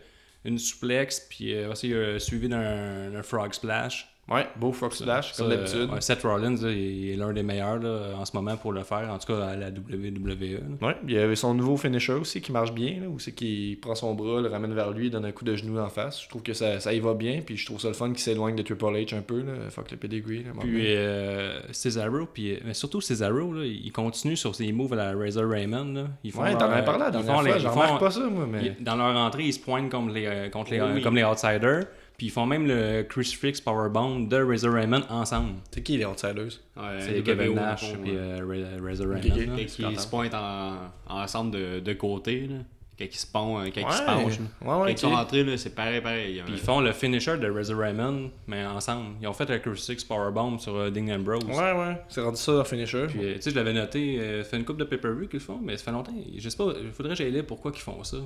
une 0.44 0.58
suplex, 0.58 1.20
puis 1.28 1.54
euh, 1.54 1.64
après 1.66 1.76
ça, 1.76 1.86
il 1.86 1.96
a 1.96 2.18
suivi 2.18 2.48
d'un 2.48 3.22
frog 3.22 3.52
splash. 3.52 4.10
Ouais, 4.30 4.46
beau 4.56 4.72
frog 4.72 4.90
splash, 4.92 5.34
comme 5.36 5.50
d'habitude. 5.50 5.88
euh, 5.90 5.94
ouais, 5.94 6.00
Seth 6.00 6.22
Rollins, 6.22 6.56
là, 6.62 6.70
il 6.70 7.10
est 7.10 7.16
l'un 7.16 7.32
des 7.34 7.42
meilleurs 7.42 7.78
là, 7.78 8.14
en 8.18 8.24
ce 8.24 8.34
moment 8.34 8.56
pour 8.56 8.72
le 8.72 8.82
faire, 8.82 9.10
en 9.12 9.18
tout 9.18 9.26
cas 9.34 9.44
à 9.48 9.54
la 9.54 9.68
WWE. 9.68 10.60
là. 10.80 10.86
Ouais, 10.88 10.96
il 11.06 11.12
y 11.12 11.18
avait 11.18 11.36
son 11.36 11.52
nouveau 11.52 11.76
finisher 11.76 12.14
aussi 12.14 12.40
qui 12.40 12.50
marche 12.50 12.72
bien, 12.72 13.00
là, 13.02 13.08
où 13.08 13.18
c'est 13.18 13.32
qu'il 13.32 13.78
prend 13.80 13.94
son 13.94 14.14
bras, 14.14 14.40
le 14.40 14.48
ramène 14.48 14.72
vers 14.72 14.92
lui, 14.92 15.10
donne 15.10 15.26
un 15.26 15.32
coup 15.32 15.44
de 15.44 15.54
genou 15.54 15.78
en 15.78 15.90
face. 15.90 16.22
Je 16.22 16.28
trouve 16.30 16.42
que 16.42 16.54
ça, 16.54 16.80
ça 16.80 16.94
y 16.94 17.00
va 17.00 17.12
bien, 17.12 17.42
puis 17.44 17.58
je 17.58 17.66
trouve 17.66 17.78
ça 17.78 17.88
le 17.88 17.94
fun 17.94 18.08
qu'il 18.08 18.18
s'éloigne 18.20 18.56
de 18.56 18.62
Triple 18.62 18.84
H 18.86 19.14
un 19.14 19.20
peu, 19.20 19.40
là. 19.42 19.52
Fuck 19.68 19.90
le 19.90 19.98
pedigree. 19.98 20.44
Puis 20.58 20.84
euh, 20.96 21.60
Cesaro, 21.72 22.26
puis, 22.32 22.52
euh, 22.54 22.58
mais 22.64 22.72
surtout 22.72 23.02
Cesaro, 23.02 23.52
là, 23.52 23.64
il 23.66 23.92
continue 23.92 24.36
sur 24.36 24.54
ses 24.54 24.72
moves 24.72 24.94
à 24.94 24.96
la 24.96 25.12
Razor 25.14 25.48
Raymond. 25.50 26.06
Ils 26.24 26.32
font 26.32 26.42
ouais, 26.44 26.54
t'en 26.56 26.70
avais 26.70 26.82
parlé 26.84 27.00
la 27.00 27.08
ils 27.08 27.12
dernière 27.12 27.34
font 27.36 27.42
les- 27.42 27.50
fois, 27.50 27.58
ils 27.58 27.62
j'en 27.62 27.72
font- 27.72 27.80
remarque 27.80 28.00
pas 28.00 28.10
ça, 28.10 28.20
moi, 28.20 28.46
mais... 28.50 28.74
Ils- 28.78 28.82
Dans 28.84 28.96
leur 28.96 29.14
entrée, 29.18 29.42
ils 29.44 29.52
se 29.52 29.60
pointent 29.60 29.90
contre 29.90 30.14
les, 30.14 30.24
euh, 30.24 30.48
contre 30.48 30.70
les, 30.70 30.80
oui. 30.80 31.02
comme 31.02 31.14
les 31.16 31.24
outsiders. 31.24 31.84
Puis 32.16 32.28
ils 32.28 32.30
font 32.30 32.46
même 32.46 32.66
le 32.66 33.02
Chris 33.02 33.34
Fricks 33.36 33.62
Powerbomb 33.64 34.20
de 34.28 34.36
Razor 34.42 34.72
Raymond 34.72 35.02
ensemble. 35.10 35.54
C'est 35.72 35.82
qui 35.82 35.96
les 35.96 36.04
outsiders? 36.04 36.60
Ouais, 36.76 37.00
C'est 37.00 37.22
Kevin 37.24 37.54
Nash 37.54 37.82
ouais. 37.82 37.98
euh, 38.10 38.38
Ra- 38.80 38.86
Razor 38.88 39.08
Raymond. 39.08 39.34
là. 39.52 39.60
Et 39.60 39.66
qui 39.66 39.96
se 39.96 40.06
pointent 40.08 40.34
en, 40.34 40.76
ensemble 41.08 41.50
de, 41.52 41.80
de 41.80 41.92
côté, 41.94 42.46
là. 42.48 42.56
Quand 42.96 43.06
ils 43.06 43.16
se, 43.16 43.26
pont, 43.26 43.54
quand 43.56 43.64
ils 43.64 43.92
se 43.92 44.02
penchent. 44.04 44.38
ouais, 44.38 44.46
Quand 44.62 44.86
ils 44.86 44.98
sont 44.98 45.10
rentrés, 45.10 45.42
là, 45.42 45.56
c'est 45.56 45.74
pareil, 45.74 46.00
pareil. 46.00 46.40
Puis 46.46 46.54
ils 46.54 46.60
font 46.60 46.80
le 46.80 46.92
finisher 46.92 47.36
de 47.38 47.50
Razor 47.50 47.76
Raymond, 47.76 48.30
mais 48.46 48.64
ensemble. 48.64 49.16
Ils 49.20 49.26
ont 49.26 49.32
fait 49.32 49.50
le 49.50 49.58
Chris 49.58 49.82
Fricks 49.84 50.06
Powerbomb 50.06 50.60
sur 50.60 50.76
euh, 50.76 50.90
Dean 50.90 51.08
Ambrose. 51.08 51.42
Ouais, 51.44 51.72
ouais, 51.72 52.00
c'est 52.08 52.20
rendu 52.20 52.36
ça 52.36 52.52
leur 52.52 52.68
finisher. 52.68 53.08
Puis, 53.08 53.18
euh, 53.24 53.34
tu 53.34 53.42
sais, 53.42 53.50
je 53.50 53.56
l'avais 53.56 53.72
noté, 53.72 54.20
euh, 54.20 54.44
ça 54.44 54.50
fait 54.50 54.58
une 54.58 54.64
coupe 54.64 54.76
de 54.76 54.84
pay-per-view 54.84 55.26
qu'ils 55.26 55.40
font, 55.40 55.58
mais 55.60 55.76
ça 55.76 55.82
fait 55.82 55.90
longtemps. 55.90 56.14
Je 56.38 56.48
sais 56.48 56.56
pas, 56.56 56.72
il 56.80 56.92
faudrait 56.92 57.14
que 57.14 57.18
j'aille 57.18 57.32
lire 57.32 57.44
pourquoi 57.44 57.72
ils 57.74 57.80
font 57.80 58.04
ça. 58.04 58.18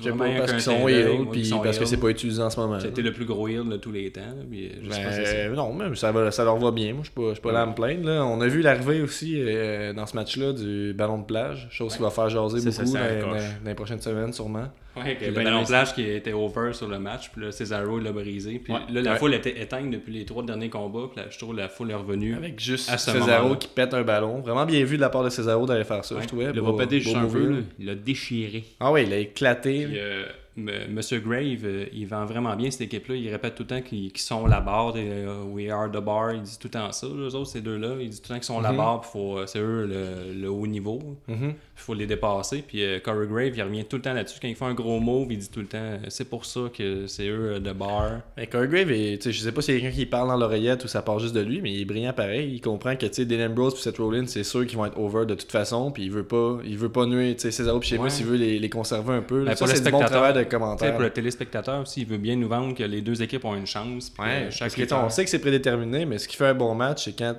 Vraiment 0.00 0.24
pas, 0.24 0.38
parce 0.40 0.52
qu'ils 0.52 0.60
sont 0.60 0.82
ouais, 0.82 1.18
puis 1.32 1.50
parce 1.62 1.78
que 1.78 1.84
c'est 1.86 1.96
pas 1.96 2.08
utilisé 2.10 2.42
en 2.42 2.50
ce 2.50 2.60
moment. 2.60 2.78
Été 2.78 3.02
le 3.02 3.12
plus 3.12 3.24
gros 3.24 3.48
heel 3.48 3.68
de 3.68 3.76
tous 3.76 3.92
les 3.92 4.10
temps. 4.10 4.20
Puis, 4.50 4.66
euh, 4.66 4.70
je 4.82 4.90
sais 4.90 5.02
pas 5.02 5.10
si 5.12 5.16
c'est 5.16 5.24
ça. 5.24 5.48
Ben, 5.48 5.54
non, 5.54 5.72
même 5.72 5.94
ça, 5.96 6.12
va, 6.12 6.30
ça 6.30 6.44
leur 6.44 6.56
va 6.58 6.70
bien. 6.70 6.92
Moi, 6.92 7.02
je 7.04 7.10
suis 7.10 7.14
pas, 7.40 7.40
pas 7.48 7.52
là 7.52 7.62
à 7.62 7.66
me 7.66 7.74
plaindre. 7.74 8.06
Là. 8.06 8.24
On 8.24 8.40
a 8.40 8.46
vu 8.46 8.60
l'arrivée 8.60 9.00
aussi 9.00 9.36
euh, 9.40 9.92
dans 9.92 10.04
ce 10.06 10.14
match-là 10.16 10.52
du 10.52 10.92
ballon 10.92 11.18
de 11.18 11.24
plage, 11.24 11.68
chose 11.70 11.96
qui 11.96 12.02
va 12.02 12.10
faire 12.10 12.28
jaser 12.28 12.60
ça, 12.70 12.82
beaucoup 12.82 12.92
ça 12.92 12.98
dans, 12.98 13.04
accroche. 13.16 13.32
dans- 13.42 13.64
dans 13.64 13.68
les 13.68 13.74
prochaines 13.74 14.00
semaines, 14.02 14.32
sûrement. 14.32 14.68
Ouais, 14.96 15.16
que 15.16 15.24
de 15.26 15.66
plage 15.66 15.94
qui 15.94 16.02
était 16.02 16.32
over 16.32 16.72
sur 16.72 16.88
le 16.88 16.98
match, 16.98 17.30
puis 17.30 17.42
là, 17.42 17.52
Cesaro 17.52 17.98
l'a 17.98 18.12
brisé. 18.12 18.58
Puis 18.58 18.72
Ouais. 18.72 18.80
là, 18.90 19.02
la 19.02 19.12
Ouais. 19.12 19.18
foule 19.18 19.34
était 19.34 19.60
éteinte 19.60 19.90
depuis 19.90 20.12
les 20.12 20.24
trois 20.24 20.42
derniers 20.42 20.70
combats, 20.70 21.08
puis 21.14 21.22
là, 21.22 21.28
je 21.30 21.38
trouve 21.38 21.54
que 21.54 21.60
la 21.60 21.68
foule 21.68 21.90
est 21.90 21.94
revenue. 21.94 22.34
Avec 22.34 22.58
juste 22.60 22.88
À 22.90 22.98
ce 22.98 23.10
Cesaro 23.10 23.56
qui 23.56 23.68
pète 23.68 23.92
un 23.94 24.02
ballon. 24.02 24.40
Vraiment 24.40 24.64
bien 24.66 24.82
vu 24.84 24.96
de 24.96 25.02
la 25.02 25.08
part 25.10 25.22
de 25.24 25.28
Cesaro 25.30 25.66
d'aller 25.66 25.84
faire 25.84 26.04
ça, 26.04 26.16
je 26.20 26.26
trouvais. 26.26 26.46
Il 26.54 26.60
va 26.60 26.72
péter 26.72 26.98
beau 26.98 27.02
juste 27.04 27.16
un 27.16 27.26
peu. 27.26 27.62
Il 27.78 27.86
l'a 27.86 27.94
déchiré. 27.94 28.64
Ah 28.80 28.90
ouais, 28.92 29.04
il 29.04 29.12
a 29.12 29.18
éclaté. 29.18 29.86
Puis, 29.86 29.98
euh, 29.98 30.24
Monsieur 30.56 31.20
Grave, 31.20 31.64
euh, 31.64 31.84
il 31.92 32.06
vend 32.06 32.24
vraiment 32.24 32.56
bien 32.56 32.70
cette 32.70 32.80
équipe-là. 32.82 33.14
Il 33.14 33.28
répète 33.30 33.54
tout 33.54 33.62
le 33.64 33.66
temps 33.68 33.82
qu'ils 33.82 34.10
sont 34.16 34.46
la 34.46 34.60
barre, 34.60 34.92
des, 34.94 35.04
euh, 35.06 35.42
we 35.44 35.68
are 35.70 35.90
the 35.90 35.98
bar. 36.02 36.32
Il 36.32 36.42
dit 36.42 36.58
tout 36.58 36.68
le 36.68 36.70
temps 36.78 36.90
ça. 36.92 37.06
Les 37.06 37.34
autres, 37.34 37.46
ces 37.50 37.60
deux-là, 37.60 37.96
il 38.00 38.08
dit 38.08 38.16
tout 38.16 38.24
le 38.24 38.28
temps 38.28 38.34
qu'ils 38.36 38.44
sont 38.44 38.60
la 38.60 38.70
Mhm. 38.72 38.76
barre, 38.78 39.00
puis 39.02 39.20
euh, 39.20 39.46
c'est 39.46 39.58
eux 39.58 39.86
le, 39.86 40.32
le 40.40 40.48
haut 40.50 40.66
niveau. 40.66 40.98
Mhm. 41.28 41.48
Il 41.50 41.54
faut 41.82 41.92
les 41.94 42.06
dépasser. 42.06 42.64
Puis 42.66 42.82
euh, 42.82 42.98
Corey 43.00 43.26
Grave, 43.26 43.52
il 43.54 43.62
revient 43.62 43.84
tout 43.84 43.96
le 43.96 44.02
temps 44.02 44.14
là-dessus. 44.14 44.38
Quand 44.40 44.48
il 44.48 44.56
fait 44.56 44.64
un 44.64 44.72
gros 44.74 44.98
move, 44.98 45.30
il 45.30 45.38
dit 45.38 45.50
tout 45.50 45.60
le 45.60 45.66
temps 45.66 45.98
c'est 46.08 46.28
pour 46.28 46.44
ça 46.46 46.60
que 46.72 47.06
c'est 47.06 47.28
eux 47.28 47.60
de 47.60 47.72
bar. 47.72 48.20
Mais 48.38 48.46
Corey 48.46 48.68
Grave, 48.68 48.90
est- 48.92 49.30
je 49.30 49.38
sais 49.38 49.52
pas 49.52 49.60
si 49.60 49.72
c'est 49.72 49.80
quelqu'un 49.80 49.94
qui 49.94 50.06
parle 50.06 50.28
dans 50.28 50.36
l'oreillette 50.36 50.84
ou 50.84 50.88
ça 50.88 51.02
part 51.02 51.18
juste 51.18 51.34
de 51.34 51.40
lui, 51.40 51.60
mais 51.60 51.72
il 51.72 51.82
est 51.82 51.84
brillant 51.84 52.12
pareil. 52.14 52.50
Il 52.54 52.60
comprend 52.62 52.96
que 52.96 53.06
Dean 53.24 53.46
Ambrose 53.50 53.74
et 53.74 53.82
Seth 53.82 53.98
Rollins, 53.98 54.26
c'est 54.26 54.44
sûr 54.44 54.66
qu'ils 54.66 54.78
vont 54.78 54.86
être 54.86 54.98
over 54.98 55.26
de 55.26 55.34
toute 55.34 55.52
façon, 55.52 55.90
puis 55.90 56.04
il 56.04 56.10
veut 56.10 56.24
pas, 56.24 56.58
il 56.64 56.78
veut 56.78 56.88
pas 56.88 57.04
nuire. 57.06 57.34
Tu 57.36 57.42
sais, 57.42 57.50
Cesaro 57.50 57.78
et 57.80 57.82
Sheamus, 57.82 58.02
Ouais. 58.04 58.10
il 58.20 58.24
veut 58.26 58.36
les, 58.36 58.58
les 58.58 58.70
conserver 58.70 59.12
un 59.14 59.22
peu. 59.22 59.40
là. 59.40 59.50
Ben, 59.50 59.56
ça, 59.56 59.66
le 59.66 59.74
c'est 59.74 59.84
du 59.84 59.90
bon 59.90 60.00
travail 60.00 60.32
de 60.32 60.42
Commentaire. 60.48 60.92
pour 60.92 61.02
le 61.02 61.10
téléspectateur 61.10 61.80
aussi, 61.82 62.02
il 62.02 62.06
veut 62.06 62.18
bien 62.18 62.36
nous 62.36 62.48
vendre 62.48 62.74
que 62.74 62.82
les 62.82 63.00
deux 63.02 63.22
équipes 63.22 63.44
ont 63.44 63.54
une 63.56 63.66
chance. 63.66 64.12
Ouais, 64.18 64.46
que 64.46 64.50
chaque 64.54 64.74
parce 64.76 64.88
que, 64.88 64.94
on 64.94 65.10
sait 65.10 65.24
que 65.24 65.30
c'est 65.30 65.38
prédéterminé, 65.40 66.06
mais 66.06 66.18
ce 66.18 66.28
qui 66.28 66.36
fait 66.36 66.46
un 66.46 66.54
bon 66.54 66.74
match, 66.74 67.04
c'est 67.04 67.16
quand 67.18 67.34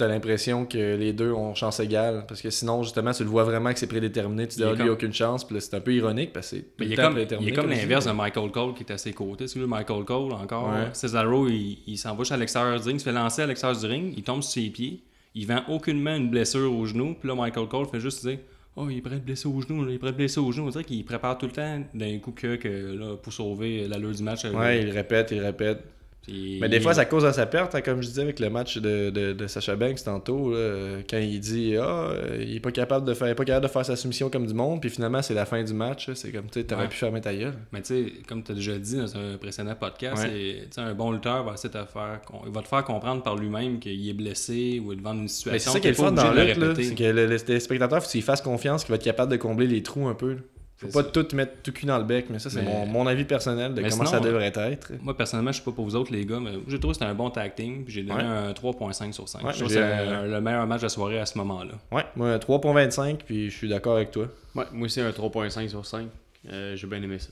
t'as 0.00 0.08
l'impression 0.08 0.64
que 0.64 0.96
les 0.96 1.12
deux 1.12 1.30
ont 1.32 1.54
chance 1.54 1.78
égale. 1.78 2.24
Parce 2.26 2.40
que 2.40 2.48
sinon, 2.50 2.82
justement, 2.82 3.12
tu 3.12 3.22
le 3.22 3.28
vois 3.28 3.44
vraiment 3.44 3.72
que 3.72 3.78
c'est 3.78 3.86
prédéterminé. 3.86 4.48
Tu 4.48 4.56
dis, 4.56 4.64
ah, 4.64 4.70
lui, 4.70 4.78
comme- 4.78 4.88
aucune 4.88 5.12
chance. 5.12 5.44
Puis 5.44 5.54
là, 5.54 5.60
c'est 5.60 5.74
un 5.76 5.80
peu 5.80 5.92
ironique 5.92 6.32
parce 6.32 6.50
que 6.50 6.56
c'est 6.56 6.64
il 6.84 6.92
est 6.92 6.96
comme, 6.96 7.18
il 7.40 7.48
est 7.48 7.52
comme 7.52 7.68
l'inverse 7.68 8.06
de 8.06 8.12
Michael 8.12 8.50
Cole 8.50 8.74
qui 8.74 8.82
est 8.82 8.92
à 8.92 8.98
ses 8.98 9.12
côtés. 9.12 9.44
Tu 9.44 9.58
Michael 9.58 10.04
Cole 10.04 10.32
encore. 10.32 10.70
Ouais. 10.70 10.88
Cesaro, 10.94 11.48
il, 11.48 11.78
il 11.86 11.98
s'en 11.98 12.14
va 12.14 12.24
à 12.30 12.36
l'extérieur 12.38 12.80
du 12.80 12.86
ring, 12.88 12.96
il 12.96 13.00
se 13.00 13.04
fait 13.04 13.12
lancer 13.12 13.42
à 13.42 13.46
l'extérieur 13.46 13.78
du 13.78 13.86
ring, 13.86 14.14
il 14.16 14.22
tombe 14.22 14.42
sur 14.42 14.52
ses 14.52 14.70
pieds, 14.70 15.04
il 15.34 15.46
vend 15.46 15.62
aucunement 15.68 16.16
une 16.16 16.30
blessure 16.30 16.74
au 16.74 16.86
genou. 16.86 17.14
Puis 17.20 17.28
là, 17.28 17.34
Michael 17.34 17.68
Cole 17.68 17.86
fait 17.86 18.00
juste 18.00 18.26
dire 18.26 18.38
Oh, 18.76 18.88
il 18.88 18.98
est 18.98 19.00
prêt 19.00 19.16
de 19.16 19.20
blesser 19.20 19.48
au 19.48 19.60
genou, 19.60 19.88
il 19.88 19.94
est 19.94 19.98
prêt 19.98 20.12
de 20.12 20.16
blesser 20.16 20.40
au 20.40 20.50
genou. 20.52 20.68
On 20.68 20.70
dirait 20.70 20.84
qu'il 20.84 21.04
prépare 21.04 21.36
tout 21.38 21.46
le 21.46 21.52
temps 21.52 21.82
d'un 21.92 22.18
coup 22.18 22.32
que, 22.32 22.56
que 22.56 22.68
là, 22.68 23.16
pour 23.16 23.32
sauver 23.32 23.88
l'allure 23.88 24.12
du 24.12 24.22
match. 24.22 24.44
Ouais, 24.44 24.82
il 24.82 24.90
répète, 24.90 25.30
il 25.32 25.40
répète. 25.40 25.82
Puis 26.22 26.58
Mais 26.60 26.68
des 26.68 26.80
fois, 26.80 26.92
ça 26.92 27.06
cause 27.06 27.24
à 27.24 27.32
sa 27.32 27.46
perte, 27.46 27.74
hein, 27.74 27.80
comme 27.80 28.02
je 28.02 28.08
disais 28.08 28.20
avec 28.22 28.40
le 28.40 28.50
match 28.50 28.76
de, 28.76 29.08
de, 29.08 29.32
de 29.32 29.46
Sacha 29.46 29.74
Banks 29.74 30.04
tantôt, 30.04 30.52
là, 30.52 30.98
quand 31.08 31.16
il 31.16 31.40
dit 31.40 31.76
Ah, 31.78 32.10
euh, 32.10 32.44
il 32.46 32.56
est 32.56 32.60
pas 32.60 32.72
capable 32.72 33.06
de 33.06 33.14
faire 33.14 33.26
il 33.28 33.30
est 33.30 33.34
pas 33.34 33.44
capable 33.46 33.66
de 33.66 33.72
faire 33.72 33.86
sa 33.86 33.96
soumission 33.96 34.28
comme 34.28 34.46
du 34.46 34.52
monde, 34.52 34.82
puis 34.82 34.90
finalement 34.90 35.22
c'est 35.22 35.32
la 35.32 35.46
fin 35.46 35.62
du 35.64 35.72
match, 35.72 36.10
c'est 36.14 36.30
comme 36.30 36.44
tu 36.50 36.60
sais, 36.60 36.64
t'aurais 36.66 36.82
Ouais. 36.82 36.88
pu 36.88 36.96
fermer 36.98 37.22
ta 37.22 37.34
gueule. 37.34 37.54
Mais 37.72 37.80
tu 37.80 37.86
sais, 38.04 38.12
comme 38.28 38.42
tu 38.42 38.52
as 38.52 38.54
déjà 38.54 38.78
dit 38.78 38.96
dans 38.98 39.16
un 39.16 39.38
précédent 39.38 39.74
podcast, 39.74 40.22
Ouais. 40.22 40.68
un 40.76 40.92
bon 40.94 41.12
lutteur 41.12 41.42
va 41.42 41.54
essayer 41.54 41.72
de 41.72 41.78
te 41.78 41.86
faire, 41.90 42.20
il 42.46 42.52
va 42.52 42.60
te 42.62 42.68
faire 42.68 42.84
comprendre 42.84 43.22
par 43.22 43.36
lui-même 43.36 43.78
qu'il 43.78 44.06
est 44.08 44.12
blessé 44.12 44.80
ou 44.84 44.94
de 44.94 45.00
vendre 45.00 45.16
une 45.20 45.22
Mais 45.22 45.28
c'est 45.28 45.34
situation. 45.58 45.72
ça 45.72 45.80
qui 45.80 45.86
est 45.88 45.90
le 45.92 45.96
fun 45.96 46.12
dans 46.12 46.32
le 46.32 46.74
c'est 46.74 46.94
que 46.94 47.04
le, 47.04 47.26
le 47.26 47.40
téléspectateur, 47.40 48.02
faut 48.02 48.10
qu'il 48.10 48.22
fasse 48.22 48.42
confiance 48.42 48.84
qu'il 48.84 48.90
va 48.90 48.96
être 48.96 49.04
capable 49.04 49.32
de 49.32 49.36
combler 49.38 49.66
les 49.66 49.82
trous 49.82 50.06
un 50.06 50.14
peu. 50.14 50.32
là. 50.34 50.40
Faut 50.80 50.88
pas 50.88 51.02
ça. 51.02 51.10
tout 51.10 51.36
mettre 51.36 51.60
tout 51.62 51.72
cul 51.72 51.84
dans 51.84 51.98
le 51.98 52.04
bec, 52.04 52.26
mais 52.30 52.38
ça 52.38 52.48
c'est 52.48 52.62
Mais- 52.62 52.70
mon, 52.72 52.86
mon 52.86 53.06
avis 53.06 53.24
personnel 53.24 53.74
de 53.74 53.82
Mais 53.82 53.90
comment 53.90 54.06
sinon, 54.06 54.18
ça 54.18 54.24
devrait 54.24 54.46
être. 54.46 54.92
Moi, 55.02 55.14
personnellement, 55.16 55.52
je 55.52 55.58
sais 55.58 55.64
pas 55.64 55.72
pour 55.72 55.84
vous 55.84 55.94
autres, 55.94 56.10
les 56.10 56.24
gars, 56.24 56.40
mais 56.40 56.52
j'ai 56.68 56.78
trouvé 56.78 56.92
que 56.92 56.98
c'était 57.00 57.10
un 57.10 57.14
bon 57.14 57.28
tag 57.28 57.54
team. 57.54 57.84
puis 57.84 57.92
J'ai 57.92 58.02
donné 58.02 58.22
Ouais. 58.22 58.28
un 58.28 58.52
3.5 58.54 59.12
sur 59.12 59.28
5. 59.28 59.42
Ouais, 59.44 59.52
je 59.52 59.58
trouve 59.58 59.68
que 59.68 59.74
c'est 59.74 60.26
le 60.26 60.40
meilleur 60.40 60.66
match 60.66 60.80
de 60.80 60.86
la 60.86 60.88
soirée 60.88 61.20
à 61.20 61.26
ce 61.26 61.36
moment-là. 61.38 61.72
Ouais, 61.92 62.04
moi 62.16 62.38
3.25, 62.38 63.18
puis 63.26 63.50
je 63.50 63.56
suis 63.56 63.68
d'accord 63.68 63.96
avec 63.96 64.10
toi. 64.10 64.26
Ouais, 64.54 64.64
moi 64.72 64.86
aussi, 64.86 65.00
un 65.02 65.10
3.5 65.12 65.68
sur 65.68 65.84
5. 65.84 66.06
Euh, 66.50 66.74
J'ai 66.76 66.86
bien 66.86 67.02
aimé 67.02 67.18
ça. 67.18 67.28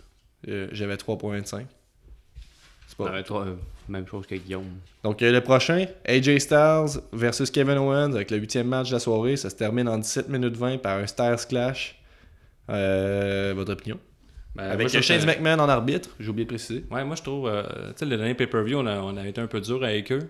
Euh, 0.49 0.69
J'avais 0.73 0.97
3.25. 0.97 1.65
C'est 2.87 2.97
pas- 2.97 3.11
Ouais, 3.11 3.23
toi, 3.23 3.45
euh, 3.47 3.55
même 3.89 4.07
chose 4.07 4.27
que 4.27 4.35
Guillaume. 4.35 4.65
Donc 5.05 5.23
euh, 5.23 5.31
le 5.33 5.41
prochain, 5.41 5.87
AJ 6.07 6.39
Styles 6.39 7.01
versus 7.13 7.51
Kevin 7.51 7.79
Owens 7.79 8.13
avec 8.15 8.31
le 8.31 8.39
huitième 8.39 8.67
match 8.67 8.89
de 8.89 8.95
la 8.95 8.99
soirée. 9.01 9.37
Ça 9.37 9.51
se 9.51 9.57
termine 9.57 9.89
en 9.89 9.99
17 9.99 10.29
minutes 10.29 10.57
20 10.57 10.79
par 10.79 10.99
un 10.99 11.07
Styles 11.07 11.47
Clash. 11.49 11.98
Euh, 12.71 13.53
votre 13.57 13.73
opinion? 13.73 13.99
Ben, 14.55 14.65
moi, 14.65 14.73
avec 14.73 14.89
je- 14.89 15.01
Shane 15.01 15.25
McMahon 15.25 15.59
en 15.61 15.69
arbitre, 15.69 16.11
j'ai 16.19 16.29
oublié 16.31 16.45
de 16.45 16.51
préciser. 16.51 16.85
Ouais, 16.91 17.05
moi 17.05 17.15
je 17.17 17.23
trouve, 17.23 17.47
euh, 17.49 17.63
tu 17.91 17.99
sais, 18.01 18.05
le 18.07 18.17
dernier 18.17 18.35
pay-per-view, 18.35 18.79
on, 18.79 18.87
a- 18.87 18.99
on 19.01 19.17
été 19.25 19.41
un 19.41 19.47
peu 19.47 19.61
dur 19.61 19.83
avec 19.85 20.11
eux. 20.13 20.29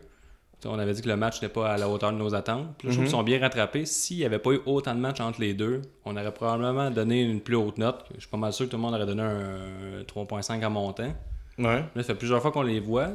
On 0.67 0.77
avait 0.79 0.93
dit 0.93 1.03
que 1.03 1.09
le 1.09 1.17
match 1.17 1.41
n'était 1.41 1.53
pas 1.55 1.71
à 1.73 1.79
la 1.79 1.89
hauteur 1.89 2.13
de 2.13 2.17
nos 2.19 2.35
attentes. 2.35 2.67
Puis 2.79 2.89
là, 2.89 2.93
je 2.93 2.97
trouve 2.97 3.05
Mhm. 3.05 3.05
qu'ils 3.05 3.11
sont 3.17 3.23
bien 3.23 3.39
rattrapés. 3.41 3.87
S'il 3.87 4.17
n'y 4.19 4.25
avait 4.25 4.41
pas 4.41 4.51
eu 4.51 4.61
autant 4.67 4.93
de 4.95 4.99
matchs 5.01 5.21
entre 5.21 5.41
les 5.41 5.55
deux, 5.55 5.83
on 6.05 6.17
aurait 6.17 6.35
probablement 6.35 6.91
donné 6.91 7.23
une 7.23 7.41
plus 7.41 7.55
haute 7.55 7.79
note. 7.79 8.05
Je 8.17 8.21
suis 8.23 8.29
pas 8.29 8.37
mal 8.39 8.53
sûr 8.53 8.67
que 8.67 8.73
tout 8.73 8.77
le 8.77 8.83
monde 8.83 8.95
aurait 8.95 9.07
donné 9.07 9.23
un 9.23 10.03
3.5 10.05 10.65
en 10.65 10.71
montant. 10.71 11.15
Ouais. 11.59 11.65
Là, 11.67 11.85
ça 11.97 12.05
fait 12.05 12.15
plusieurs 12.15 12.41
fois 12.41 12.53
qu'on 12.53 12.63
les 12.63 12.81
voit. 12.81 13.09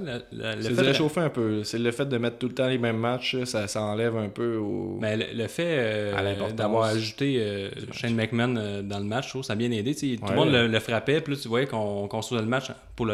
C'est 0.61 0.81
réchauffer 0.81 1.21
un 1.21 1.29
peu. 1.29 1.63
C'est 1.63 1.77
le 1.79 1.91
fait 1.91 2.05
de 2.05 2.17
mettre 2.17 2.37
tout 2.37 2.47
le 2.47 2.53
temps 2.53 2.67
les 2.67 2.77
mêmes 2.77 2.97
matchs, 2.97 3.37
ça, 3.45 3.67
ça 3.67 3.81
enlève 3.81 4.17
un 4.17 4.29
peu 4.29 4.57
au. 4.57 4.97
Ben, 4.99 5.17
le, 5.19 5.25
le 5.33 5.47
fait 5.47 5.65
euh, 5.67 6.51
d'avoir 6.51 6.83
ajouté 6.85 7.37
euh. 7.39 7.69
Shane 7.91 8.15
McMahon 8.15 8.55
euh, 8.57 8.81
dans 8.81 8.99
le 8.99 9.05
match, 9.05 9.25
je 9.25 9.29
trouve 9.29 9.43
ça 9.43 9.53
a 9.53 9.55
bien 9.55 9.71
aidé. 9.71 9.95
Tout 9.95 10.05
Ouais. 10.05 10.29
le 10.31 10.35
monde 10.35 10.51
le, 10.51 10.67
le 10.67 10.79
frappait, 10.79 11.21
puis 11.21 11.33
là, 11.35 11.39
tu 11.41 11.47
voyais 11.47 11.67
qu'on 11.67 12.09
faisait 12.21 12.41
le 12.41 12.47
match. 12.47 12.71
Pour 12.95 13.05
le, 13.05 13.13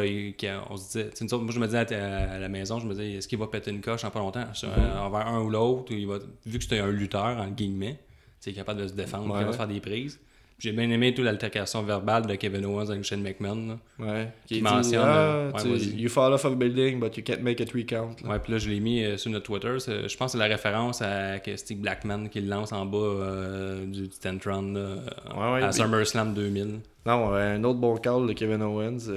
on 0.69 0.77
se 0.77 0.97
disait, 0.97 1.09
moi, 1.37 1.51
je 1.51 1.59
me 1.59 1.65
disais 1.67 1.93
à, 1.95 2.33
à 2.33 2.39
la 2.39 2.49
maison, 2.49 2.79
je 2.79 2.87
me 2.87 2.93
disais, 2.93 3.11
est-ce 3.13 3.27
qu'il 3.27 3.37
va 3.39 3.47
péter 3.47 3.71
une 3.71 3.81
coche 3.81 4.03
en 4.03 4.09
pas 4.09 4.19
longtemps? 4.19 4.45
Sur- 4.53 4.69
Mm-hmm. 4.69 4.99
envers 4.99 5.27
un 5.27 5.41
ou 5.41 5.49
l'autre 5.49 5.91
ou 5.93 5.97
il 5.97 6.07
va, 6.07 6.19
Vu 6.45 6.57
que 6.57 6.63
c'était 6.63 6.79
un 6.79 6.91
lutteur, 6.91 7.37
en 7.37 7.47
guillemets, 7.49 7.97
il 8.45 8.51
est 8.51 8.55
capable 8.55 8.81
de 8.81 8.87
se 8.87 8.93
défendre, 8.93 9.25
Ouais, 9.25 9.31
capable 9.39 9.51
de 9.51 9.55
faire 9.57 9.67
des 9.67 9.79
prises. 9.79 10.19
J'ai 10.59 10.73
bien 10.73 10.89
aimé 10.89 11.13
toute 11.13 11.23
l'altercation 11.23 11.81
verbale 11.83 12.25
de 12.27 12.35
Kevin 12.35 12.65
Owens 12.65 12.89
avec 12.89 13.03
Shane 13.05 13.21
McMahon. 13.21 13.67
là. 13.99 14.05
Ouais. 14.05 14.27
Qui 14.45 14.61
mentionne, 14.61 14.99
ah, 15.01 15.17
euh, 15.17 15.51
ouais, 15.53 15.63
vas-y. 15.63 15.95
You 16.01 16.09
fall 16.09 16.33
off 16.33 16.43
of 16.43 16.51
a 16.51 16.55
building, 16.55 16.99
but 16.99 17.15
you 17.15 17.23
can't 17.23 17.41
make 17.41 17.61
a 17.61 17.65
three 17.65 17.85
count. 17.85 18.15
là. 18.23 18.29
Ouais, 18.31 18.39
puis 18.39 18.51
là, 18.51 18.57
je 18.57 18.69
l'ai 18.69 18.79
mis 18.81 19.03
euh, 19.03 19.15
sur 19.17 19.31
notre 19.31 19.45
Twitter. 19.45 19.77
Je 19.79 20.17
pense 20.17 20.33
que 20.33 20.37
c'est 20.37 20.37
la 20.37 20.53
référence 20.53 21.01
à 21.01 21.39
que 21.39 21.55
Steve 21.55 21.77
Blackman 21.79 22.27
qui 22.29 22.41
le 22.41 22.49
lance 22.49 22.73
en 22.73 22.85
bas 22.85 22.97
euh, 22.97 23.85
du 23.85 24.09
Tentron 24.09 24.73
Ouais, 24.75 25.53
ouais, 25.53 25.63
à 25.63 25.71
SummerSlam 25.71 26.33
2000. 26.33 26.79
Non, 27.05 27.33
un 27.33 27.63
autre 27.63 27.79
bon 27.79 27.95
call 27.95 28.27
de 28.27 28.33
Kevin 28.33 28.61
Owens. 28.61 29.09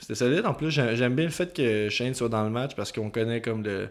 C'était 0.00 0.14
solide. 0.14 0.46
En 0.46 0.54
plus, 0.54 0.70
j'ai- 0.70 0.96
j'aime 0.96 1.14
bien 1.14 1.26
le 1.26 1.30
fait 1.30 1.54
que 1.54 1.88
Shane 1.90 2.14
soit 2.14 2.30
dans 2.30 2.42
le 2.44 2.50
match 2.50 2.74
parce 2.74 2.90
qu'on 2.90 3.10
connaît 3.10 3.42
comme 3.42 3.62
le, 3.62 3.88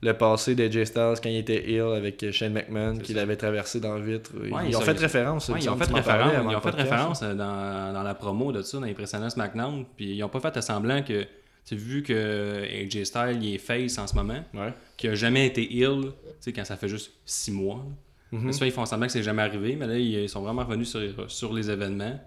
le 0.00 0.12
passé 0.12 0.54
d'AJ 0.54 0.84
Styles 0.84 1.14
quand 1.22 1.28
il 1.28 1.38
était 1.38 1.70
ill 1.70 1.92
avec 1.96 2.30
Shane 2.30 2.52
McMahon, 2.52 2.98
qu'il 2.98 3.16
ça. 3.16 3.22
avait 3.22 3.36
traversé 3.36 3.80
dans 3.80 3.96
le 3.98 4.04
vitre. 4.04 4.30
Ouais, 4.36 4.68
ils 4.68 4.76
ont 4.76 4.80
ça, 4.80 4.86
fait 4.94 4.98
référence. 5.00 5.48
Ouais, 5.48 5.58
ils 5.60 5.68
ont 5.68 5.76
fait 5.76 5.92
référence, 5.92 6.32
avant 6.34 6.50
ils 6.50 6.54
ont 6.54 6.58
le 6.58 6.60
fait 6.60 6.70
podcast. 6.70 6.90
référence 6.90 7.20
euh, 7.22 7.34
dans, 7.34 7.92
dans 7.92 8.02
la 8.02 8.14
promo 8.14 8.52
de 8.52 8.62
ça, 8.62 8.78
dans 8.78 8.84
les 8.86 8.94
précédents 8.94 9.28
SmackDown. 9.30 9.84
Puis 9.96 10.14
ils 10.14 10.22
ont 10.22 10.28
pas 10.28 10.40
fait 10.40 10.56
à 10.56 10.62
semblant 10.62 11.02
que, 11.02 11.24
vu 11.72 12.02
que 12.04 12.62
AJ 12.84 13.04
Styles 13.04 13.38
il 13.42 13.54
est 13.56 13.58
face 13.58 13.98
en 13.98 14.06
ce 14.06 14.14
moment, 14.14 14.44
Ouais. 14.54 14.72
qui 14.96 15.08
a 15.08 15.14
jamais 15.14 15.46
été 15.46 15.62
ill, 15.72 16.12
quand 16.54 16.64
ça 16.64 16.76
fait 16.76 16.88
juste 16.88 17.12
six 17.26 17.50
mois. 17.50 17.84
Mhm. 18.30 18.52
Ça, 18.52 18.66
ils 18.66 18.72
font 18.72 18.84
semblant 18.86 19.06
que 19.06 19.12
c'est 19.12 19.22
jamais 19.22 19.42
arrivé, 19.42 19.74
mais 19.74 19.86
là, 19.86 19.96
ils 19.98 20.28
sont 20.28 20.42
vraiment 20.42 20.62
revenus 20.64 20.88
sur, 20.90 21.00
sur 21.30 21.52
les 21.52 21.70
événements. 21.70 22.20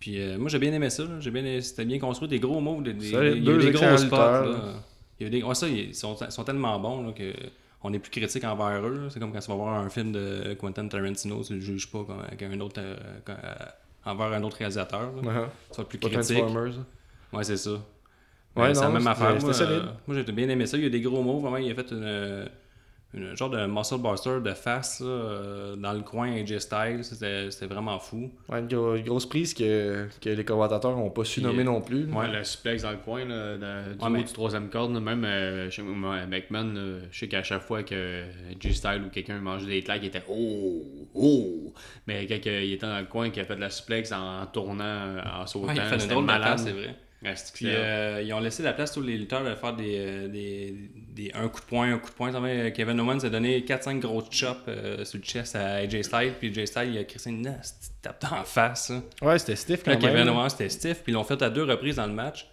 Puis 0.00 0.20
euh, 0.20 0.38
moi, 0.38 0.48
j'ai 0.48 0.58
bien 0.58 0.72
aimé 0.72 0.90
ça. 0.90 1.02
là. 1.04 1.20
J'ai 1.20 1.30
bien, 1.30 1.60
c'était 1.60 1.84
bien 1.84 1.98
construit, 1.98 2.28
des 2.28 2.38
gros 2.40 2.60
mots, 2.60 2.80
des, 2.82 2.92
des, 2.94 3.10
Solide. 3.10 3.34
il 3.36 3.44
y 3.44 3.48
a 3.48 3.52
eu 3.52 3.54
Deux 3.58 3.58
des 3.66 3.70
gros 3.72 3.82
excellents 3.84 3.96
spots. 3.98 4.04
lutteurs, 4.16 4.44
là. 4.46 4.50
là. 4.52 4.74
Il 5.20 5.24
y 5.24 5.26
a 5.26 5.30
des, 5.30 5.42
ouais, 5.42 5.54
ça, 5.54 5.68
ils 5.68 5.94
sont, 5.94 6.14
tellement 6.44 6.78
bons 6.78 7.06
là, 7.06 7.12
que 7.12 7.32
on 7.82 7.92
est 7.92 7.98
plus 7.98 8.10
critique 8.10 8.44
envers 8.44 8.86
eux. 8.86 9.08
C'est 9.10 9.20
comme 9.20 9.32
quand 9.32 9.40
tu 9.40 9.48
vas 9.48 9.56
voir 9.56 9.74
un 9.74 9.88
film 9.88 10.12
de 10.12 10.56
Quentin 10.58 10.86
Tarantino, 10.88 11.42
tu 11.42 11.54
le 11.54 11.60
juges 11.60 11.90
pas 11.90 12.04
comme, 12.04 12.52
un 12.52 12.60
autre, 12.60 12.80
euh, 12.80 12.96
euh, 13.28 13.34
envers 14.04 14.32
un 14.32 14.42
autre 14.42 14.56
réalisateur. 14.56 15.12
là. 15.12 15.22
Ouais. 15.22 15.48
Tu 15.72 15.76
vas 15.78 15.84
plus 15.84 15.98
critique. 15.98 16.44
Ouais, 17.32 17.44
c'est 17.44 17.56
ça. 17.56 17.70
Ouais, 17.70 17.78
Ouais, 18.56 18.74
c'est 18.74 18.80
la 18.80 18.88
même 18.88 19.06
affaire. 19.06 19.40
Moi, 19.40 19.60
euh, 19.60 19.82
moi, 20.06 20.16
j'ai 20.16 20.32
bien 20.32 20.48
aimé 20.48 20.66
ça. 20.66 20.76
Il 20.76 20.82
y 20.82 20.86
a 20.86 20.90
des 20.90 21.00
gros 21.00 21.22
mots. 21.22 21.38
Vraiment, 21.38 21.58
il 21.58 21.70
a 21.70 21.74
fait 21.74 21.90
une, 21.92 22.48
une 23.14 23.34
genre 23.34 23.48
de 23.48 23.64
muscle 23.66 23.96
buster 23.98 24.40
de 24.44 24.52
face 24.52 25.00
là, 25.00 25.06
euh, 25.06 25.76
dans 25.76 25.92
le 25.94 26.00
coin 26.02 26.30
AJ 26.30 26.58
Styles. 26.58 27.04
C'était 27.04 27.50
c'était 27.50 27.66
vraiment 27.72 27.98
fou. 27.98 28.30
Ouais, 28.50 28.60
une, 28.60 28.66
gro- 28.68 28.94
une 28.96 29.04
grosse 29.04 29.24
prise 29.26 29.54
que, 29.54 30.06
que 30.20 30.28
les 30.28 30.44
commentateurs 30.44 30.94
n'ont 30.94 31.08
pas 31.08 31.24
su 31.24 31.40
nommer 31.40 31.60
euh, 31.62 31.64
non 31.64 31.80
plus. 31.80 32.04
Ouais. 32.12 32.30
Le 32.30 32.44
suplex 32.44 32.82
dans 32.82 32.90
le 32.90 32.98
coin, 32.98 33.24
là, 33.24 33.56
de- 33.56 33.92
du 33.94 33.98
Ouais, 33.98 34.06
haut 34.06 34.08
mais- 34.10 34.22
du 34.24 34.32
troisième 34.32 34.68
corde, 34.68 34.92
même 35.00 35.24
euh, 35.24 35.70
chez 35.70 35.80
moi, 35.82 36.26
McMahon, 36.26 36.74
là, 36.74 36.98
je 37.10 37.18
sais 37.18 37.28
qu'à 37.28 37.42
chaque 37.42 37.62
fois 37.62 37.82
que 37.82 38.24
G-Style 38.60 39.02
ou 39.06 39.08
quelqu'un 39.10 39.40
mangeait 39.40 39.66
des 39.68 39.82
claques, 39.82 40.02
il 40.02 40.08
était 40.08 40.24
Oh! 40.28 40.82
Oh! 41.14 41.72
Mais 42.06 42.26
quand 42.26 42.46
euh, 42.46 42.62
il 42.62 42.74
était 42.74 42.86
dans 42.86 42.98
le 42.98 43.06
coin, 43.06 43.30
qu'il 43.30 43.40
a 43.40 43.46
fait 43.46 43.56
de 43.56 43.60
la 43.60 43.70
suplex 43.70 44.12
en, 44.12 44.42
en 44.42 44.46
tournant, 44.46 45.16
en 45.40 45.46
sautant, 45.46 45.68
Ouais, 45.68 45.98
c'était 45.98 46.12
drôle 46.12 46.24
malade. 46.24 46.58
c'est 46.58 46.72
vrai. 46.72 46.94
Ouais, 47.22 47.34
c'était 47.34 47.50
Puis 47.54 47.66
excellent. 47.66 47.84
euh, 47.84 48.22
ils 48.24 48.32
ont 48.32 48.38
laissé 48.40 48.62
la 48.62 48.72
place 48.72 48.92
tous 48.92 49.02
les 49.02 49.18
lutteurs 49.18 49.42
de 49.44 49.54
faire 49.56 49.74
des, 49.74 49.96
euh, 49.98 50.28
des, 50.28 50.72
des 51.10 51.32
un 51.34 51.48
coup 51.48 51.60
de 51.60 51.66
poing, 51.66 51.92
un 51.92 51.98
coup 51.98 52.10
de 52.10 52.14
poing. 52.14 52.70
Kevin 52.70 53.00
Owens 53.00 53.24
a 53.24 53.28
donné 53.28 53.60
4-5 53.62 53.98
gros 53.98 54.22
chops 54.30 54.56
euh, 54.68 55.04
sur 55.04 55.18
le 55.18 55.24
chest 55.24 55.56
à 55.56 55.74
AJ 55.78 56.02
Styles. 56.02 56.34
Puis 56.38 56.48
AJ 56.56 56.66
Styles, 56.66 56.90
il 56.92 56.98
a 56.98 57.04
crissé 57.04 57.30
une 57.30 57.52
tape 58.02 58.24
en 58.30 58.44
face. 58.44 58.90
hein. 58.90 59.02
Ouais, 59.20 59.38
c'était 59.38 59.56
stiff 59.56 59.82
quand 59.82 59.90
Là, 59.90 59.96
même. 59.98 60.10
Kevin 60.14 60.28
Owens 60.28 60.48
était 60.48 60.68
stiff, 60.68 61.02
puis 61.02 61.10
ils 61.12 61.14
l'ont 61.14 61.24
fait 61.24 61.42
à 61.42 61.50
deux 61.50 61.64
reprises 61.64 61.96
dans 61.96 62.06
le 62.06 62.12
match. 62.12 62.46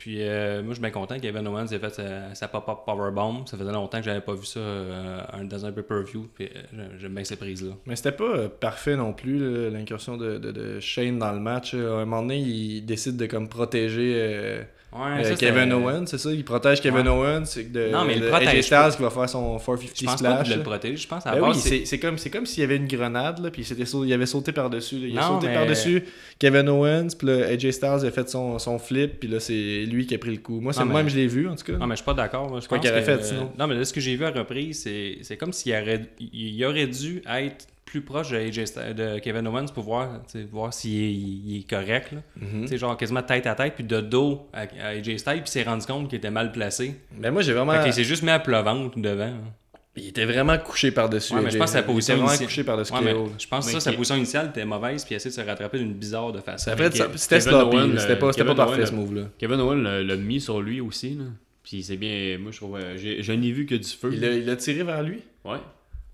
Puis 0.00 0.16
euh, 0.22 0.62
moi, 0.62 0.70
je 0.70 0.74
suis 0.76 0.80
bien 0.80 0.90
content. 0.90 1.18
Kevin 1.20 1.46
Owens 1.46 1.66
a 1.72 1.78
fait 1.78 2.02
sa, 2.34 2.48
pop-up 2.48 2.78
powerbomb. 2.86 3.44
Ça 3.46 3.56
faisait 3.58 3.70
longtemps 3.70 3.98
que 3.98 4.04
j'avais 4.04 4.22
pas 4.22 4.32
vu 4.34 4.46
ça 4.46 4.58
euh, 4.58 5.20
dans 5.44 5.66
un 5.66 5.72
pay-per-view. 5.72 6.26
Puis 6.34 6.46
euh, 6.74 6.88
j'aime- 6.98 7.14
bien 7.14 7.22
ces 7.22 7.36
prises-là. 7.36 7.72
Mais 7.86 7.96
c'était 7.96 8.12
pas 8.12 8.24
euh, 8.24 8.48
parfait 8.48 8.96
non 8.96 9.12
plus, 9.12 9.68
l'incursion 9.70 10.16
de, 10.16 10.38
de, 10.38 10.52
de 10.52 10.80
Shane 10.80 11.18
dans 11.18 11.32
le 11.32 11.38
match. 11.40 11.74
À 11.74 11.76
un 11.76 12.04
moment 12.06 12.22
donné, 12.22 12.38
il 12.38 12.80
décide 12.86 13.16
de 13.18 13.26
comme 13.26 13.48
protéger 13.48 14.62
Ouais, 14.92 15.20
euh, 15.20 15.24
ça, 15.24 15.34
Kevin 15.36 15.62
c'était- 15.62 15.72
Owens, 15.74 16.06
c'est 16.06 16.18
ça? 16.18 16.32
Il 16.32 16.44
protège 16.44 16.80
Kevin 16.80 17.02
Ouais. 17.06 17.08
Owens, 17.08 17.44
de, 17.56 17.90
Non, 17.92 18.04
mais 18.04 18.14
il 18.14 18.20
de 18.20 18.24
le 18.24 18.30
protège 18.30 18.48
AJ 18.48 18.62
Styles 18.62 18.96
qui 18.96 19.02
va 19.02 19.10
faire 19.10 19.28
son 19.28 19.56
450 19.58 19.94
Je 19.94 20.04
pense 20.04 20.20
pas 20.22 20.42
qu'il 20.42 20.50
le 20.52 20.58
là. 20.58 20.64
protéger. 20.64 20.96
Je 20.96 21.06
pense 21.06 21.26
à 21.26 21.34
Ben 21.36 21.42
oui, 21.48 21.54
c'est 21.54 21.84
c'est 21.84 21.98
comme, 22.00 22.18
c'est 22.18 22.30
comme 22.30 22.44
s'il 22.44 22.62
y 22.62 22.64
avait 22.64 22.74
une 22.76 22.88
grenade, 22.88 23.38
là, 23.38 23.50
puis 23.52 23.62
il, 23.62 23.86
sau- 23.86 24.04
il 24.04 24.12
avait 24.12 24.26
sauté 24.26 24.50
par-dessus. 24.50 24.98
là. 24.98 25.06
Il 25.06 25.16
a 25.18 25.22
sauté 25.22 25.46
mais- 25.46 25.54
par-dessus 25.54 26.02
Kevin 26.40 26.68
Owens, 26.68 27.08
puis 27.16 27.28
là, 27.28 27.46
AJ 27.50 27.70
Styles 27.70 28.04
a 28.04 28.10
fait 28.10 28.28
son, 28.28 28.58
son 28.58 28.78
flip, 28.80 29.20
puis 29.20 29.28
là, 29.28 29.38
c'est 29.38 29.84
lui 29.88 30.06
qui 30.06 30.14
a 30.14 30.18
pris 30.18 30.32
le 30.32 30.38
coup. 30.38 30.60
Moi, 30.60 30.72
c'est 30.72 30.80
Non, 30.80 30.86
le 30.86 30.92
mais- 30.92 30.98
même, 31.02 31.08
je 31.08 31.16
l'ai 31.16 31.28
vu, 31.28 31.48
en 31.48 31.54
tout 31.54 31.64
cas. 31.64 31.74
Non, 31.78 31.86
mais 31.86 31.94
je 31.94 31.98
suis 32.00 32.04
pas 32.06 32.14
d'accord. 32.14 32.48
moi. 32.50 32.58
Je 32.60 32.66
pense 32.66 32.80
qu'il 32.80 32.90
que- 32.90 33.00
fait, 33.00 33.22
sinon? 33.24 33.50
Non, 33.56 33.66
mais 33.68 33.76
là, 33.76 33.84
ce 33.84 33.92
que 33.92 34.00
j'ai 34.00 34.16
vu 34.16 34.24
à 34.24 34.30
reprise, 34.32 34.82
c'est 34.82 35.18
c'est 35.22 35.36
comme 35.36 35.52
s'il 35.52 35.72
aurait, 35.72 36.02
il 36.18 36.64
aurait 36.64 36.86
dû 36.88 37.22
être 37.32 37.66
plus 37.90 38.02
proche 38.02 38.30
de, 38.30 38.36
AJ 38.36 38.64
Styles- 38.66 38.94
de 38.94 39.18
Kevin 39.18 39.46
Owens 39.48 39.66
pour 39.74 39.82
voir, 39.84 40.08
voir 40.52 40.72
s'il 40.72 41.02
est, 41.02 41.12
il 41.12 41.58
est 41.58 41.68
correct. 41.68 42.12
là. 42.12 42.18
Sais, 42.66 42.78
genre 42.78 42.96
quasiment 42.96 43.22
tête 43.22 43.46
à 43.46 43.54
tête, 43.56 43.74
puis 43.74 43.84
de 43.84 44.00
dos 44.00 44.48
à, 44.52 44.60
à 44.82 44.88
AJ 44.90 45.16
Styles, 45.18 45.32
puis 45.34 45.42
il 45.46 45.48
s'est 45.48 45.62
rendu 45.64 45.84
compte 45.86 46.08
qu'il 46.08 46.18
était 46.18 46.30
mal 46.30 46.52
placé. 46.52 46.94
Mais 47.18 47.30
moi, 47.30 47.42
j'ai 47.42 47.52
vraiment. 47.52 47.72
Fait 47.72 47.84
qu'il 47.84 47.92
s'est 47.94 48.04
juste 48.04 48.22
mis 48.22 48.30
à 48.30 48.38
pleuvante 48.38 48.96
devant. 48.98 49.32
Il 49.96 50.06
était 50.06 50.24
vraiment 50.24 50.56
couché 50.56 50.92
par-dessus. 50.92 51.34
Ouais, 51.34 51.40
mais 51.42 51.50
je 51.50 51.58
pense 51.58 51.66
que 51.66 51.72
sa 51.72 51.80
Il 51.80 51.84
position 51.86 52.14
était 52.14 52.18
vraiment 52.22 52.30
initiale- 52.32 52.48
couché 52.48 52.64
par-dessus 52.64 52.92
Ouais, 52.92 53.14
je 53.38 53.46
pense 53.48 53.66
que 53.66 53.72
ça, 53.72 53.80
sa 53.80 53.92
position 53.92 54.14
initiale 54.16 54.46
était 54.50 54.64
mauvaise, 54.64 55.04
puis 55.04 55.14
il 55.14 55.16
essaie 55.16 55.30
de 55.30 55.34
se 55.34 55.40
rattraper 55.40 55.78
d'une 55.78 55.94
bizarre 55.94 56.30
de 56.32 56.38
façon. 56.40 56.70
Après, 56.70 56.90
c'était 56.92 57.40
sloppy. 57.40 57.76
C'était 57.98 58.16
pas, 58.16 58.32
c'était 58.32 58.44
pas 58.44 58.54
parfait, 58.54 58.86
ce 58.86 58.92
move-là. 58.92 59.22
Kevin 59.36 59.60
Owens 59.60 59.74
l'a- 59.82 60.16
mis 60.16 60.40
sur 60.40 60.60
lui 60.62 60.80
aussi. 60.80 61.16
Là. 61.16 61.24
Puis 61.64 61.82
c'est 61.82 61.96
bien, 61.96 62.38
moi 62.38 62.52
je 62.52 62.56
trouve, 62.58 62.76
euh, 62.76 62.96
j'ai- 62.96 63.22
je 63.22 63.32
n'ai 63.32 63.50
vu 63.52 63.66
que 63.66 63.74
du 63.74 63.88
feu. 63.88 64.10
Il 64.12 64.20
l'a 64.20 64.32
il 64.32 64.46
l'a 64.46 64.56
tiré 64.56 64.82
vers 64.84 65.02
lui? 65.02 65.22
Ouais. 65.44 65.58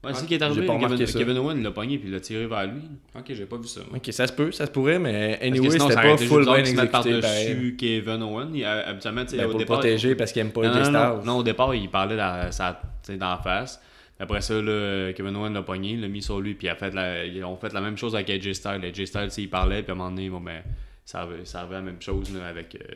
Ouais, 0.06 0.14
c'est 0.14 0.20
ce 0.22 0.26
qui 0.26 0.34
est 0.34 0.42
arrivé. 0.42 0.66
Kevin, 0.66 1.06
ça. 1.06 1.18
Kevin 1.18 1.38
Owens 1.38 1.62
l'a 1.62 1.70
pogné 1.70 1.98
puis 1.98 2.08
il 2.08 2.12
l'a 2.14 2.20
tiré 2.20 2.46
vers 2.46 2.66
lui. 2.66 2.82
Ok, 3.18 3.24
j'ai 3.28 3.46
pas 3.46 3.56
vu 3.56 3.66
ça. 3.66 3.80
moi. 3.88 3.98
Ok, 3.98 4.12
ça 4.12 4.26
se 4.26 4.32
peut, 4.32 4.50
ça 4.52 4.66
se 4.66 4.70
pourrait, 4.70 4.98
mais 4.98 5.38
anyway, 5.42 5.70
c'était 5.70 5.94
pas 5.94 6.16
full 6.16 6.44
bien 6.44 6.54
exécuté 6.56 6.86
par-dessus 6.88 7.76
Kevin 7.78 8.22
Owens. 8.22 8.50
Il, 8.54 8.64
habituellement, 8.64 9.24
tu 9.24 9.30
sais, 9.30 9.36
Ben, 9.38 9.44
au 9.46 9.50
pour 9.50 9.58
le 9.58 9.64
départ, 9.64 9.78
protéger 9.80 10.14
parce 10.14 10.32
qu'il 10.32 10.42
aime 10.42 10.52
pas 10.52 10.62
Non, 10.62 10.68
AJ 10.70 10.74
non, 10.74 10.90
non, 10.92 11.14
Styles. 11.16 11.26
non, 11.26 11.36
au 11.38 11.42
départ, 11.42 11.74
il 11.74 11.88
parlait 11.90 12.16
dans, 12.16 12.50
sa, 12.52 12.80
dans 13.08 13.30
la 13.30 13.38
face. 13.38 13.80
Après 14.18 14.40
ça, 14.40 14.54
là, 14.54 15.12
Kevin 15.12 15.36
Owens 15.36 15.50
l'a 15.52 15.62
pogné, 15.62 15.96
l'a 15.96 16.08
mis 16.08 16.22
sur 16.22 16.40
lui, 16.40 16.54
puis 16.54 16.68
il 16.68 16.70
a 16.70 16.74
fait 16.76 16.94
la, 16.94 17.24
ils 17.26 17.44
ont 17.44 17.56
fait 17.56 17.72
la 17.74 17.80
même 17.82 17.98
chose 17.98 18.14
avec 18.14 18.30
AJ 18.30 18.52
Styles. 18.54 18.80
AJ 18.84 19.04
Styles, 19.04 19.28
il 19.38 19.50
parlait, 19.50 19.82
puis 19.82 19.90
à 19.90 19.94
un 19.94 19.98
moment 19.98 20.10
donné, 20.10 20.30
bon, 20.30 20.40
ben, 20.40 20.62
ça 21.04 21.28
ça 21.44 21.60
arrivait 21.60 21.74
la 21.74 21.82
même 21.82 22.00
chose 22.00 22.34
là, 22.34 22.46
avec. 22.48 22.74
euh, 22.76 22.94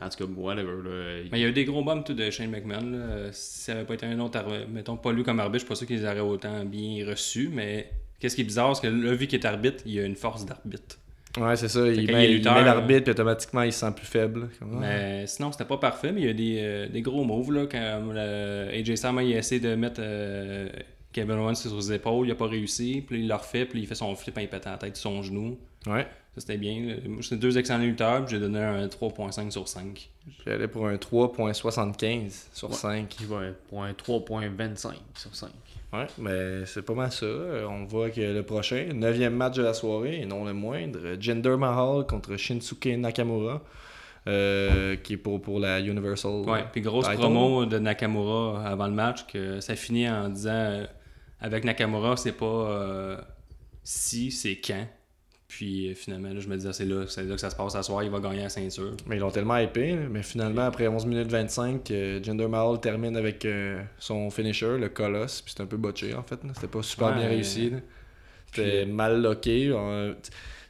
en 0.00 0.08
tout 0.08 0.24
cas, 0.26 0.32
whatever. 0.36 0.72
Là, 0.84 1.22
Mais 1.32 1.38
il 1.40 1.42
y 1.42 1.44
a 1.44 1.48
eu 1.48 1.52
des 1.52 1.64
gros 1.64 1.82
bums 1.82 2.04
tout 2.04 2.14
de 2.14 2.30
Shane 2.30 2.50
McMahon. 2.50 2.90
là. 2.90 3.32
Si 3.32 3.62
ça 3.64 3.72
avait 3.72 3.84
pas 3.84 3.94
été 3.94 4.06
un 4.06 4.18
autre, 4.20 4.38
arbitre- 4.38 4.68
mettons 4.72 4.96
pas 4.96 5.12
lui 5.12 5.24
comme 5.24 5.40
arbitre, 5.40 5.60
je 5.60 5.64
suis 5.64 5.68
pas 5.68 5.74
sûr 5.74 5.86
qu'ils 5.86 6.04
auraient 6.06 6.20
autant 6.20 6.64
bien 6.64 7.04
reçu. 7.06 7.50
Mais 7.52 7.90
qu'est-ce 8.20 8.34
qui 8.36 8.42
est 8.42 8.44
bizarre, 8.44 8.76
c'est 8.76 8.82
que 8.88 8.92
là, 8.92 9.14
vu 9.14 9.26
qu'il 9.26 9.38
est 9.40 9.46
arbitre, 9.46 9.82
il 9.86 9.98
a 9.98 10.04
une 10.04 10.16
force 10.16 10.46
d'arbitre. 10.46 10.98
Ouais, 11.38 11.54
c'est 11.56 11.68
ça. 11.68 11.86
Il 11.86 12.10
met, 12.10 12.30
il 12.32 12.38
il 12.38 12.44
met 12.44 12.50
euh, 12.50 12.64
l'arbitre, 12.64 13.02
puis 13.02 13.10
automatiquement, 13.10 13.62
il 13.62 13.72
se 13.72 13.80
sent 13.80 13.92
plus 13.94 14.06
faible. 14.06 14.48
Comme. 14.58 14.80
Mais 14.80 15.26
sinon, 15.26 15.52
c'était 15.52 15.66
pas 15.66 15.76
parfait, 15.76 16.10
mais 16.10 16.22
il 16.22 16.26
y 16.26 16.30
a 16.30 16.32
des, 16.32 16.58
euh, 16.60 16.88
des 16.88 17.02
gros 17.02 17.22
moves. 17.22 17.52
Là, 17.52 17.66
quand 17.70 18.02
le 18.12 18.68
AJ 18.72 18.94
Styles 18.96 19.10
il 19.22 19.34
a 19.34 19.38
essayé 19.38 19.60
de 19.60 19.74
mettre 19.74 20.00
euh, 20.02 20.68
Kevin 21.12 21.32
Owens 21.32 21.54
sur 21.56 21.80
ses 21.82 21.92
épaules, 21.92 22.26
il 22.26 22.32
a 22.32 22.34
pas 22.34 22.46
réussi. 22.46 23.04
Puis 23.06 23.20
il 23.20 23.28
le 23.28 23.34
refait, 23.34 23.66
puis 23.66 23.80
il 23.80 23.86
fait 23.86 23.94
son 23.94 24.14
flip, 24.16 24.36
il 24.40 24.48
pète 24.48 24.64
la 24.64 24.78
tête 24.78 24.96
sur 24.96 25.10
son 25.10 25.22
genou. 25.22 25.58
Ouais. 25.86 26.06
Ça, 26.34 26.40
c'était 26.42 26.56
bien. 26.58 26.80
là. 26.86 26.94
Moi, 27.08 27.22
c'était 27.22 27.36
deux 27.36 27.58
excellents 27.58 27.82
lutteurs, 27.82 28.24
puis 28.24 28.34
j'ai 28.36 28.40
donné 28.40 28.60
un 28.60 28.86
3.5 28.86 29.50
sur 29.50 29.66
5. 29.66 30.10
J'allais 30.46 30.68
pour 30.68 30.86
un 30.86 30.94
3.75 30.96 32.48
sur 32.52 32.72
5. 32.74 33.16
il 33.20 33.26
va 33.26 33.40
pour 33.68 33.82
un 33.82 33.92
3.25 33.92 34.92
sur 35.16 35.34
5. 35.34 35.50
Ouais, 35.92 36.06
mais 36.18 36.66
c'est 36.66 36.82
pas 36.82 36.94
mal 36.94 37.10
ça. 37.10 37.26
On 37.26 37.84
voit 37.86 38.10
que 38.10 38.20
le 38.20 38.42
prochain, 38.42 38.88
neuvième 38.94 39.34
match 39.34 39.56
de 39.56 39.62
la 39.62 39.72
soirée, 39.74 40.20
et 40.20 40.26
non 40.26 40.44
le 40.44 40.52
moindre, 40.52 41.16
Jinder 41.18 41.56
Mahal 41.56 42.06
contre 42.06 42.36
Shinsuke 42.36 42.86
Nakamura. 42.98 43.62
euh, 44.26 44.96
qui 44.96 45.14
est 45.14 45.16
pour, 45.16 45.40
pour 45.40 45.58
la 45.58 45.80
Universal. 45.80 46.42
Ouais, 46.46 46.64
puis 46.70 46.82
grosse 46.82 47.06
title. 47.06 47.18
promo 47.20 47.64
de 47.64 47.78
Nakamura 47.78 48.62
avant 48.66 48.86
le 48.86 48.92
match, 48.92 49.26
que 49.26 49.60
ça 49.60 49.74
finit 49.74 50.08
en 50.10 50.28
disant 50.28 50.50
euh, 50.52 50.86
avec 51.40 51.64
Nakamura, 51.64 52.16
c'est 52.18 52.32
pas 52.32 52.44
euh, 52.44 53.16
si, 53.82 54.30
c'est 54.30 54.60
quand. 54.62 54.86
Puis 55.48 55.88
euh, 55.90 55.94
finalement, 55.94 56.28
là, 56.28 56.40
je 56.40 56.48
me 56.48 56.56
disais, 56.56 56.72
c'est 56.74 56.84
là, 56.84 57.04
c'est 57.08 57.24
là 57.24 57.34
que 57.34 57.40
ça 57.40 57.48
se 57.50 57.56
passe 57.56 57.74
à 57.74 57.82
soir, 57.82 58.02
il 58.04 58.10
va 58.10 58.20
gagner 58.20 58.42
la 58.42 58.48
ceinture. 58.50 58.92
Mais 59.06 59.16
ils 59.16 59.20
l'ont 59.20 59.30
tellement 59.30 59.56
hypé, 59.56 59.92
là. 59.92 60.02
mais 60.10 60.22
finalement, 60.22 60.62
après 60.66 60.86
11 60.88 61.06
minutes 61.06 61.30
25, 61.30 61.90
euh, 61.90 62.20
Jinder 62.22 62.46
Mahal 62.48 62.78
termine 62.80 63.16
avec 63.16 63.44
euh, 63.46 63.80
son 63.98 64.28
finisher, 64.30 64.76
le 64.78 64.88
Colosse, 64.90 65.40
puis 65.40 65.52
c'était 65.52 65.62
un 65.62 65.66
peu 65.66 65.78
botché 65.78 66.14
en 66.14 66.22
fait. 66.22 66.38
C'était 66.54 66.66
pas 66.66 66.82
super 66.82 67.08
Ouais. 67.08 67.14
bien 67.14 67.28
réussi. 67.28 67.72
C'était 68.52 68.82
Puis- 68.84 68.92
mal 68.92 69.22
locké. 69.22 69.72
on- 69.72 70.14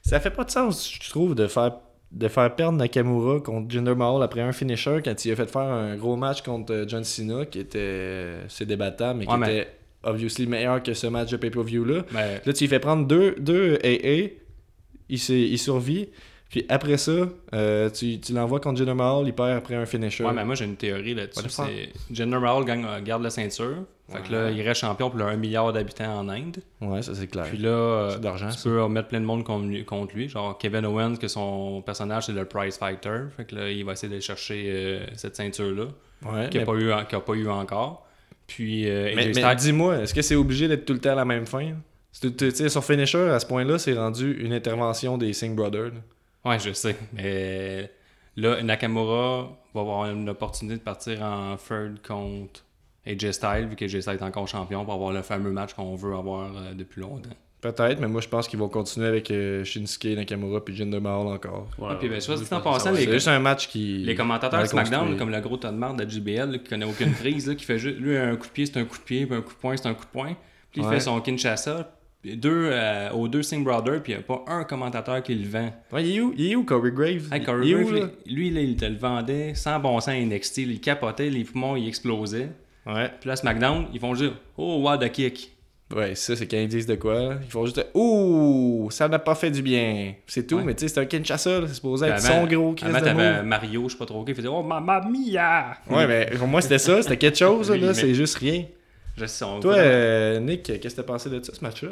Ça 0.02 0.20
fait 0.20 0.30
pas 0.30 0.44
de 0.44 0.50
sens, 0.50 0.90
je 1.02 1.10
trouve, 1.10 1.34
de 1.34 1.46
faire 1.48 1.76
de 2.10 2.26
faire 2.28 2.54
perdre 2.56 2.78
Nakamura 2.78 3.38
contre 3.40 3.70
Jinder 3.70 3.94
Mahal 3.94 4.22
après 4.22 4.40
un 4.40 4.52
finisher 4.52 5.00
quand 5.04 5.24
il 5.26 5.30
a 5.32 5.36
fait 5.36 5.50
faire 5.50 5.60
un 5.60 5.94
gros 5.96 6.16
match 6.16 6.40
contre 6.40 6.72
euh, 6.72 6.84
John 6.88 7.04
Cena 7.04 7.44
qui 7.44 7.58
était 7.58 7.78
euh, 7.82 8.44
c'est 8.48 8.64
débattable 8.64 9.18
mais 9.18 9.26
qui 9.26 9.32
Ouais, 9.32 9.36
mais- 9.38 9.56
était 9.58 9.68
obviously 10.04 10.46
meilleur 10.46 10.82
que 10.82 10.94
ce 10.94 11.06
match 11.06 11.30
de 11.30 11.36
pay-per-view 11.36 11.84
là. 11.84 12.04
Mais 12.14 12.40
Là, 12.46 12.52
tu 12.54 12.64
lui 12.64 12.68
fais 12.68 12.78
prendre 12.78 13.06
deux, 13.06 13.34
deux 13.38 13.74
AA, 13.84 14.30
il, 15.08 15.18
s'est- 15.18 15.40
il 15.40 15.58
survit. 15.58 16.08
Puis 16.50 16.64
après 16.70 16.96
ça, 16.96 17.12
euh, 17.52 17.90
tu, 17.90 18.18
tu 18.20 18.32
l'envoies 18.32 18.58
contre 18.60 18.78
Jinder 18.78 18.94
Mahal, 18.94 19.26
il 19.26 19.34
perd 19.34 19.50
après 19.50 19.74
un 19.74 19.84
finisher. 19.84 20.24
Ouais, 20.24 20.32
mais 20.32 20.46
moi 20.46 20.54
j'ai 20.54 20.64
une 20.64 20.76
théorie 20.76 21.14
là-dessus. 21.14 21.42
C'est 21.50 21.90
Jinder 22.10 22.38
Mahal 22.38 22.64
gagne, 22.64 22.86
euh, 22.86 23.00
garde 23.02 23.22
la 23.22 23.28
ceinture. 23.30 23.84
Fait 24.10 24.22
que 24.26 24.32
là, 24.32 24.50
il 24.50 24.62
reste 24.62 24.80
champion 24.80 25.10
pour 25.10 25.18
le 25.18 25.26
1 25.26 25.36
milliard 25.36 25.70
d'habitants 25.74 26.20
en 26.20 26.30
Inde. 26.30 26.56
Ouais, 26.80 27.02
ça 27.02 27.14
c'est 27.14 27.26
clair. 27.26 27.44
Puis 27.44 27.58
là, 27.58 27.68
euh, 27.68 28.16
tu 28.16 28.38
ça. 28.38 28.56
peux 28.64 28.82
remettre 28.82 29.08
plein 29.08 29.20
de 29.20 29.26
monde 29.26 29.44
contre 29.44 29.66
lui, 29.66 29.84
contre 29.84 30.14
lui. 30.16 30.30
Genre 30.30 30.56
Kevin 30.56 30.86
Owens, 30.86 31.16
que 31.16 31.28
son 31.28 31.82
personnage 31.82 32.24
c'est 32.24 32.32
le 32.32 32.46
prize 32.46 32.78
fighter. 32.78 33.24
Fait 33.36 33.44
que 33.44 33.54
là, 33.54 33.70
il 33.70 33.84
va 33.84 33.92
essayer 33.92 34.14
de 34.14 34.18
chercher 34.20 34.64
euh, 34.68 35.06
cette 35.16 35.36
ceinture-là, 35.36 35.84
Ouais, 36.24 36.48
qu'il 36.48 36.60
mais, 36.60 36.66
n'a 36.66 36.72
pas, 36.72 36.78
eu 36.78 36.90
en- 36.94 37.04
qu'il 37.04 37.18
a 37.18 37.20
pas 37.20 37.34
eu 37.34 37.46
encore. 37.50 38.06
Puis 38.46 38.88
euh, 38.88 39.12
mais- 39.14 39.32
mais 39.34 39.54
dis-moi, 39.56 39.98
est-ce 39.98 40.14
que 40.14 40.22
c'est 40.22 40.36
obligé 40.36 40.66
d'être 40.68 40.86
tout 40.86 40.94
le 40.94 41.00
temps 41.00 41.12
à 41.12 41.14
la 41.16 41.26
même 41.26 41.44
fin? 41.44 41.72
C'est 42.12 42.30
tout- 42.36 42.36
Tu 42.36 42.50
sais, 42.50 42.68
sur 42.68 42.84
finisher, 42.84 43.28
à 43.30 43.38
ce 43.38 43.46
point-là, 43.46 43.78
c'est 43.78 43.92
rendu 43.94 44.32
une 44.42 44.52
intervention 44.52 45.18
des 45.18 45.32
Singh 45.32 45.54
Brothers. 45.54 45.92
là. 45.92 46.50
Ouais, 46.50 46.58
je 46.58 46.72
sais. 46.72 46.96
Mais 47.12 47.90
là, 48.36 48.62
Nakamura 48.62 49.50
va 49.74 49.80
avoir 49.80 50.10
une 50.10 50.28
opportunité 50.28 50.76
de 50.78 50.82
partir 50.82 51.22
en 51.22 51.56
third 51.56 52.00
contre 52.06 52.64
AJ 53.06 53.32
Styles, 53.32 53.66
vu 53.68 53.76
qu'AJ 53.76 54.00
Styles 54.00 54.14
est 54.14 54.22
encore 54.22 54.48
champion, 54.48 54.84
pour 54.84 54.94
avoir 54.94 55.12
le 55.12 55.22
fameux 55.22 55.50
match 55.50 55.74
qu'on 55.74 55.94
veut 55.96 56.14
avoir 56.14 56.50
euh, 56.56 56.74
depuis 56.74 57.00
longtemps. 57.00 57.30
Peut-être, 57.60 57.98
mais 58.00 58.06
moi 58.06 58.20
je 58.20 58.28
pense 58.28 58.46
qu'ils 58.46 58.58
vont 58.60 58.68
continuer 58.68 59.08
avec 59.08 59.32
euh, 59.32 59.64
Shinsuke 59.64 60.04
Nakamura 60.16 60.64
puis 60.64 60.76
Jinder 60.76 61.00
Mahal 61.00 61.26
encore. 61.26 61.66
Ouais, 61.76 61.94
Et 61.94 61.96
puis, 61.96 62.08
ben, 62.08 62.20
soit 62.20 62.36
dit 62.36 62.44
en 62.52 62.60
passant, 62.60 62.92
les 62.92 63.04
C'est 63.04 63.10
juste 63.12 63.26
un 63.28 63.40
match 63.40 63.66
qui. 63.68 63.98
Les 64.04 64.14
commentateurs 64.14 64.62
de 64.62 64.66
SmackDown, 64.68 65.00
construit. 65.00 65.18
comme 65.18 65.30
le 65.30 65.40
gros 65.40 65.56
tas 65.56 65.72
de 65.72 65.76
marde 65.76 66.00
de 66.02 66.08
JBL, 66.08 66.52
là, 66.52 66.58
qui 66.58 66.68
connaît 66.68 66.84
aucune 66.86 67.12
prise, 67.14 67.48
là, 67.48 67.56
qui 67.56 67.64
fait 67.64 67.78
juste. 67.78 67.98
Lui, 67.98 68.16
un 68.16 68.36
coup 68.36 68.46
de 68.46 68.52
pied, 68.52 68.64
c'est 68.66 68.78
un 68.78 68.84
coup 68.84 68.96
de 68.96 69.02
pied, 69.02 69.26
puis 69.26 69.34
un 69.36 69.40
coup 69.42 69.52
de 69.52 69.58
poing, 69.58 69.76
c'est 69.76 69.88
un 69.88 69.94
coup 69.94 70.04
de 70.04 70.10
poing. 70.10 70.36
Puis 70.70 70.82
il 70.82 70.84
Ouais. 70.86 70.94
fait 70.94 71.00
son 71.00 71.20
Kinshasa, 71.20 71.97
deux, 72.36 72.68
euh, 72.72 73.10
aux 73.10 73.28
deux 73.28 73.42
Singh 73.42 73.64
Brothers, 73.64 74.02
puis 74.02 74.12
il 74.12 74.16
n'y 74.16 74.22
a 74.22 74.24
pas 74.26 74.44
un 74.48 74.64
commentateur 74.64 75.22
qui 75.22 75.34
le 75.34 75.48
vend. 75.48 75.70
Ouais, 75.92 76.04
il 76.04 76.16
est 76.16 76.20
où, 76.20 76.34
il 76.36 76.52
est 76.52 76.56
où 76.56 76.64
Corey 76.64 76.90
Graves? 76.92 77.28
Hey, 77.32 77.40
Il- 77.40 77.44
Corey 77.44 77.60
il 77.66 77.70
est 77.72 77.74
où, 77.76 77.86
Graves, 77.88 78.00
là? 78.00 78.06
lui, 78.26 78.50
là, 78.50 78.60
il 78.60 78.76
te 78.76 78.84
le 78.84 78.96
vendait 78.96 79.54
sans 79.54 79.78
bon 79.80 80.00
sens 80.00 80.14
NXT. 80.14 80.58
Il 80.58 80.80
capotait, 80.80 81.30
les 81.30 81.44
poumons, 81.44 81.76
ils 81.76 81.88
explosaient. 81.88 82.50
Ouais. 82.86 83.10
Puis 83.20 83.28
là, 83.28 83.36
SmackDown, 83.36 83.86
ils 83.92 84.00
font 84.00 84.14
juste 84.14 84.32
Oh, 84.56 84.80
wow, 84.82 84.96
the 84.96 85.10
kick. 85.10 85.52
Ouais, 85.94 86.14
ça, 86.14 86.36
c'est 86.36 86.46
quand 86.46 86.58
ils 86.58 86.68
disent 86.68 86.86
de 86.86 86.96
quoi? 86.96 87.36
Ils 87.42 87.50
font 87.50 87.64
juste 87.64 87.82
Ouh, 87.94 88.88
ça 88.90 89.08
n'a 89.08 89.18
pas 89.18 89.34
fait 89.34 89.50
du 89.50 89.62
bien. 89.62 90.12
C'est 90.26 90.46
tout, 90.46 90.56
Ouais. 90.56 90.62
mais 90.64 90.74
tu 90.74 90.86
sais, 90.86 90.94
c'est 90.94 91.00
un 91.00 91.06
Kinshasa, 91.06 91.66
c'est 91.66 91.74
supposé 91.74 92.06
être 92.06 92.14
Puis 92.16 92.22
son 92.24 92.32
avant- 92.32 92.46
gros 92.46 92.72
Chris 92.74 92.86
Avant, 92.88 93.00
t'avais. 93.00 93.42
Mario, 93.42 93.88
je 93.88 93.92
sais 93.94 93.98
pas 93.98 94.04
trop 94.04 94.22
qui 94.24 94.34
faisait 94.34 94.48
Oh, 94.48 94.62
mamma 94.62 95.00
mia! 95.08 95.76
Ouais, 95.90 96.06
mais 96.06 96.26
pour 96.38 96.46
moi, 96.46 96.60
c'était 96.60 96.78
ça, 96.78 97.00
c'était 97.02 97.16
quelque 97.16 97.38
chose, 97.38 97.70
Oui, 97.70 97.80
là, 97.80 97.88
mais- 97.88 97.94
c'est 97.94 98.14
juste 98.14 98.36
rien. 98.36 98.64
Je 99.16 99.24
sais, 99.26 99.44
Toi, 99.62 99.74
euh, 99.76 100.38
Nick, 100.40 100.62
qu'est-ce 100.62 100.94
que 100.94 101.00
t'as 101.00 101.02
pensé 101.02 101.28
de 101.30 101.42
ça, 101.42 101.52
ce 101.54 101.60
match-là? 101.64 101.90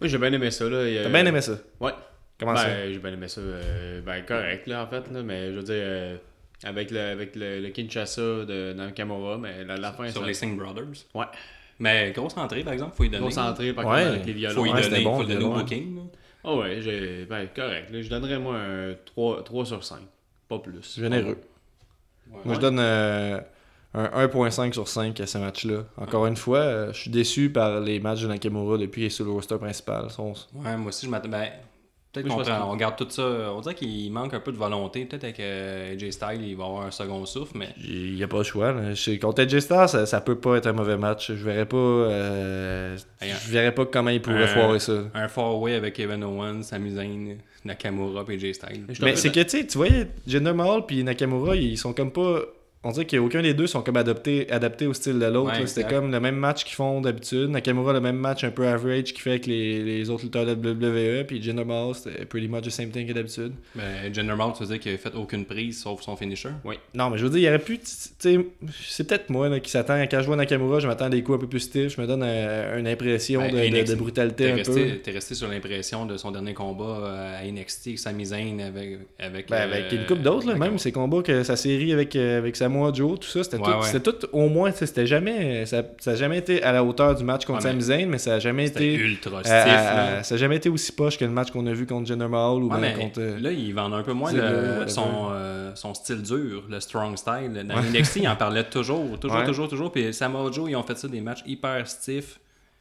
Oui, 0.00 0.08
j'ai 0.08 0.18
bien 0.18 0.32
aimé 0.32 0.50
ça. 0.50 0.68
là. 0.68 0.84
T'as 1.02 1.08
bien 1.08 1.26
aimé 1.26 1.40
ça? 1.40 1.52
Ouais. 1.80 1.92
Comment 2.38 2.52
ben, 2.54 2.58
ça? 2.60 2.92
j'ai 2.92 2.98
bien 2.98 3.12
aimé 3.12 3.28
ça. 3.28 3.40
euh, 3.40 4.00
ben, 4.00 4.22
correct, 4.24 4.66
là, 4.66 4.84
en 4.84 4.86
fait. 4.86 5.10
Là, 5.12 5.22
mais 5.22 5.50
je 5.52 5.56
veux 5.56 5.62
dire, 5.64 5.74
euh, 5.76 6.16
avec 6.64 6.90
le, 6.90 7.00
avec 7.00 7.34
le, 7.36 7.60
le 7.60 7.68
Kinshasa 7.70 8.20
de 8.44 8.72
Nakamura, 8.74 9.38
mais 9.38 9.64
la, 9.64 9.76
la 9.76 9.92
fin, 9.92 10.08
sur 10.08 10.20
ça- 10.22 10.26
les 10.26 10.34
Singh 10.34 10.56
Brothers? 10.56 10.84
Ouais. 11.14 11.24
Mais 11.80 12.12
grosse 12.12 12.36
entrée, 12.36 12.62
par 12.62 12.72
exemple, 12.72 12.96
faut 12.96 13.04
y 13.04 13.08
donner. 13.08 13.24
Concentré 13.24 13.72
par 13.72 13.86
Ouais. 13.86 13.98
contre 14.02 14.08
avec 14.14 14.26
les 14.26 14.32
violons. 14.32 14.54
Faut 14.54 14.66
y 14.66 14.68
Ouais, 14.70 14.74
donner, 14.74 14.82
c'était 14.84 15.02
bon, 15.04 15.16
faut 15.16 15.22
le 15.22 15.28
donner 15.28 15.44
au 15.44 15.52
booking. 15.54 15.98
Ah 16.44 16.54
ouais, 16.54 16.80
j'ai. 16.80 17.24
Ben, 17.24 17.46
correct. 17.54 17.90
là. 17.90 18.00
je 18.02 18.08
donnerais 18.08 18.38
moi 18.38 18.56
un 18.56 18.94
3, 19.04 19.42
3 19.44 19.66
sur 19.66 19.84
5. 19.84 19.98
Pas 20.48 20.58
plus. 20.60 20.96
Généreux. 20.98 21.38
Ouais. 22.30 22.38
Moi, 22.44 22.54
je 22.54 22.60
donne 22.60 22.78
euh, 22.80 23.38
un 23.94 24.26
1.5 24.26 24.72
sur 24.74 24.86
5 24.88 25.18
à 25.20 25.26
ce 25.26 25.38
match-là. 25.38 25.84
Encore 25.96 26.26
une 26.26 26.36
fois, 26.36 26.58
euh, 26.58 26.92
je 26.92 27.00
suis 27.00 27.10
déçu 27.10 27.50
par 27.50 27.80
les 27.80 28.00
matchs 28.00 28.22
de 28.22 28.28
Nakamura 28.28 28.76
depuis 28.78 29.00
qu'il 29.02 29.06
est 29.06 29.10
sur 29.10 29.24
le 29.24 29.30
roster 29.32 29.56
principal. 29.56 30.10
Sont- 30.10 30.34
Ouais, 30.54 30.76
moi 30.76 30.88
aussi, 30.88 31.06
je 31.06 31.10
m'attends. 31.10 31.28
Ben, 31.30 31.48
peut-être 32.12 32.26
Moi, 32.26 32.36
qu'on 32.36 32.44
je 32.44 32.48
pense 32.50 32.58
prend- 32.58 32.68
on 32.68 32.72
regarde 32.72 32.96
tout 32.96 33.06
ça. 33.08 33.22
On 33.54 33.60
dirait 33.60 33.74
qu'il 33.74 34.12
manque 34.12 34.34
un 34.34 34.40
peu 34.40 34.52
de 34.52 34.56
volonté. 34.58 35.04
Peut-être 35.06 35.24
avec 35.24 35.40
euh, 35.40 35.94
AJ 35.94 36.10
Styles, 36.12 36.42
il 36.42 36.54
va 36.56 36.64
avoir 36.64 36.86
un 36.86 36.90
second 36.90 37.24
souffle, 37.24 37.56
mais. 37.56 37.68
Il 37.82 38.14
n'y 38.14 38.22
a 38.22 38.28
pas 38.28 38.38
le 38.38 38.42
choix. 38.44 38.72
Là. 38.72 38.92
Contre 39.20 39.42
AJ 39.42 39.60
Styles, 39.60 39.88
ça, 39.88 40.04
ça 40.06 40.20
peut 40.20 40.38
pas 40.38 40.56
être 40.56 40.66
un 40.66 40.72
mauvais 40.74 40.96
match. 40.98 41.28
Je 41.32 41.42
verrais 41.44 41.66
pas, 41.66 41.76
euh, 41.76 42.96
je 43.22 43.50
verrais 43.50 43.74
pas 43.74 43.86
comment 43.86 44.10
il 44.10 44.20
pourrait 44.20 44.44
un- 44.44 44.46
foirer 44.48 44.78
ça. 44.80 45.04
Un 45.14 45.28
four-way 45.28 45.74
avec 45.74 45.94
Kevin 45.94 46.22
Owens, 46.24 46.62
Sami 46.62 46.90
Zayn, 46.94 47.36
Nakamura 47.64 48.24
et 48.28 48.34
AJ 48.34 48.52
Styles. 48.54 48.84
Mais 49.02 49.16
c'est 49.16 49.32
que 49.32 49.40
tu 49.40 49.48
sais, 49.60 49.66
tu 49.66 49.78
voyais, 49.78 50.08
Jinder 50.26 50.52
Mahal 50.52 50.84
puis 50.86 51.02
Nakamura, 51.02 51.56
ils 51.56 51.78
sont 51.78 51.92
comme 51.94 52.12
pas. 52.12 52.40
On 52.84 52.92
dirait 52.92 53.06
qu'aucun 53.06 53.42
des 53.42 53.54
deux 53.54 53.66
sont 53.66 53.82
comme 53.82 53.96
adaptés, 53.96 54.48
adaptés 54.52 54.86
au 54.86 54.94
style 54.94 55.18
de 55.18 55.26
l'autre. 55.26 55.58
Ouais. 55.58 55.66
C'était 55.66 55.88
comme 55.88 56.12
le 56.12 56.20
même 56.20 56.36
match 56.36 56.64
qu'ils 56.64 56.76
font 56.76 57.00
d'habitude. 57.00 57.50
Nakamura, 57.50 57.92
le 57.92 58.00
même 58.00 58.16
match 58.16 58.44
un 58.44 58.50
peu 58.50 58.68
average 58.68 59.04
qu'il 59.12 59.20
fait 59.20 59.30
avec 59.30 59.46
les, 59.46 59.82
les 59.82 60.10
autres 60.10 60.22
lutteurs 60.24 60.46
de 60.46 60.52
WWE. 60.54 61.24
Puis 61.26 61.42
Jinder 61.42 61.64
Mahal, 61.64 61.94
c'était 61.96 62.24
pretty 62.24 62.46
much 62.46 62.62
the 62.62 62.70
same 62.70 62.90
thing 62.90 63.06
que 63.08 63.12
d'habitude. 63.12 63.52
Ben, 63.74 64.14
Jinder 64.14 64.36
Mahal, 64.36 64.52
tu 64.56 64.62
veux 64.62 64.68
dire 64.68 64.78
qu'il 64.78 64.92
a 64.94 64.96
fait 64.98 65.12
aucune 65.16 65.44
prise 65.44 65.82
sauf 65.82 66.02
son 66.02 66.16
finisher? 66.16 66.50
Non, 66.94 67.10
mais 67.10 67.18
je 67.18 67.24
veux 67.24 67.30
dire, 67.30 67.40
il 67.40 67.48
aurait 67.48 67.58
pu. 67.58 67.80
C'est 67.82 69.04
peut-être 69.08 69.28
moi 69.30 69.48
là, 69.48 69.58
qui 69.60 69.70
s'attend. 69.70 70.00
Quand 70.02 70.20
je 70.20 70.26
vois 70.26 70.36
Nakamura, 70.36 70.78
je 70.80 70.86
m'attends 70.86 71.06
à 71.06 71.10
des 71.10 71.22
coups 71.22 71.36
un 71.36 71.40
peu 71.40 71.48
plus 71.48 71.60
stiff. 71.60 71.96
Je 71.96 72.00
me 72.00 72.06
donne 72.06 72.22
euh, 72.24 72.78
une 72.78 72.86
impression 72.86 73.40
Ben, 73.40 73.52
de, 73.54 73.76
NXT, 73.76 73.90
de 73.90 73.94
brutalité 73.96 74.44
T'es 74.44 74.50
un 74.52 74.54
peu. 74.62 74.72
resté, 74.72 74.98
t'es 75.00 75.10
resté 75.10 75.34
sur 75.34 75.48
l'impression 75.48 76.06
de 76.06 76.16
son 76.16 76.30
dernier 76.30 76.54
combat 76.54 76.84
euh, 77.02 77.40
à 77.42 77.44
NXT, 77.50 77.98
Sami 77.98 78.26
Zayn 78.26 78.60
avec. 78.60 78.98
Avec, 79.18 79.48
Ben, 79.50 79.62
avec 79.62 79.92
euh, 79.92 79.96
une 79.96 80.06
coupe 80.06 80.22
d'autres, 80.22 80.46
là, 80.46 80.52
avec- 80.52 80.62
même 80.62 80.78
ses 80.78 80.92
combats, 80.92 81.22
que 81.22 81.42
sa 81.42 81.56
série 81.56 81.92
avec, 81.92 82.14
euh, 82.16 82.38
avec 82.38 82.56
Samoa 82.68 82.92
Joe, 82.92 83.18
tout 83.20 83.28
ça, 83.28 83.42
c'était 83.44 83.58
Ouais, 83.80 84.00
tout, 84.00 84.12
tout 84.12 84.28
au 84.32 84.48
moins, 84.48 84.70
c'était 84.72 85.06
jamais, 85.06 85.64
ça, 85.66 85.82
ça 86.00 86.10
a 86.12 86.14
jamais 86.14 86.38
été 86.38 86.62
à 86.62 86.72
la 86.72 86.84
hauteur 86.84 87.14
du 87.14 87.24
match 87.24 87.44
contre 87.44 87.62
Sami 87.62 87.82
Zayn, 87.82 88.08
mais 88.08 88.18
ça 88.18 88.34
a 88.34 88.38
jamais 88.38 88.66
été, 88.66 88.94
ultra 88.94 89.40
stiff. 89.40 89.52
à- 90.18 90.22
ça 90.22 90.34
a 90.34 90.38
jamais 90.38 90.56
été 90.56 90.68
aussi 90.68 90.92
poche 90.92 91.18
que 91.18 91.24
le 91.24 91.30
match 91.30 91.50
qu'on 91.50 91.66
a 91.66 91.72
vu 91.72 91.86
contre 91.86 92.06
Jinder 92.06 92.28
Mahal 92.28 92.62
ou 92.62 92.68
bien 92.68 92.78
contre. 93.00 93.20
euh, 93.20 93.38
là, 93.40 93.50
il 93.52 93.72
vend 93.74 93.92
un 93.92 94.02
peu 94.02 94.12
moins 94.12 94.32
le- 94.32 94.88
son, 94.88 95.28
euh, 95.32 95.70
son 95.74 95.94
style 95.94 96.22
dur, 96.22 96.64
le 96.68 96.80
strong 96.80 97.16
style. 97.16 97.64
Dans 97.66 97.80
NXT, 97.82 98.16
il 98.16 98.28
en 98.28 98.36
parlait 98.36 98.64
toujours, 98.64 99.18
toujours, 99.18 99.38
toujours, 99.46 99.68
toujours. 99.68 99.92
Puis 99.92 100.12
Samoa 100.12 100.50
Joe, 100.52 100.68
ils 100.70 100.76
ont 100.76 100.82
fait 100.82 100.96
ça 100.98 101.08
des 101.08 101.20
matchs 101.20 101.42
hyper 101.46 101.86
stiff. 101.88 102.38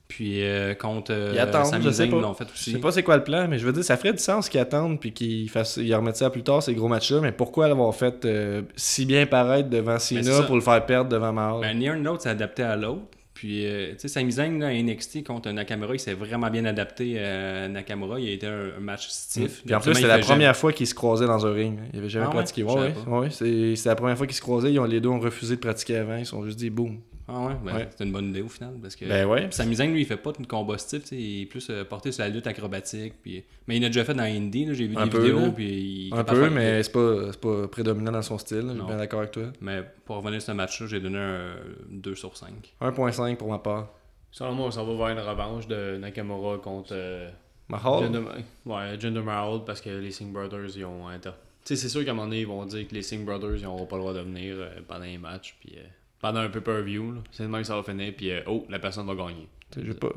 Puis 0.07 0.41
euh, 0.43 0.73
contre 0.73 1.11
euh, 1.13 1.31
Ils 1.33 1.39
attendent, 1.39 1.65
Sami 1.65 1.83
je 1.83 1.89
sais 1.89 1.95
Zayn, 2.05 2.09
pas. 2.11 2.21
l'ont 2.21 2.33
fait 2.33 2.45
Je 2.47 2.53
aussi. 2.53 2.71
sais 2.71 2.77
pas 2.79 2.91
c'est 2.93 3.03
quoi 3.03 3.17
le 3.17 3.23
plan, 3.23 3.47
mais 3.49 3.59
je 3.59 3.65
veux 3.65 3.73
dire, 3.73 3.83
ça 3.83 3.97
ferait 3.97 4.13
du 4.13 4.19
sens 4.19 4.47
qu'ils 4.47 4.59
attendent 4.61 4.99
puis 5.01 5.11
qu'ils 5.11 5.49
fassent, 5.49 5.77
ils 5.77 5.93
remettent 5.93 6.15
ça 6.15 6.29
plus 6.29 6.43
tard, 6.43 6.63
ces 6.63 6.73
gros 6.73 6.87
matchs-là. 6.87 7.19
Mais 7.21 7.33
pourquoi 7.33 7.67
l'avoir 7.67 7.93
fait 7.93 8.23
euh, 8.25 8.61
si 8.77 9.05
bien 9.05 9.25
paraître 9.25 9.69
devant 9.69 9.99
Cena 9.99 10.23
ça. 10.23 10.43
pour 10.43 10.55
le 10.55 10.61
faire 10.61 10.85
perdre 10.85 11.09
devant 11.09 11.33
Mahal 11.33 11.59
Ben, 11.61 11.77
ni 11.77 11.89
un 11.89 11.97
l'autre 11.97 12.21
s'est 12.23 12.29
adapté 12.29 12.63
à 12.63 12.75
l'autre. 12.77 13.01
Puis, 13.33 13.67
euh, 13.67 13.91
tu 13.91 13.99
sais, 13.99 14.07
Sami 14.07 14.31
Zayn, 14.31 14.57
là, 14.57 14.67
à 14.69 14.73
NXT 14.73 15.23
contre 15.23 15.51
Nakamura, 15.51 15.93
il 15.93 15.99
s'est 15.99 16.15
vraiment 16.15 16.49
bien 16.49 16.65
adapté 16.65 17.23
à 17.23 17.67
Nakamura. 17.67 18.19
Il 18.19 18.29
a 18.29 18.31
été 18.31 18.47
un, 18.47 18.69
un 18.77 18.79
match 18.79 19.09
stiff. 19.09 19.61
Puis 19.63 19.75
en 19.75 19.79
plus, 19.79 19.93
c'était 19.93 20.05
il 20.05 20.07
la 20.07 20.15
jamais- 20.15 20.25
première 20.25 20.55
fois 20.55 20.73
qu'ils 20.73 20.87
se 20.87 20.95
croisaient 20.95 21.27
dans 21.27 21.45
un 21.45 21.51
ring. 21.53 21.77
Ils 21.93 21.99
avaient 21.99 22.09
jamais 22.09 22.25
Ah 22.29 22.31
pratiqué. 22.33 22.61
Je 22.61 22.67
Ouais, 22.73 22.93
ouais, 23.05 23.17
ouais, 23.19 23.27
c'est 23.29 23.75
c'est 23.75 23.89
la 23.89 23.95
première 23.95 24.17
fois 24.17 24.25
qu'ils 24.25 24.35
se 24.37 24.41
croisaient. 24.41 24.71
Ils 24.73 24.79
ont, 24.79 24.85
les 24.85 24.99
deux 25.01 25.09
ont 25.09 25.19
refusé 25.19 25.55
de 25.55 25.59
pratiquer 25.61 25.97
avant. 25.97 26.15
Ils 26.15 26.25
se 26.25 26.31
sont 26.31 26.43
juste 26.45 26.57
dit 26.57 26.71
boum. 26.71 26.97
Ah 27.27 27.41
ouais, 27.47 27.53
ben, 27.63 27.75
Ouais. 27.75 27.89
c'est 27.97 28.03
une 28.05 28.11
bonne 28.11 28.29
idée 28.29 28.41
au 28.41 28.47
final. 28.47 28.75
Parce 28.81 28.95
que 28.95 29.05
Ben 29.05 29.25
ouais. 29.27 29.49
Zayn, 29.51 29.91
lui, 29.91 30.01
il 30.01 30.05
fait 30.05 30.15
pas 30.17 30.31
de 30.31 30.45
combat 30.45 30.77
sais, 30.77 31.01
il 31.11 31.41
est 31.41 31.45
plus 31.45 31.67
euh, 31.69 31.83
porté 31.83 32.11
sur 32.11 32.23
la 32.23 32.29
lutte 32.29 32.47
acrobatique. 32.47 33.15
Puis... 33.21 33.43
Mais 33.67 33.77
il 33.77 33.83
en 33.83 33.87
a 33.87 33.89
déjà 33.89 34.05
fait 34.05 34.13
dans 34.13 34.23
Indie, 34.23 34.65
là, 34.65 34.73
j'ai 34.73 34.87
vu 34.87 34.95
Un 34.97 35.05
des 35.05 35.09
peu, 35.11 35.19
vidéos. 35.19 35.51
Puis 35.51 36.07
il 36.07 36.13
Un 36.13 36.23
peu, 36.23 36.49
mais 36.49 36.81
c'est 36.83 36.91
pas, 36.91 37.31
c'est 37.31 37.41
pas 37.41 37.67
prédominant 37.67 38.11
dans 38.13 38.21
son 38.21 38.37
style. 38.37 38.61
Je 38.63 38.69
suis 38.69 38.77
Non. 38.77 38.85
bien 38.85 38.97
d'accord 38.97 39.19
avec 39.19 39.31
toi. 39.31 39.51
Mais 39.61 39.83
pour 40.05 40.17
revenir 40.17 40.41
sur 40.41 40.51
ce 40.53 40.55
match-là, 40.57 40.87
j'ai 40.87 40.99
donné 41.01 41.17
un 41.19 41.55
2 41.89 42.15
sur 42.15 42.35
5. 42.37 42.75
1.5 42.81 43.35
pour 43.35 43.49
ma 43.49 43.59
part. 43.59 43.93
Selon 44.31 44.53
moi, 44.53 44.71
ça 44.71 44.83
va 44.83 44.93
voir 44.93 45.09
une 45.09 45.19
revanche 45.19 45.67
de 45.67 45.97
Nakamura 45.97 46.57
contre. 46.59 46.89
euh, 46.93 47.29
Mahal? 47.69 48.03
Jinder, 48.03 48.23
ouais, 48.65 48.97
Jinder 48.99 49.21
Mahal 49.21 49.59
parce 49.65 49.81
que 49.81 49.89
les 49.89 50.11
Singh 50.11 50.31
Brothers 50.31 50.69
ils 50.77 50.85
ont 50.85 51.07
inter... 51.09 51.31
Tu 51.65 51.75
sais, 51.75 51.81
c'est 51.81 51.89
sûr 51.89 52.05
qu'à 52.05 52.11
un 52.11 52.13
moment 52.13 52.27
donné, 52.27 52.39
ils 52.41 52.47
vont 52.47 52.65
dire 52.65 52.87
que 52.87 52.93
les 52.95 53.01
Singh 53.01 53.25
Brothers 53.25 53.57
ils 53.57 53.63
n'auront 53.63 53.85
pas 53.85 53.97
le 53.97 54.01
droit 54.03 54.13
de 54.13 54.21
venir 54.21 54.55
euh, 54.57 54.69
pendant 54.87 55.03
les 55.03 55.17
matchs, 55.17 55.57
puis 55.59 55.73
euh, 55.77 55.81
pendant 56.21 56.39
un 56.41 56.49
pay-per-view. 56.49 57.15
C'est 57.31 57.43
le 57.43 57.49
même 57.49 57.61
que 57.61 57.67
ça 57.67 57.75
va 57.75 57.83
finir, 57.83 58.13
puis 58.15 58.31
euh, 58.31 58.39
oh, 58.47 58.65
la 58.69 58.79
personne 58.79 59.05
va 59.07 59.15
gagner. 59.15 59.47
Je 59.75 59.81
vais 59.81 59.93
pas, 59.93 60.09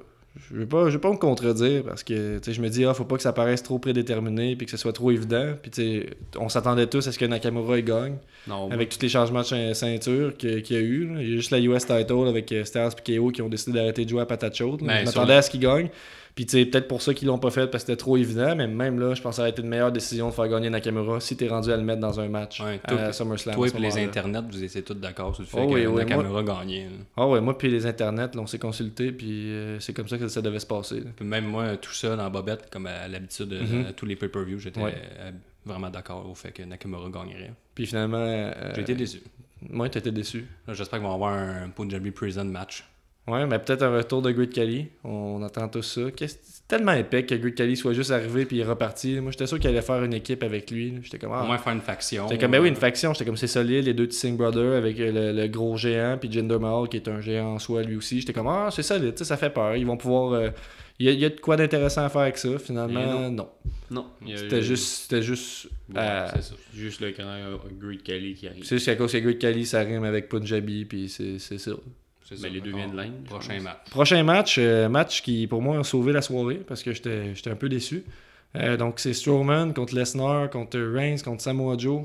je 0.51 0.57
vais 0.57 0.67
pas, 0.67 0.87
je 0.87 0.93
vais 0.93 1.01
pas 1.01 1.11
me 1.11 1.17
contredire 1.17 1.83
parce 1.85 2.05
que 2.05 2.41
je 2.47 2.61
me 2.63 2.69
dis, 2.69 2.85
ah, 2.85 2.95
faut 2.95 3.05
pas 3.05 3.17
que 3.17 3.23
ça 3.23 3.33
paraisse 3.33 3.63
trop 3.65 3.79
prédéterminé 3.81 4.55
puis 4.57 4.65
que 4.67 4.71
ce 4.71 4.77
soit 4.77 4.93
trop 4.93 5.11
évident. 5.11 5.55
Puis 5.61 6.07
on 6.39 6.49
s'attendait 6.49 6.87
tous 6.87 7.07
à 7.09 7.13
ce 7.13 7.19
que 7.19 7.25
Nakamura 7.25 7.79
il 7.79 7.85
gagne 7.85 8.17
Non, 8.47 8.71
avec 8.71 8.91
tous 8.91 9.03
les 9.03 9.09
changements 9.09 9.41
de 9.41 9.47
cein- 9.47 9.75
ceinture 9.75 10.37
qu'il 10.37 10.63
y 10.71 10.77
a 10.77 10.81
eu. 10.81 11.11
Il 11.21 11.31
y 11.31 11.33
a 11.33 11.37
juste 11.37 11.51
la 11.51 11.59
US 11.59 11.85
title 11.85 12.29
avec 12.29 12.53
euh, 12.53 12.65
Stars 12.65 12.93
et 13.07 13.17
KO 13.19 13.31
qui 13.31 13.43
ont 13.43 13.49
décidé 13.49 13.77
d'arrêter 13.79 14.05
de 14.05 14.11
jouer 14.11 14.21
à 14.23 14.27
patate 14.27 14.57
chaude. 14.57 14.83
là. 14.83 14.87
Ben, 14.87 15.05
le- 15.27 15.33
à 15.33 15.43
ce 15.43 15.51
qu'ils 15.51 15.61
gagnent. 15.61 15.91
Puis 16.41 16.47
tu 16.47 16.53
sais, 16.59 16.65
peut-être 16.65 16.89
pour 16.89 17.03
ça 17.03 17.13
qu'ils 17.13 17.29
l'ont 17.29 17.39
pas 17.39 17.51
fait 17.51 17.67
parce 17.67 17.85
que 17.85 17.89
c'était 17.93 17.99
trop 17.99 18.17
évident. 18.17 18.57
Mais 18.57 18.67
même 18.67 18.99
là, 18.99 19.13
je 19.13 19.21
pense 19.21 19.33
que 19.33 19.37
ça 19.37 19.43
aurait 19.43 19.51
été 19.51 19.61
une 19.61 19.69
meilleure 19.69 19.93
décision 19.93 20.31
de 20.31 20.33
faire 20.33 20.49
gagner 20.49 20.71
Nakamura 20.71 21.21
si 21.21 21.37
t'es 21.37 21.47
rendu 21.47 21.71
à 21.71 21.77
le 21.77 21.83
mettre 21.83 22.01
dans 22.01 22.19
un 22.19 22.31
match 22.31 22.63
Ouais, 22.63 22.81
à 22.85 23.13
SummerSlam. 23.13 23.57
Toi 23.57 23.67
et 23.67 23.71
ce 23.71 23.77
les 23.77 23.99
internets, 23.99 24.41
vous 24.51 24.65
étiez 24.65 24.81
tous 24.83 24.95
d'accord 24.95 25.35
sur 25.35 25.43
le 25.43 25.49
fait 25.49 25.59
Oh 25.63 25.69
que 25.69 25.75
oui, 25.75 25.85
oui, 25.87 25.97
Nakamura 25.97 26.43
gagnait. 26.43 26.87
Ah 27.15 27.27
ouais, 27.29 27.43
moi 27.43 27.59
puis 27.59 27.69
les 27.69 27.85
internets, 27.85 28.35
là, 28.35 28.41
on 28.41 28.47
s'est 28.47 28.59
consulté 28.59 29.13
puis 29.13 29.51
euh, 29.51 29.79
c'est 29.81 29.93
comme 29.93 30.09
ça 30.09 30.17
que 30.17 30.29
ça 30.29 30.41
devait 30.41 30.61
se 30.61 30.65
passer. 30.67 31.03
Puis 31.15 31.27
même 31.27 31.45
moi, 31.45 31.77
tout 31.77 31.93
seul 31.93 32.19
en 32.19 32.31
bobette, 32.31 32.71
comme 32.71 32.87
à 32.87 33.07
l'habitude, 33.07 33.53
euh, 33.53 33.61
Mhm. 33.63 33.87
à 33.91 33.93
tous 33.93 34.07
les 34.07 34.17
pay-per-views, 34.17 34.61
j'étais 34.61 34.81
Ouais. 34.81 34.95
euh, 35.19 35.33
vraiment 35.67 35.91
d'accord 35.91 36.27
au 36.27 36.35
fait 36.35 36.53
que 36.53 36.63
Nakamura 36.63 37.11
gagnerait. 37.11 37.53
Puis 37.75 37.85
finalement, 37.85 38.17
euh, 38.17 38.51
J'ai 38.75 38.81
été 38.81 38.95
déçu. 38.95 39.21
moi 39.69 39.91
t'étais 39.91 40.11
déçu. 40.11 40.47
J'espère 40.69 41.01
qu'on 41.03 41.09
va 41.09 41.15
avoir 41.17 41.35
un 41.35 41.69
Punjabi 41.69 42.13
Prison 42.13 42.45
match. 42.47 42.83
Ouais, 43.29 43.47
mais 43.47 43.59
peut-être 43.61 43.83
un 43.83 43.97
retour 43.97 44.23
de 44.23 44.33
Great 44.33 44.53
Khali. 44.53 44.89
On 45.05 45.43
attend 45.43 45.69
tout 45.69 45.83
ça. 45.83 46.01
C'est 46.19 46.67
tellement 46.67 46.93
épais 46.93 47.25
que 47.25 47.35
Great 47.37 47.55
Khali 47.55 47.77
soit 47.77 47.93
juste 47.93 48.11
arrivé 48.11 48.45
puis 48.45 48.63
reparti. 48.65 49.21
Moi, 49.21 49.31
j'étais 49.31 49.47
sûr 49.47 49.59
qu'il 49.61 49.69
allait 49.71 49.83
faire 49.83 50.03
une 50.03 50.15
équipe 50.15 50.43
avec 50.43 50.71
lui. 50.71 50.95
J'étais 51.03 51.19
comme, 51.19 51.33
ah. 51.33 51.43
Au 51.45 51.47
moins 51.47 51.59
faire 51.59 51.73
une 51.75 51.81
faction. 51.81 52.27
J'étais 52.29 52.41
comme, 52.41 52.51
ben 52.53 52.61
oui, 52.61 52.69
une 52.69 52.75
euh, 52.75 52.79
faction. 52.79 53.13
J'étais 53.13 53.27
comme, 53.27 53.37
c'est 53.37 53.47
solide, 53.47 53.85
les 53.85 53.95
deux 53.95 54.09
Tissing 54.09 54.37
Brothers 54.37 54.75
avec 54.77 54.99
euh, 54.99 55.33
le, 55.33 55.41
le 55.43 55.49
gros 55.49 55.77
géant, 55.77 56.17
puis 56.19 56.33
Jinder 56.33 56.59
Mahal 56.59 56.89
qui 56.89 56.97
est 56.97 57.09
un 57.09 57.21
géant 57.21 57.55
en 57.55 57.59
soi 57.61 57.83
lui 57.83 57.95
aussi. 57.97 58.19
J'étais 58.21 58.33
comme, 58.33 58.49
ah, 58.49 58.69
c'est 58.73 58.83
solide, 58.83 59.17
ça 59.23 59.37
fait 59.37 59.51
peur. 59.51 59.77
Ils 59.77 59.87
vont 59.87 59.97
pouvoir. 59.97 60.33
euh, 60.33 60.51
Il 60.99 61.07
y, 61.07 61.09
a, 61.09 61.13
il 61.13 61.21
y 61.21 61.25
a 61.25 61.29
de 61.31 61.39
quoi 61.41 61.57
d'intéressant 61.57 62.05
à 62.05 62.09
faire 62.09 62.23
avec 62.23 62.39
ça. 62.39 62.59
Finalement, 62.59 63.31
non. 63.31 63.49
non. 63.91 64.07
C'était 64.35 64.63
juste. 64.63 65.03
C'était 65.03 65.23
juste. 65.23 65.67
Ouais, 65.95 65.99
euh, 66.01 66.27
c'est 66.35 66.43
ça. 66.43 66.55
Juste 66.75 67.01
le 67.01 67.11
grand 67.13 67.25
euh, 67.29 67.57
Great 67.81 68.03
Kelly 68.03 68.35
qui 68.35 68.49
arrive. 68.49 68.65
c'est 68.65 68.77
juste 68.77 68.87
qu'à 68.87 68.97
cause 68.97 69.13
que 69.13 69.19
Great 69.19 69.39
Khali, 69.39 69.67
ça 69.67 69.81
rime 69.81 70.05
avec 70.05 70.29
Punjabi, 70.29 70.85
puis 70.85 71.09
c'est 71.09 71.39
c'est 71.39 71.59
ça. 71.59 71.73
Ça. 72.37 72.49
Les 72.49 72.61
deux 72.61 72.73
viennent 72.75 72.93
de 72.93 72.97
l'Inde, 72.97 73.25
Prochain 73.25 73.61
match. 73.61 73.77
Prochain 73.91 74.23
match, 74.23 74.57
euh, 74.59 74.89
match 74.89 75.23
qui 75.23 75.47
pour 75.47 75.63
moi 75.63 75.79
a 75.79 75.85
sauvé 75.85 76.13
la 76.13 76.23
soirée 76.23 76.61
parce 76.67 76.83
que 76.83 76.93
j'étais 76.93 77.33
un 77.51 77.57
peu 77.57 77.69
déçu. 77.69 78.05
Euh, 78.57 78.77
donc 78.77 78.99
c'est 78.99 79.13
Strowman 79.13 79.73
contre 79.73 79.95
Lesnar, 79.95 80.51
contre 80.51 80.79
Reigns, 80.81 81.19
contre 81.25 81.43
Samoa 81.43 81.77
Joe. 81.79 82.05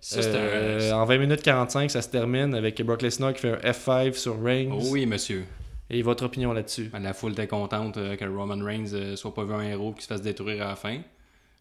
Ça, 0.00 0.22
c'est 0.22 0.30
Euh, 0.34 0.92
un. 0.92 0.98
En 1.00 1.04
20 1.04 1.18
minutes 1.18 1.42
45, 1.42 1.90
ça 1.90 2.02
se 2.02 2.08
termine 2.08 2.54
avec 2.54 2.80
Brock 2.82 3.02
Lesnar 3.02 3.32
qui 3.34 3.40
fait 3.40 3.52
un 3.52 3.70
F5 3.72 4.12
sur 4.14 4.40
Reigns. 4.42 4.70
Oh 4.72 4.80
oui, 4.90 5.06
monsieur. 5.06 5.44
Et 5.90 6.02
votre 6.02 6.24
opinion 6.26 6.52
là-dessus? 6.52 6.90
La 7.00 7.14
foule 7.14 7.32
était 7.32 7.46
contente 7.48 7.94
que 7.94 8.24
Roman 8.26 8.62
Reigns 8.64 9.16
soit 9.16 9.34
pas 9.34 9.44
vu 9.44 9.54
un 9.54 9.62
héros 9.62 9.90
et 9.90 9.94
qu'il 9.94 10.02
se 10.02 10.06
fasse 10.08 10.22
détruire 10.22 10.62
à 10.64 10.68
la 10.70 10.76
fin. 10.76 10.98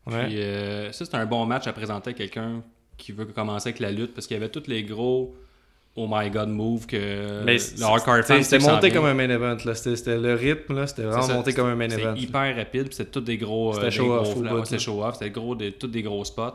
Ouais. 0.06 0.26
Puis 0.28 0.42
euh, 0.42 0.92
ça, 0.92 1.06
c'est 1.06 1.16
un 1.16 1.26
bon 1.26 1.46
match 1.46 1.66
à 1.68 1.74
présenter 1.74 2.12
à 2.12 2.14
quelqu'un 2.14 2.62
qui 2.98 3.12
veut 3.12 3.26
commencer 3.26 3.70
avec 3.70 3.80
la 3.80 3.92
lutte 3.92 4.14
parce 4.14 4.28
qu'il 4.28 4.36
y 4.36 4.40
avait 4.40 4.50
tous 4.50 4.68
les 4.68 4.84
gros 4.84 5.36
Oh 6.00 6.06
my 6.08 6.30
god 6.30 6.48
move 6.50 6.86
que 6.86 7.44
Mais 7.44 7.58
le 7.78 7.84
hardcore 7.84 8.24
fan 8.24 8.44
c'était 8.44 8.64
monté 8.64 8.92
comme 8.92 9.06
un 9.06 9.16
main 9.16 9.30
event. 9.30 9.58
là. 9.66 9.74
C'était 9.74 9.96
c'était 9.96 10.18
le 10.18 10.36
rythme, 10.36 10.76
là, 10.76 10.86
c'était 10.86 11.02
vraiment 11.02 11.24
ça, 11.24 11.34
monté 11.34 11.54
comme 11.54 11.68
un 11.68 11.76
main 11.76 11.90
event. 11.90 12.14
hyper 12.16 12.56
rapide, 12.56 12.84
puis 12.86 12.96
c'était 12.96 13.10
tous 13.10 13.22
des 13.22 13.38
gros. 13.38 13.74
C'était 13.74 13.88
euh, 13.88 13.92
show 13.92 14.14
off 14.14 14.28
C'était 14.64 14.76
là. 14.76 14.80
show 14.80 15.04
off, 15.04 15.16
c'était 15.16 15.32
gros, 15.32 15.56
des, 15.56 15.72
tous 15.72 15.88
des 15.88 16.04
gros 16.04 16.24
spots. 16.24 16.54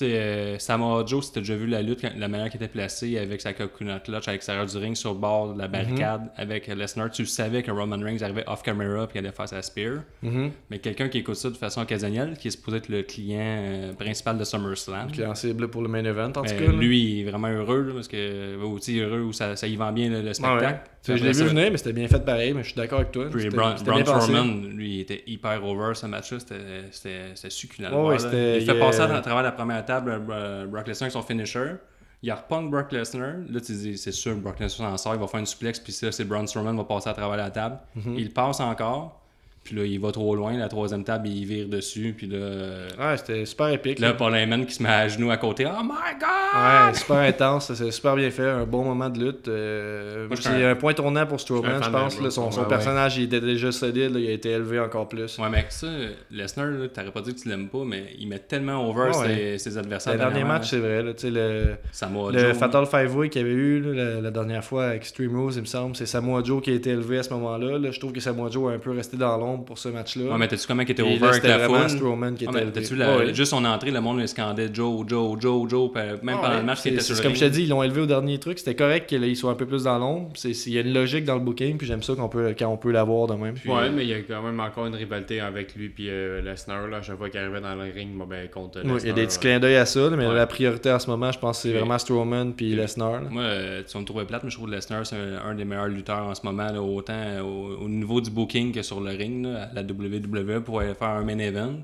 Sais, 0.00 0.14
euh, 0.14 0.58
Samoa 0.58 1.04
Joe, 1.04 1.22
si 1.26 1.30
t'as 1.30 1.40
déjà 1.40 1.54
vu 1.56 1.66
la 1.66 1.82
lutte, 1.82 2.02
la 2.16 2.26
manière 2.26 2.48
qu'il 2.48 2.56
était 2.62 2.72
placé 2.72 3.18
avec 3.18 3.42
sa 3.42 3.52
coconut 3.52 4.00
clutch, 4.02 4.28
avec 4.28 4.42
sa 4.42 4.64
du 4.64 4.76
ring 4.78 4.96
sur 4.96 5.12
le 5.12 5.18
bord 5.18 5.52
de 5.52 5.58
la 5.58 5.68
barricade, 5.68 6.22
Mhm. 6.22 6.28
avec 6.38 6.68
Lesnar, 6.68 7.10
tu 7.10 7.26
savais 7.26 7.62
que 7.62 7.70
Roman 7.70 7.98
Reigns 8.02 8.22
arrivait 8.22 8.44
off 8.46 8.62
camera 8.62 9.06
puis 9.06 9.18
allait 9.18 9.30
faire 9.30 9.46
sa 9.46 9.60
spear. 9.60 9.98
Mhm. 10.22 10.52
Mais 10.70 10.78
quelqu'un 10.78 11.10
qui 11.10 11.18
écoute 11.18 11.34
ça 11.34 11.50
de 11.50 11.54
façon 11.54 11.82
occasionnelle, 11.82 12.34
qui 12.38 12.48
est 12.48 12.50
supposé 12.52 12.78
être 12.78 12.88
le 12.88 13.02
client 13.02 13.40
euh, 13.42 13.92
principal 13.92 14.38
de 14.38 14.44
SummerSlam. 14.44 15.10
Client 15.12 15.34
cible 15.34 15.68
pour 15.68 15.82
le 15.82 15.88
main 15.88 16.02
event, 16.02 16.28
en 16.28 16.32
tout 16.32 16.42
Mais 16.44 16.56
cas. 16.56 16.72
lui, 16.72 17.18
il 17.18 17.20
est 17.20 17.30
vraiment 17.30 17.48
heureux 17.48 17.82
là, 17.82 17.92
parce 17.92 18.08
que 18.08 18.56
aussi 18.62 18.98
heureux 19.00 19.20
où 19.20 19.34
ça, 19.34 19.54
ça 19.54 19.66
y 19.66 19.76
vend 19.76 19.92
bien 19.92 20.08
le, 20.08 20.20
le 20.22 20.28
ouais. 20.28 20.32
spectacle. 20.34 20.80
Je 21.06 21.12
l'ai 21.14 21.32
vu 21.32 21.44
venir, 21.44 21.70
mais 21.70 21.76
c'était 21.76 21.92
bien 21.94 22.08
fait 22.08 22.24
pareil, 22.24 22.52
mais 22.54 22.62
je 22.62 22.68
suis 22.68 22.76
d'accord 22.76 23.00
avec 23.00 23.12
toi. 23.12 23.26
Puis 23.30 23.48
Braun. 23.50 23.76
Strowman, 23.76 24.68
lui, 24.74 24.96
il 24.96 25.00
était 25.00 25.22
hyper 25.26 25.62
over 25.64 25.94
ce 25.94 26.06
match-là. 26.06 26.38
C'était- 26.40 27.50
succulent. 27.50 27.88
Ouais, 27.88 28.16
voir, 28.16 28.34
il 28.34 28.60
fait 28.64 28.78
passer 28.78 29.00
euh, 29.00 29.16
à 29.16 29.20
travers 29.20 29.42
la 29.42 29.52
première 29.52 29.84
table 29.90 30.24
euh, 30.30 30.66
Brock 30.66 30.86
Lesnar 30.86 31.06
avec 31.06 31.12
son 31.12 31.22
finisher. 31.22 31.74
Il 32.22 32.32
repunk 32.32 32.70
Brock 32.70 32.92
Lesnar. 32.92 33.36
Là, 33.48 33.60
tu 33.60 33.72
dis, 33.72 33.98
c'est 33.98 34.12
sûr, 34.12 34.36
Brock 34.36 34.60
Lesnar 34.60 34.90
s'en 34.90 34.96
sort. 34.96 35.14
Il 35.14 35.20
va 35.20 35.26
faire 35.26 35.40
une 35.40 35.46
suplex. 35.46 35.80
Puis 35.80 35.92
ça, 35.92 36.12
c'est 36.12 36.24
Braun 36.24 36.46
Strowman 36.46 36.76
va 36.76 36.84
passer 36.84 37.08
à 37.08 37.14
travers 37.14 37.36
la 37.36 37.50
table. 37.50 37.78
Mhm. 37.96 38.14
Il 38.18 38.32
passe 38.32 38.60
encore. 38.60 39.20
Puis 39.62 39.76
là, 39.76 39.84
il 39.84 40.00
va 40.00 40.10
trop 40.10 40.34
loin. 40.34 40.56
La 40.56 40.68
troisième 40.68 41.04
table, 41.04 41.28
il 41.28 41.44
vire 41.44 41.68
dessus. 41.68 42.14
Puis 42.16 42.26
là, 42.26 42.38
euh, 42.38 42.88
Ouais, 42.98 43.16
c'était 43.18 43.44
super 43.44 43.68
épique. 43.68 43.98
là. 43.98 44.14
Paul 44.14 44.34
Heyman 44.34 44.64
qui 44.66 44.74
se 44.74 44.82
met 44.82 44.88
à 44.88 45.06
genoux 45.06 45.30
à 45.30 45.36
côté. 45.36 45.66
Oh 45.66 45.82
my 45.82 46.18
god! 46.18 46.88
Ouais, 46.88 46.94
super 46.98 47.16
intense, 47.18 47.72
c'est 47.74 47.90
super 47.90 48.16
bien 48.16 48.30
fait, 48.30 48.48
un 48.48 48.64
bon 48.64 48.84
moment 48.84 49.08
de 49.10 49.18
lutte. 49.24 49.46
euh, 49.48 50.26
je 50.30 50.40
c'est 50.42 50.48
un- 50.64 50.70
un 50.70 50.74
point 50.74 50.94
tournant 50.94 51.26
pour 51.26 51.38
je 51.38 51.42
Strowman, 51.44 51.76
je 51.78 51.82
fan 51.84 51.92
pense. 51.92 52.20
là, 52.20 52.30
son 52.30 52.48
personnage 52.64 53.18
il 53.18 53.24
était 53.24 53.40
déjà 53.40 53.70
solide, 53.70 54.12
là, 54.14 54.18
il 54.18 54.28
a 54.28 54.32
été 54.32 54.50
élevé 54.50 54.80
encore 54.80 55.08
plus. 55.08 55.38
Ouais, 55.38 55.48
mais 55.50 55.64
ça, 55.68 55.86
Lesnar, 56.30 56.66
là, 56.66 56.88
t'aurais 56.88 57.10
pas 57.12 57.20
dit 57.20 57.34
que 57.34 57.40
tu 57.40 57.48
l'aimes 57.48 57.68
pas, 57.68 57.84
mais 57.84 58.04
il 58.18 58.28
met 58.28 58.38
tellement 58.38 58.88
over 58.88 59.10
Ouais, 59.18 59.58
ses, 59.58 59.76
adversaires. 59.78 60.14
Le 60.14 60.18
dernier 60.18 60.44
match, 60.44 60.70
c'est 60.70 60.78
vrai. 60.78 61.02
Là, 61.02 61.12
tu 61.12 61.20
sais, 61.22 61.30
le 61.30 61.74
Samoa 61.92 62.32
le 62.32 62.38
Joe, 62.38 62.56
Fatal 62.56 62.86
Five 62.86 63.14
Way 63.16 63.28
qu'il 63.28 63.42
y 63.42 63.44
avait 63.44 63.54
eu 63.54 63.80
là, 63.80 63.92
la, 64.14 64.20
la 64.22 64.30
dernière 64.30 64.64
fois 64.64 64.86
avec 64.86 65.02
Extreme 65.02 65.36
Rules, 65.38 65.52
il 65.56 65.60
me 65.60 65.66
semble, 65.66 65.94
c'est 65.96 66.06
Samoa 66.06 66.42
Joe 66.42 66.62
qui 66.62 66.70
a 66.70 66.74
été 66.74 66.90
élevé 66.90 67.18
à 67.18 67.22
ce 67.22 67.30
moment-là. 67.34 67.78
Là, 67.78 67.90
je 67.90 67.98
trouve 68.00 68.12
que 68.12 68.20
Samoa 68.20 68.50
Joe 68.50 68.72
a 68.72 68.74
un 68.74 68.78
peu 68.78 68.90
resté 68.92 69.16
dans 69.16 69.36
l'ombre 69.36 69.49
pour 69.58 69.78
ce 69.78 69.88
match-là. 69.88 70.24
Ouais, 70.32 70.38
mais 70.38 70.48
t'as-tu 70.48 70.66
comment 70.66 70.82
qu'il 70.82 70.92
était 70.92 71.02
over 71.02 71.18
là, 71.18 71.28
avec 71.28 71.42
la 71.44 71.58
foule? 71.60 71.88
Strowman 71.90 72.34
qui 72.34 72.44
était 72.44 72.64
la- 72.96 73.16
Ouais, 73.16 73.34
juste 73.34 73.50
son 73.50 73.64
entrée, 73.64 73.90
le 73.90 74.00
monde 74.00 74.18
le 74.20 74.26
scandait 74.26 74.68
Joe, 74.72 75.04
Joe, 75.06 75.38
Joe, 75.40 75.68
Joe, 75.68 75.90
même 75.94 76.20
Ah 76.28 76.38
pendant 76.42 76.56
le 76.58 76.62
match 76.62 76.78
qui 76.78 76.82
c'est- 76.84 76.88
était 76.90 77.00
sur 77.02 77.14
le 77.16 77.20
comme 77.22 77.32
ring. 77.32 77.40
je 77.40 77.44
t'ai 77.46 77.50
dit, 77.50 77.62
ils 77.64 77.68
l'ont 77.68 77.82
élevé 77.82 78.00
au 78.02 78.06
dernier 78.06 78.38
truc. 78.38 78.58
C'était 78.58 78.74
correct 78.74 79.08
qu'il 79.08 79.36
soit 79.36 79.50
un 79.50 79.54
peu 79.54 79.66
plus 79.66 79.84
dans 79.84 79.98
l'ombre. 79.98 80.30
Il 80.44 80.72
y 80.72 80.78
a 80.78 80.80
une 80.82 80.92
logique 80.92 81.24
dans 81.24 81.34
le 81.34 81.40
booking, 81.40 81.76
puis 81.76 81.86
j'aime 81.86 82.02
ça 82.02 82.14
qu'on 82.14 82.28
peut, 82.28 82.54
quand 82.58 82.68
on 82.68 82.76
peut 82.76 82.90
l'avoir 82.90 83.26
de 83.26 83.34
même. 83.34 83.54
Puis, 83.54 83.68
Ouais, 83.70 83.82
euh, 83.84 83.90
mais 83.94 84.04
il 84.04 84.08
y 84.10 84.14
a 84.14 84.20
quand 84.22 84.42
même 84.42 84.60
encore 84.60 84.86
une 84.86 84.94
rivalité 84.94 85.40
avec 85.40 85.74
lui 85.74 85.88
puis 85.88 86.08
euh, 86.08 86.40
Lesnar. 86.42 86.86
Là, 86.88 86.98
à 86.98 87.02
chaque 87.02 87.16
fois 87.18 87.28
qu'il 87.30 87.40
arrivait 87.40 87.60
dans 87.60 87.74
le 87.74 87.90
ring, 87.92 88.10
bon, 88.16 88.26
ben, 88.26 88.48
contre 88.48 88.80
ouais, 88.84 88.98
il 89.02 89.06
y 89.06 89.10
a 89.10 89.12
des 89.12 89.26
petits 89.26 89.36
là. 89.38 89.40
clins 89.42 89.60
d'œil 89.60 89.76
à 89.76 89.86
ça, 89.86 90.10
mais 90.10 90.26
Ouais. 90.26 90.34
la 90.34 90.46
priorité 90.46 90.90
en 90.90 90.98
ce 90.98 91.08
moment, 91.10 91.30
je 91.32 91.38
pense 91.38 91.62
que 91.62 91.68
c'est 91.68 91.74
vraiment 91.76 91.98
Strowman 91.98 92.52
puis 92.52 92.66
puis- 92.70 92.76
Lesnar. 92.76 93.12
là. 93.22 93.28
Moi, 93.30 93.42
euh, 93.42 93.82
tu 93.86 93.96
me 93.98 94.04
trouver 94.04 94.24
plate, 94.24 94.44
mais 94.44 94.50
je 94.50 94.56
trouve 94.56 94.68
que 94.68 94.74
Lesnar, 94.74 95.06
c'est 95.06 95.16
un, 95.16 95.54
des 95.54 95.64
meilleurs 95.64 95.88
lutteurs 95.88 96.26
en 96.26 96.34
ce 96.34 96.40
moment, 96.44 96.68
autant 96.78 97.12
euh, 97.14 97.40
au, 97.42 97.84
au 97.84 97.88
niveau 97.88 98.20
du 98.20 98.30
booking 98.30 98.72
que 98.72 98.82
sur 98.82 99.00
le 99.00 99.10
ring, 99.10 99.39
là, 99.42 99.68
à 99.70 99.72
la 99.74 99.82
WWE, 99.82 100.60
pour 100.62 100.80
aller 100.80 100.94
faire 100.94 101.08
un 101.08 101.24
main 101.24 101.38
event. 101.38 101.74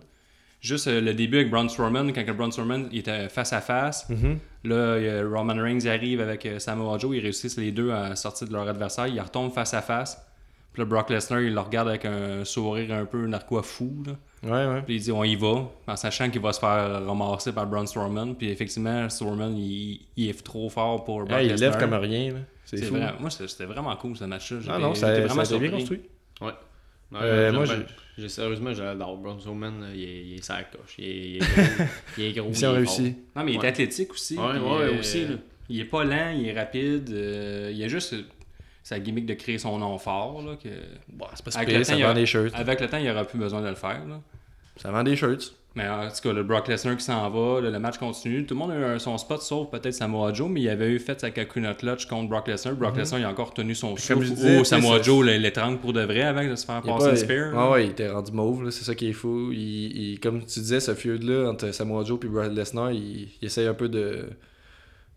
Juste 0.60 0.88
euh, 0.88 1.00
le 1.00 1.12
début 1.14 1.36
avec 1.38 1.50
Braun 1.50 1.68
Strowman, 1.68 2.12
quand 2.12 2.24
que 2.24 2.32
Braun 2.32 2.50
Strowman 2.50 2.88
il 2.90 2.98
était 3.00 3.28
face 3.28 3.52
à 3.52 3.60
face, 3.60 4.08
Mhm. 4.08 4.38
Là, 4.64 4.98
il 4.98 5.04
y 5.04 5.08
a 5.08 5.22
Roman 5.24 5.54
Reigns 5.54 5.86
arrive 5.86 6.20
avec 6.20 6.44
euh, 6.46 6.58
Samoa 6.58 6.98
Joe, 6.98 7.14
ils 7.16 7.20
réussissent 7.20 7.56
les 7.58 7.70
deux 7.70 7.92
à 7.92 8.16
sortir 8.16 8.48
de 8.48 8.52
leur 8.52 8.66
adversaire, 8.68 9.06
ils 9.06 9.20
retombent 9.20 9.52
face 9.52 9.74
à 9.74 9.80
face. 9.82 10.20
Puis 10.72 10.82
là, 10.82 10.86
Brock 10.86 11.08
Lesnar, 11.10 11.40
il 11.40 11.54
le 11.54 11.60
regarde 11.60 11.88
avec 11.88 12.04
un 12.04 12.44
sourire 12.44 12.92
un 12.92 13.04
peu 13.04 13.26
narquois 13.26 13.62
fou. 13.62 14.02
Là. 14.06 14.12
Ouais, 14.42 14.74
ouais. 14.74 14.82
Puis 14.82 14.96
il 14.96 15.00
dit 15.02 15.12
on 15.12 15.22
y 15.24 15.36
va, 15.36 15.70
en 15.86 15.96
sachant 15.96 16.28
qu'il 16.30 16.40
va 16.42 16.52
se 16.52 16.58
faire 16.60 17.04
ramasser 17.06 17.52
par 17.52 17.66
Braun 17.66 17.86
Strowman. 17.86 18.34
Puis 18.34 18.50
effectivement, 18.50 19.08
Strowman, 19.08 19.56
il, 19.56 20.00
il 20.16 20.28
est 20.30 20.42
trop 20.42 20.68
fort 20.68 21.04
pour 21.04 21.24
Brock 21.24 21.38
il 21.42 21.48
Lesnar. 21.50 21.70
lève 21.70 21.78
comme 21.80 21.94
rien. 21.94 22.32
là. 22.32 22.38
C'est 22.64 22.82
fou. 22.82 22.94
vrai. 22.96 23.12
Moi, 23.20 23.30
c'était 23.30 23.64
vraiment 23.66 23.94
cool 23.96 24.16
ce 24.16 24.24
match-là. 24.24 24.58
Ah 24.68 24.78
non, 24.78 24.94
ça, 24.94 25.14
ça 25.14 25.20
vraiment 25.26 25.42
a 25.42 25.44
été 25.44 25.58
bien 25.60 25.70
construit. 25.70 26.00
Ouais. 26.40 26.52
Euh, 27.14 27.52
moi, 27.52 27.64
j'ai- 27.64 28.28
Sérieusement, 28.28 28.72
j'adore. 28.72 29.16
Braun 29.18 29.38
Strowman, 29.38 29.90
il 29.94 30.02
est, 30.02 30.24
il 30.26 30.34
est 30.38 30.42
sa 30.42 30.62
coche. 30.64 30.94
Il 30.98 31.04
est, 31.04 31.10
il 31.28 31.36
est 31.36 31.38
gros. 31.46 31.86
il 32.18 32.24
est 32.24 32.32
gros. 32.32 32.48
Mission 32.48 32.70
il 32.70 32.74
est 32.74 32.78
réussie. 32.78 33.16
Non, 33.36 33.44
mais 33.44 33.52
il 33.52 33.56
est 33.56 33.58
Ouais. 33.60 33.68
athlétique 33.68 34.10
aussi. 34.12 34.36
Ouais, 34.38 34.44
ouais, 34.44 34.82
euh, 34.84 34.98
aussi, 34.98 35.26
là. 35.26 35.34
Il 35.68 35.80
est 35.80 35.84
pas 35.84 36.04
lent, 36.04 36.30
il 36.36 36.48
est 36.48 36.58
rapide. 36.58 37.10
euh, 37.12 37.70
il 37.74 37.82
a 37.84 37.88
juste 37.88 38.14
sa 38.82 38.98
gimmick 39.00 39.26
de 39.26 39.34
créer 39.34 39.58
son 39.58 39.78
nom 39.78 39.98
fort. 39.98 40.40
Là, 40.42 40.56
que... 40.56 40.68
Bon, 41.08 41.26
c'est 41.34 41.44
pas 41.44 41.50
Avec 41.56 41.68
super, 41.68 41.78
le 41.78 41.84
ça 41.84 41.92
temps, 41.92 41.98
il 41.98 42.00
y 42.00 42.04
vend 42.04 42.10
a- 42.10 42.14
des 42.14 42.26
shirts. 42.26 42.54
Avec 42.54 42.80
le 42.80 42.88
temps, 42.88 42.96
il 42.98 43.10
aura 43.10 43.24
plus 43.24 43.38
besoin 43.38 43.60
de 43.62 43.68
le 43.68 43.74
faire. 43.74 44.04
Là. 44.06 44.20
Ça 44.76 44.90
vend 44.90 45.02
des 45.02 45.16
shirts. 45.16 45.54
Mais 45.76 45.86
en 45.86 46.08
tout 46.08 46.22
cas, 46.22 46.32
le 46.32 46.42
Brock 46.42 46.68
Lesnar 46.68 46.96
qui 46.96 47.04
s'en 47.04 47.28
va, 47.28 47.60
le 47.60 47.78
match 47.78 47.98
continue. 47.98 48.46
Tout 48.46 48.54
le 48.54 48.58
monde 48.60 48.70
a 48.70 48.96
eu 48.96 48.98
son 48.98 49.18
spot, 49.18 49.42
sauf 49.42 49.70
peut-être 49.70 49.92
Samoa 49.92 50.32
Joe, 50.32 50.48
mais 50.50 50.62
il 50.62 50.68
avait 50.70 50.88
eu 50.90 50.98
fait 50.98 51.20
sa 51.20 51.30
coconut 51.30 51.74
clutch 51.78 52.06
contre 52.06 52.30
Brock 52.30 52.48
Lesnar. 52.48 52.74
Brock 52.74 52.96
Lesnar, 52.96 53.20
il 53.20 53.24
a 53.24 53.28
encore 53.30 53.52
tenu 53.52 53.74
son 53.74 53.88
Comme 53.88 53.98
souffle. 54.24 54.56
Oh, 54.60 54.64
Samoa 54.64 55.02
Joe 55.02 55.24
le- 55.26 55.36
l'étrangle 55.36 55.78
pour 55.78 55.92
de 55.92 56.00
vrai 56.00 56.22
avant 56.22 56.48
de 56.48 56.56
se 56.56 56.64
faire 56.64 56.80
passer 56.80 57.04
pas- 57.04 57.10
une 57.10 57.16
spear. 57.16 57.54
Ouais, 57.54 57.72
ouais, 57.74 57.84
il 57.84 57.90
était 57.90 58.08
rendu 58.08 58.32
mauve, 58.32 58.70
c'est 58.70 58.84
ça 58.84 58.94
qui 58.94 59.10
est 59.10 59.12
fou. 59.12 59.50
Il, 59.52 59.58
il- 60.12 60.18
comme 60.20 60.40
tu 60.40 60.60
disais, 60.60 60.80
ce 60.80 60.94
feud-là 60.94 61.50
entre 61.50 61.70
Samoa 61.74 62.04
Joe 62.04 62.18
et 62.24 62.28
Brad 62.28 62.56
Lesnar, 62.56 62.92
il, 62.92 63.28
il 63.42 63.46
essaye 63.46 63.66
un 63.66 63.74
peu 63.74 63.90
de, 63.90 64.24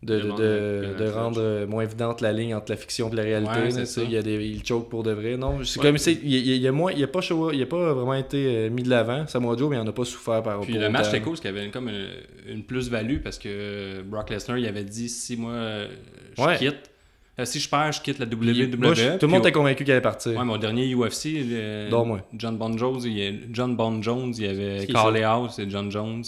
de, 0.01 0.17
De 0.19 0.93
de, 1.03 1.09
rendre 1.09 1.37
de- 1.37 1.41
euh, 1.41 1.67
moins 1.67 1.83
évidente 1.83 2.21
la 2.21 2.31
ligne 2.31 2.55
entre 2.55 2.71
la 2.71 2.77
fiction 2.77 3.09
et 3.11 3.15
la 3.17 3.23
réalité. 3.23 3.51
Ouais, 3.51 3.83
il, 4.05 4.11
y 4.11 4.17
a 4.17 4.21
des, 4.21 4.45
il 4.45 4.65
choke 4.65 4.87
pour 4.89 5.03
de 5.03 5.11
vrai. 5.11 5.35
Non, 5.35 5.59
c'est 5.65 5.79
Ouais. 5.79 5.87
comme 5.87 5.97
il, 5.97 6.19
il, 6.23 6.47
il 6.55 6.67
a 6.67 6.71
moins, 6.71 6.93
il 6.93 7.03
a 7.03 7.07
pas 7.07 7.19
show- 7.19 7.51
il 7.51 7.61
a 7.61 7.65
pas 7.65 7.93
vraiment 7.93 8.13
été 8.13 8.37
euh, 8.47 8.69
mis 8.69 8.83
de 8.83 8.89
l'avant. 8.89 9.27
Samoa 9.27 9.57
Joe, 9.57 9.69
mais 9.69 9.75
il 9.75 9.79
en 9.79 9.87
a 9.87 9.91
pas 9.91 10.05
souffert 10.05 10.41
par 10.41 10.61
Puis 10.61 10.71
pour 10.73 10.81
le 10.81 10.89
match 10.89 11.09
était 11.09 11.19
cool 11.19 11.31
parce 11.33 11.41
qu'il 11.41 11.53
y 11.53 11.59
avait 11.59 11.69
comme 11.69 11.89
une, 11.89 12.07
une 12.47 12.63
plus-value 12.63 13.17
parce 13.21 13.37
que 13.37 14.01
Brock 14.03 14.29
Lesnar 14.29 14.57
il 14.57 14.67
avait 14.67 14.83
dit 14.85 15.09
si 15.09 15.35
moi 15.35 15.51
euh, 15.51 15.87
je 16.37 16.43
Ouais. 16.43 16.57
quitte, 16.57 16.89
Euh, 17.37 17.45
si 17.45 17.59
je 17.59 17.69
perds, 17.69 17.91
je 17.93 18.01
quitte 18.01 18.19
la 18.19 18.25
WWE. 18.25 18.69
Puis 18.69 18.77
moi, 18.77 18.93
je- 18.93 19.03
tout 19.03 19.11
le 19.11 19.17
puis 19.17 19.27
monde 19.27 19.39
était 19.41 19.51
convaincu 19.53 19.83
qu'elle 19.85 19.93
allait 19.95 20.01
partir. 20.01 20.37
Ouais, 20.37 20.43
mon 20.43 20.57
dernier 20.57 20.93
UFC, 20.93 21.25
le-. 21.49 21.87
John 22.37 22.57
Bon 22.57 22.77
Jones, 22.77 22.99
il, 23.05 23.47
John 23.53 23.75
Bon 23.77 24.01
Jones, 24.01 24.33
il 24.37 24.45
avait 24.45 24.85
callé 24.87 25.25
out, 25.25 25.49
c'est 25.51 25.69
John 25.69 25.89
Jones. 25.91 26.23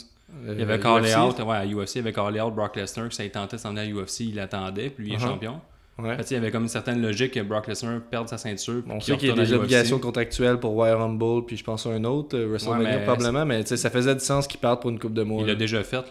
Euh, 0.47 0.55
Il 0.57 0.61
avait 0.63 0.79
callé 0.79 1.09
UFC. 1.11 1.17
out, 1.17 1.39
ouais, 1.45 1.55
à 1.57 1.65
UFC, 1.65 1.95
il 1.95 1.99
avait 1.99 2.13
callé 2.13 2.39
out 2.41 2.53
Brock 2.53 2.75
Lesnar, 2.75 3.09
que 3.09 3.15
ça 3.15 3.23
il 3.23 3.31
tentait 3.31 3.57
de 3.57 3.61
s'en 3.61 3.75
aller 3.75 3.91
à 3.91 3.93
UFC, 3.95 4.21
il 4.21 4.35
l'attendait, 4.35 4.89
puis 4.89 5.05
lui 5.05 5.11
il 5.11 5.15
est 5.15 5.17
Uh-huh. 5.17 5.27
champion. 5.27 5.59
Ouais. 5.99 6.15
Fait 6.15 6.31
il 6.31 6.33
y 6.33 6.37
avait 6.37 6.49
comme 6.49 6.63
une 6.63 6.69
certaine 6.69 6.99
logique 6.99 7.33
que 7.33 7.41
Brock 7.41 7.67
Lesnar 7.67 7.99
perde 8.09 8.27
sa 8.27 8.37
ceinture. 8.39 8.81
On 8.89 8.93
qu'il 8.97 9.13
sait 9.13 9.17
qu'il 9.17 9.27
y 9.27 9.31
a 9.31 9.35
des 9.35 9.53
obligations 9.53 9.99
contractuelles 9.99 10.57
pour 10.57 10.75
Wire 10.75 10.97
Rumble, 10.97 11.45
puis 11.45 11.57
je 11.57 11.63
pense 11.63 11.85
à 11.85 11.89
un 11.91 12.03
autre, 12.05 12.35
euh, 12.35 12.47
WrestleMania 12.47 12.89
Ouais, 12.89 12.95
mais 12.97 13.03
probablement, 13.03 13.45
mais 13.45 13.63
ça 13.65 13.89
faisait 13.91 14.15
du 14.15 14.21
sens 14.21 14.47
qu'il 14.47 14.59
parte 14.59 14.81
pour 14.81 14.89
une 14.89 14.97
coupe 14.97 15.13
de 15.13 15.21
mois. 15.21 15.41
Il 15.41 15.47
l'a 15.47 15.53
déjà 15.53 15.83
fait 15.83 16.01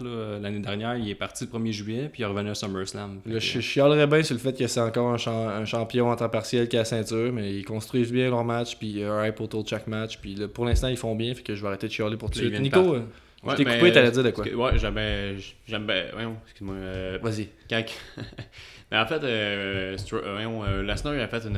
l'année 0.40 0.60
dernière, 0.60 0.96
il 0.96 1.08
est 1.08 1.14
parti 1.16 1.48
le 1.50 1.58
1er 1.58 1.72
juillet, 1.72 2.08
puis 2.12 2.22
il 2.22 2.24
est 2.24 2.28
revenu 2.28 2.50
à 2.50 2.54
SummerSlam. 2.54 3.20
Là, 3.26 3.34
que, 3.34 3.40
je 3.40 3.60
chialerais 3.60 4.06
bien 4.06 4.22
sur 4.22 4.34
le 4.34 4.40
fait 4.40 4.52
que 4.56 4.66
c'est 4.68 4.80
encore 4.80 5.10
un, 5.12 5.16
champ- 5.16 5.48
un 5.48 5.64
champion 5.64 6.08
en 6.10 6.14
temps 6.14 6.28
partiel 6.28 6.68
qui 6.68 6.76
a 6.76 6.80
la 6.80 6.84
ceinture, 6.84 7.32
mais 7.32 7.50
ils 7.52 7.64
construisent 7.64 8.12
bien 8.12 8.28
leur 8.30 8.44
match, 8.44 8.76
puis 8.76 9.02
euh, 9.02 9.10
un 9.20 9.26
hype 9.26 9.40
autour 9.40 9.64
de 9.64 9.68
chaque 9.70 9.88
match, 9.88 10.18
puis 10.20 10.36
là, 10.36 10.46
pour 10.46 10.66
l'instant 10.66 10.86
ils 10.88 10.98
font 10.98 11.16
bien, 11.16 11.34
fait 11.34 11.42
que 11.42 11.54
je 11.56 11.62
vais 11.62 11.68
arrêter 11.68 11.88
de 11.88 11.92
chialer 11.92 12.16
pour 12.18 12.30
tout 12.30 12.38
de 12.38 12.44
suite. 12.46 12.60
Nico, 12.60 12.94
euh, 12.94 13.00
Ouais, 13.43 13.53
je 13.53 13.57
t'ai 13.57 13.64
coupé, 13.64 13.93
t'allais 13.93 14.11
dire 14.11 14.22
de 14.24 14.30
quoi? 14.30 14.45
que- 14.45 14.55
Ouais, 14.55 14.78
j'aimais. 14.78 15.36
J'aime 15.66 15.86
bien. 15.86 16.07
Voyons, 16.12 16.36
excuse-moi. 16.45 16.74
euh, 16.76 17.18
Vas-y. 17.22 17.49
quand... 17.70 17.84
Mais 18.93 18.99
en 18.99 19.07
fait, 19.07 19.22
euh, 19.22 19.97
euh, 20.12 20.16
euh, 20.18 20.82
Lesnar 20.82 21.14
il 21.14 21.20
a 21.20 21.28
fait 21.28 21.45
une, 21.47 21.57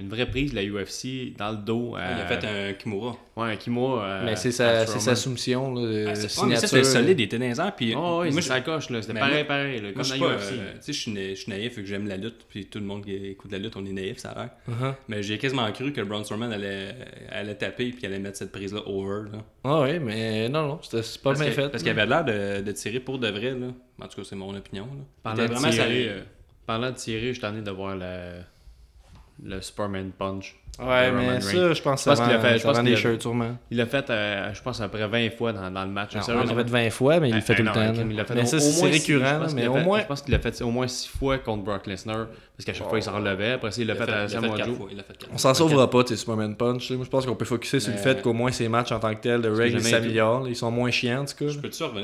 une 0.00 0.08
vraie 0.08 0.26
prise 0.26 0.52
de 0.52 0.56
la 0.56 0.62
UFC 0.62 1.34
dans 1.36 1.50
le 1.50 1.56
dos. 1.56 1.96
à- 1.96 2.12
Il 2.12 2.20
a 2.20 2.26
fait 2.26 2.46
un 2.46 2.72
Kimura. 2.74 3.16
Ouais, 3.36 3.52
un 3.52 3.56
Kimura. 3.56 4.04
euh, 4.04 4.22
Mais 4.24 4.36
c'est 4.36 4.52
sa, 4.52 4.86
c'est 4.86 5.00
sa 5.00 5.16
soumission, 5.16 5.74
là, 5.74 5.80
Ah, 6.10 6.14
c'est- 6.14 6.22
ouais, 6.22 6.22
mais 6.22 6.28
signature. 6.28 6.60
ça, 6.60 6.66
c'était 6.68 6.84
solide, 6.84 7.18
il 7.18 7.24
était 7.24 7.38
dans 7.40 7.44
les 7.46 7.60
airs, 7.60 7.74
puis 7.74 7.92
Oh, 7.96 8.20
oui, 8.22 8.30
moi, 8.30 8.40
je- 8.40 8.60
coche, 8.64 8.88
là. 8.90 9.02
C'était 9.02 9.18
pareil, 9.18 9.42
pareil, 9.44 9.80
là, 9.80 9.92
comme 9.92 10.04
je 10.04 10.08
dans 10.10 10.14
suis 10.14 10.20
pas, 10.20 10.26
UFC. 10.36 10.52
euh, 10.52 10.72
tu 10.74 10.80
sais, 10.82 10.92
je 10.92 10.98
suis 11.00 11.10
na- 11.12 11.28
je 11.30 11.34
suis 11.34 11.50
naïf 11.50 11.76
et 11.76 11.80
que 11.82 11.86
j'aime 11.88 12.06
la 12.06 12.16
lutte, 12.16 12.46
puis 12.48 12.66
tout 12.66 12.78
le 12.78 12.84
monde 12.84 13.04
qui 13.04 13.14
écoute 13.16 13.50
la 13.50 13.58
lutte, 13.58 13.74
on 13.76 13.84
est 13.84 13.92
naïf, 13.92 14.18
ça 14.18 14.30
a 14.30 14.34
l'air. 14.36 14.50
Uh-huh. 14.68 14.94
Mais 15.08 15.22
j'ai 15.24 15.38
quasiment 15.38 15.70
cru 15.72 15.92
que 15.92 16.02
Braun 16.02 16.22
Strowman 16.22 16.52
allait, 16.52 16.94
allait 17.30 17.54
taper 17.56 17.90
puis 17.90 18.06
allait 18.06 18.20
mettre 18.20 18.36
cette 18.38 18.52
prise-là 18.52 18.80
over. 18.86 19.30
Là. 19.32 19.38
Ah 19.64 19.80
oui, 19.82 19.98
mais 19.98 20.48
non, 20.48 20.68
non, 20.68 20.78
c'était 20.82 21.02
c'est 21.02 21.20
pas 21.20 21.30
parce 21.30 21.40
bien 21.42 21.50
fait. 21.50 21.68
Parce 21.68 21.82
qu'il 21.82 21.90
avait 21.90 22.06
l'air 22.06 22.24
de, 22.24 22.60
de 22.62 22.72
tirer 22.72 23.00
pour 23.00 23.18
de 23.18 23.28
vrai. 23.28 23.50
Là. 23.58 23.68
En 24.00 24.06
tout 24.06 24.20
cas, 24.20 24.22
c'est 24.24 24.36
mon 24.36 24.54
opinion. 24.54 24.86
Là. 25.24 25.32
Il 25.34 25.42
était 25.42 25.52
vraiment 25.52 25.70
tirer. 25.70 26.10
Parlant 26.70 26.90
de 26.90 26.96
tirer, 26.96 27.28
je 27.28 27.32
suis 27.32 27.40
tanné 27.40 27.62
de 27.62 27.70
voir 27.70 27.96
le, 27.96 28.42
le 29.44 29.60
Superman 29.60 30.10
Punch. 30.16 30.56
Ouais, 30.78 31.10
mais 31.10 31.26
Roman 31.26 31.40
ça, 31.40 31.74
je 31.74 31.82
pense 31.82 32.04
Je 32.04 32.08
pense 32.08 32.20
que 32.20 32.24
a 32.24 32.38
fait- 32.38 32.58
je 32.58 32.62
pense 32.62 32.76
qu'il 32.78 32.86
des 32.86 32.92
a- 32.94 32.96
shirts 32.96 33.20
sûrement. 33.20 33.58
Il 33.70 33.76
l'a 33.76 33.84
fait, 33.86 34.08
euh, 34.08 34.54
je 34.54 34.62
pense, 34.62 34.80
après 34.80 35.06
20 35.06 35.28
fois 35.36 35.52
dans, 35.52 35.70
dans 35.70 35.84
le 35.84 35.90
match. 35.90 36.14
Non, 36.14 36.22
on 36.28 36.44
l'a 36.44 36.54
fait 36.54 36.70
20 36.70 36.90
fois, 36.90 37.20
mais 37.20 37.28
il 37.28 37.32
Ah, 37.32 37.36
le 37.36 37.42
fait 37.42 37.52
ah, 37.52 37.56
tout 37.56 37.62
le 37.64 37.72
temps. 37.72 38.02
Il 38.08 38.16
l'a 38.16 38.24
fait 38.24 38.34
Mais 38.34 38.42
au- 38.42 38.46
ça, 38.46 38.60
c'est 38.60 38.86
récurrent, 38.88 39.18
je 39.18 39.30
là, 39.30 39.38
pense 39.40 39.54
mais 39.54 39.60
qu'il 39.62 39.68
au 39.70 39.74
l'a 39.74 39.80
fait- 39.80 39.84
moins. 39.86 40.00
Je 40.00 40.06
pense 40.06 40.22
qu'il 40.22 40.32
l'a 40.32 40.38
fait 40.38 40.62
au 40.62 40.70
moins 40.70 40.88
6 40.88 41.08
fois 41.08 41.36
contre 41.38 41.64
Brock 41.64 41.86
Lesnar. 41.86 42.28
Parce 42.56 42.64
qu'à 42.64 42.72
chaque 42.72 42.88
fois, 42.88 42.98
il 42.98 43.02
s'en 43.02 43.14
relevait. 43.14 43.52
Après, 43.52 43.70
ça, 43.72 43.80
il 43.82 43.86
l'a 43.88 43.94
fait, 43.94 44.02
à 44.04 44.06
l'a 44.22 44.28
Samoa 44.28 44.56
Joe. 44.56 44.78
l'a 44.96 45.02
On 45.34 45.38
s'en 45.38 45.52
sauvera 45.52 45.90
pas, 45.90 46.04
tes 46.04 46.16
Superman 46.16 46.56
Punch. 46.56 46.90
Moi, 46.92 47.04
je 47.04 47.10
pense 47.10 47.26
qu'on 47.26 47.34
peut 47.36 47.44
focuser 47.44 47.80
sur 47.80 47.92
le 47.92 47.98
fait 47.98 48.22
qu'au 48.22 48.32
moins 48.32 48.52
ces 48.52 48.68
matchs 48.68 48.92
en 48.92 49.00
tant 49.00 49.14
que 49.14 49.20
tels 49.20 49.42
de 49.42 49.54
jamais 49.54 49.80
s'améliorent. 49.80 50.48
Ils 50.48 50.56
sont 50.56 50.70
moins 50.70 50.90
chiants, 50.90 51.22
en 51.22 51.24
tout 51.26 51.34
cas. 51.44 51.52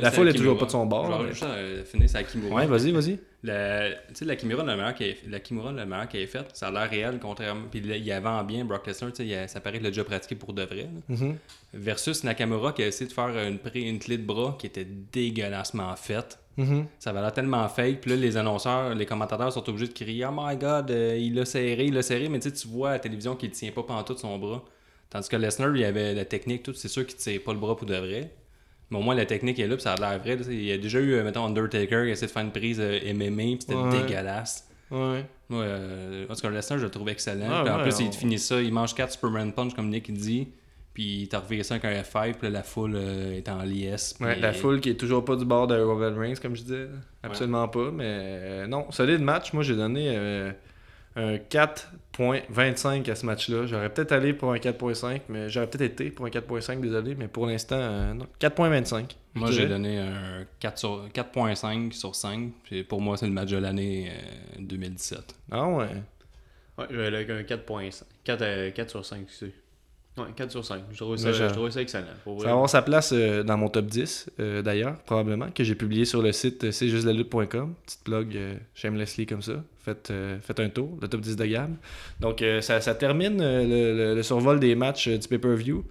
La 0.02 0.10
foule 0.10 0.28
est 0.28 0.34
toujours 0.34 0.58
pas 0.58 0.66
de 0.66 0.70
son 0.70 0.84
bord, 0.84 1.22
Je 1.32 1.40
vais 1.40 1.46
euh, 1.50 1.84
finir 1.84 2.08
la. 2.08 2.50
Ouais, 2.52 2.66
vas-y, 2.66 2.90
vas-y. 2.90 3.18
La, 3.46 3.90
tu 3.90 4.14
sais, 4.14 4.24
la 4.24 4.36
Kimura, 4.36 4.64
le 4.64 4.76
meilleur 4.76 4.94
qu'elle 4.94 5.16
la 5.28 5.40
Kimura, 5.40 5.72
le 5.72 5.86
meilleur 5.86 6.08
qu'elle 6.08 6.22
ait 6.22 6.26
fait, 6.26 6.46
ça 6.54 6.68
a 6.68 6.70
l'air 6.70 6.90
réel, 6.90 7.18
contrairement. 7.20 7.66
Puis 7.70 7.80
il 7.80 8.12
avant 8.12 8.42
bien 8.42 8.64
Brock 8.64 8.86
Lesnar, 8.86 9.12
il 9.18 9.48
ça 9.48 9.60
paraît 9.60 9.76
qu'il 9.76 9.84
l'a 9.84 9.90
déjà 9.90 10.04
pratiqué 10.04 10.34
pour 10.34 10.52
de 10.52 10.62
vrai. 10.62 10.88
Mhm. 11.08 11.36
Versus 11.72 12.24
Nakamura 12.24 12.72
qui 12.72 12.82
a 12.82 12.86
essayé 12.86 13.08
de 13.08 13.12
faire 13.12 13.28
une, 13.28 13.58
une 13.74 13.98
clé 13.98 14.18
de 14.18 14.24
bras 14.24 14.56
qui 14.58 14.66
était 14.66 14.86
dégueulassement 14.86 15.94
faite. 15.96 16.38
Mhm. 16.56 16.86
Ça 16.98 17.10
avait 17.10 17.20
l'air 17.20 17.32
tellement 17.32 17.68
fake. 17.68 18.00
Puis 18.00 18.10
là, 18.10 18.16
les 18.16 18.36
annonceurs, 18.36 18.94
les 18.94 19.06
commentateurs 19.06 19.52
sont 19.52 19.68
obligés 19.68 19.88
de 19.88 19.92
crier 19.92 20.26
Oh 20.26 20.32
my 20.34 20.56
god, 20.56 20.90
euh, 20.90 21.16
il 21.18 21.34
l'a 21.34 21.44
serré, 21.44 21.84
il 21.84 21.94
l'a 21.94 22.02
serré. 22.02 22.28
Mais 22.28 22.38
tu 22.38 22.48
sais, 22.48 22.54
tu 22.54 22.68
vois 22.68 22.90
à 22.90 22.92
la 22.92 22.98
télévision 22.98 23.36
qu'il 23.36 23.50
ne 23.50 23.54
tient 23.54 23.72
pas 23.72 23.82
pantoute 23.82 24.18
son 24.18 24.38
bras. 24.38 24.64
Tandis 25.10 25.28
que 25.28 25.36
Lesnar, 25.36 25.76
il 25.76 25.84
avait 25.84 26.14
la 26.14 26.24
technique, 26.24 26.62
tout. 26.62 26.74
C'est 26.74 26.88
sûr 26.88 27.06
qu'il 27.06 27.16
ne 27.16 27.20
tire 27.20 27.42
pas 27.44 27.52
le 27.52 27.58
bras 27.58 27.76
pour 27.76 27.86
de 27.86 27.94
vrai. 27.94 28.30
Mais 28.90 28.98
au 28.98 29.02
moins, 29.02 29.14
la 29.16 29.26
technique 29.26 29.58
est 29.58 29.66
là, 29.66 29.74
puis 29.74 29.82
ça 29.82 29.94
a 29.94 29.96
l'air 29.96 30.18
vrai. 30.20 30.38
Il 30.48 30.64
y 30.64 30.72
a 30.72 30.78
déjà 30.78 31.00
eu, 31.00 31.14
euh, 31.14 31.24
mettons, 31.24 31.44
Undertaker 31.44 32.04
qui 32.04 32.10
a 32.10 32.12
essayé 32.12 32.26
de 32.28 32.32
faire 32.32 32.42
une 32.44 32.52
prise 32.52 32.78
euh, 32.80 33.00
MMA, 33.14 33.42
puis 33.42 33.56
c'était 33.60 33.74
Ouais. 33.74 34.02
dégueulasse. 34.02 34.68
Ouais. 34.90 35.24
Moi, 35.48 35.62
euh, 35.62 36.26
en 36.30 36.34
tout 36.34 36.40
cas, 36.40 36.50
Lesnar, 36.50 36.78
je 36.78 36.84
le 36.84 36.90
trouve 36.90 37.08
excellent. 37.08 37.48
Ah, 37.50 37.62
Puis 37.64 37.72
en 37.72 37.76
ouais, 37.78 37.82
plus, 37.82 37.96
on- 38.00 38.06
il 38.06 38.12
finit 38.12 38.38
ça, 38.38 38.60
il 38.62 38.72
mange 38.72 38.94
4 38.94 39.12
Superman 39.12 39.52
Punch, 39.52 39.74
comme 39.74 39.88
Nick 39.88 40.12
dit. 40.12 40.48
Puis 40.94 41.22
il 41.22 41.28
t'a 41.28 41.40
reviré 41.40 41.62
ça 41.62 41.74
avec 41.74 41.84
un 41.84 42.00
F5, 42.02 42.34
puis 42.34 42.42
là, 42.46 42.50
la 42.50 42.62
foule 42.62 42.94
euh, 42.94 43.36
est 43.36 43.48
en 43.48 43.62
liesse. 43.62 44.14
puis- 44.14 44.24
Ouais, 44.24 44.36
la 44.36 44.52
foule 44.54 44.80
qui 44.80 44.90
est 44.90 44.94
toujours 44.94 45.24
pas 45.24 45.36
du 45.36 45.44
bord 45.44 45.66
de 45.66 45.78
Roman 45.78 46.16
Reigns, 46.18 46.36
comme 46.40 46.54
je 46.56 46.62
disais. 46.62 46.86
Absolument 47.22 47.68
pas. 47.68 47.90
Mais 47.90 48.04
euh, 48.06 48.66
non, 48.66 48.90
solide 48.92 49.20
match. 49.20 49.52
Moi, 49.52 49.62
j'ai 49.64 49.74
donné 49.76 50.16
un 51.16 51.36
4.25 51.38 53.10
à 53.10 53.14
ce 53.14 53.26
match-là. 53.26 53.66
J'aurais 53.66 53.88
peut-être 53.92 54.12
allé 54.12 54.32
pour 54.32 54.52
un 54.52 54.58
4.5, 54.58 55.22
mais 55.28 55.48
j'aurais 55.48 55.66
peut-être 55.66 55.92
été 55.92 56.10
pour 56.10 56.26
un 56.26 56.30
4.5, 56.30 56.80
désolé. 56.80 57.14
Mais 57.14 57.28
pour 57.28 57.46
l'instant, 57.46 57.76
euh, 57.78 58.14
non. 58.14 58.26
4.25. 58.40 59.10
je 59.34 59.40
Moi, 59.40 59.50
j'ai 59.50 59.66
donné 59.66 59.98
un 59.98 60.44
4 60.60 60.78
sur- 60.78 61.08
4.5 61.12 61.92
sur 61.92 62.14
5. 62.14 62.52
Puis 62.64 62.84
pour 62.84 63.00
moi, 63.00 63.16
c'est 63.16 63.26
le 63.26 63.32
match 63.32 63.50
de 63.50 63.58
l'année 63.58 64.10
euh, 64.10 64.56
2017. 64.60 65.34
Ah 65.50 65.66
ouais. 65.68 65.86
Ouais, 66.78 66.86
je 66.90 66.96
vais 66.96 67.06
aller 67.06 67.16
avec 67.16 67.30
un 67.30 67.42
4.5. 67.42 68.02
4, 68.24 68.42
euh, 68.42 68.70
4 68.70 68.90
sur 68.90 69.04
5, 69.04 69.26
c'est. 69.28 69.52
Ouais, 70.18 70.24
4 70.34 70.50
sur 70.50 70.64
5. 70.64 70.82
Je 70.92 70.96
trouve 70.96 71.16
ça, 71.16 71.30
je- 71.32 71.44
trouve 71.52 71.68
ça 71.70 71.80
excellent. 71.82 72.06
Pour 72.24 72.40
Ça 72.40 72.46
va 72.46 72.52
avoir 72.54 72.70
sa 72.70 72.80
place 72.82 73.12
euh, 73.12 73.42
dans 73.42 73.58
mon 73.58 73.68
top 73.68 73.86
10, 73.86 74.30
euh, 74.40 74.62
d'ailleurs, 74.62 74.96
probablement, 75.04 75.50
que 75.54 75.62
j'ai 75.62 75.74
publié 75.74 76.04
sur 76.06 76.22
le 76.22 76.32
site 76.32 76.70
c'est 76.70 76.88
juste 76.88 77.04
la 77.06 77.12
lutte.com. 77.12 77.74
Petite 77.84 78.04
blog 78.04 78.34
euh, 78.36 78.54
shamelessly 78.74 79.26
comme 79.26 79.42
ça. 79.42 79.62
Faites, 79.84 80.10
euh, 80.10 80.38
faites 80.40 80.58
un 80.60 80.68
tour, 80.70 80.96
le 81.02 81.08
top 81.08 81.20
10 81.20 81.36
de 81.36 81.44
gamme. 81.44 81.76
Donc, 82.20 82.42
ça, 82.62 82.80
ça 82.80 82.94
termine 82.94 83.38
le, 83.42 83.94
le- 83.94 84.14
le 84.14 84.22
survol 84.22 84.58
des 84.58 84.74
matchs 84.74 85.08
du 85.08 85.28
pay-per-view. 85.28 85.84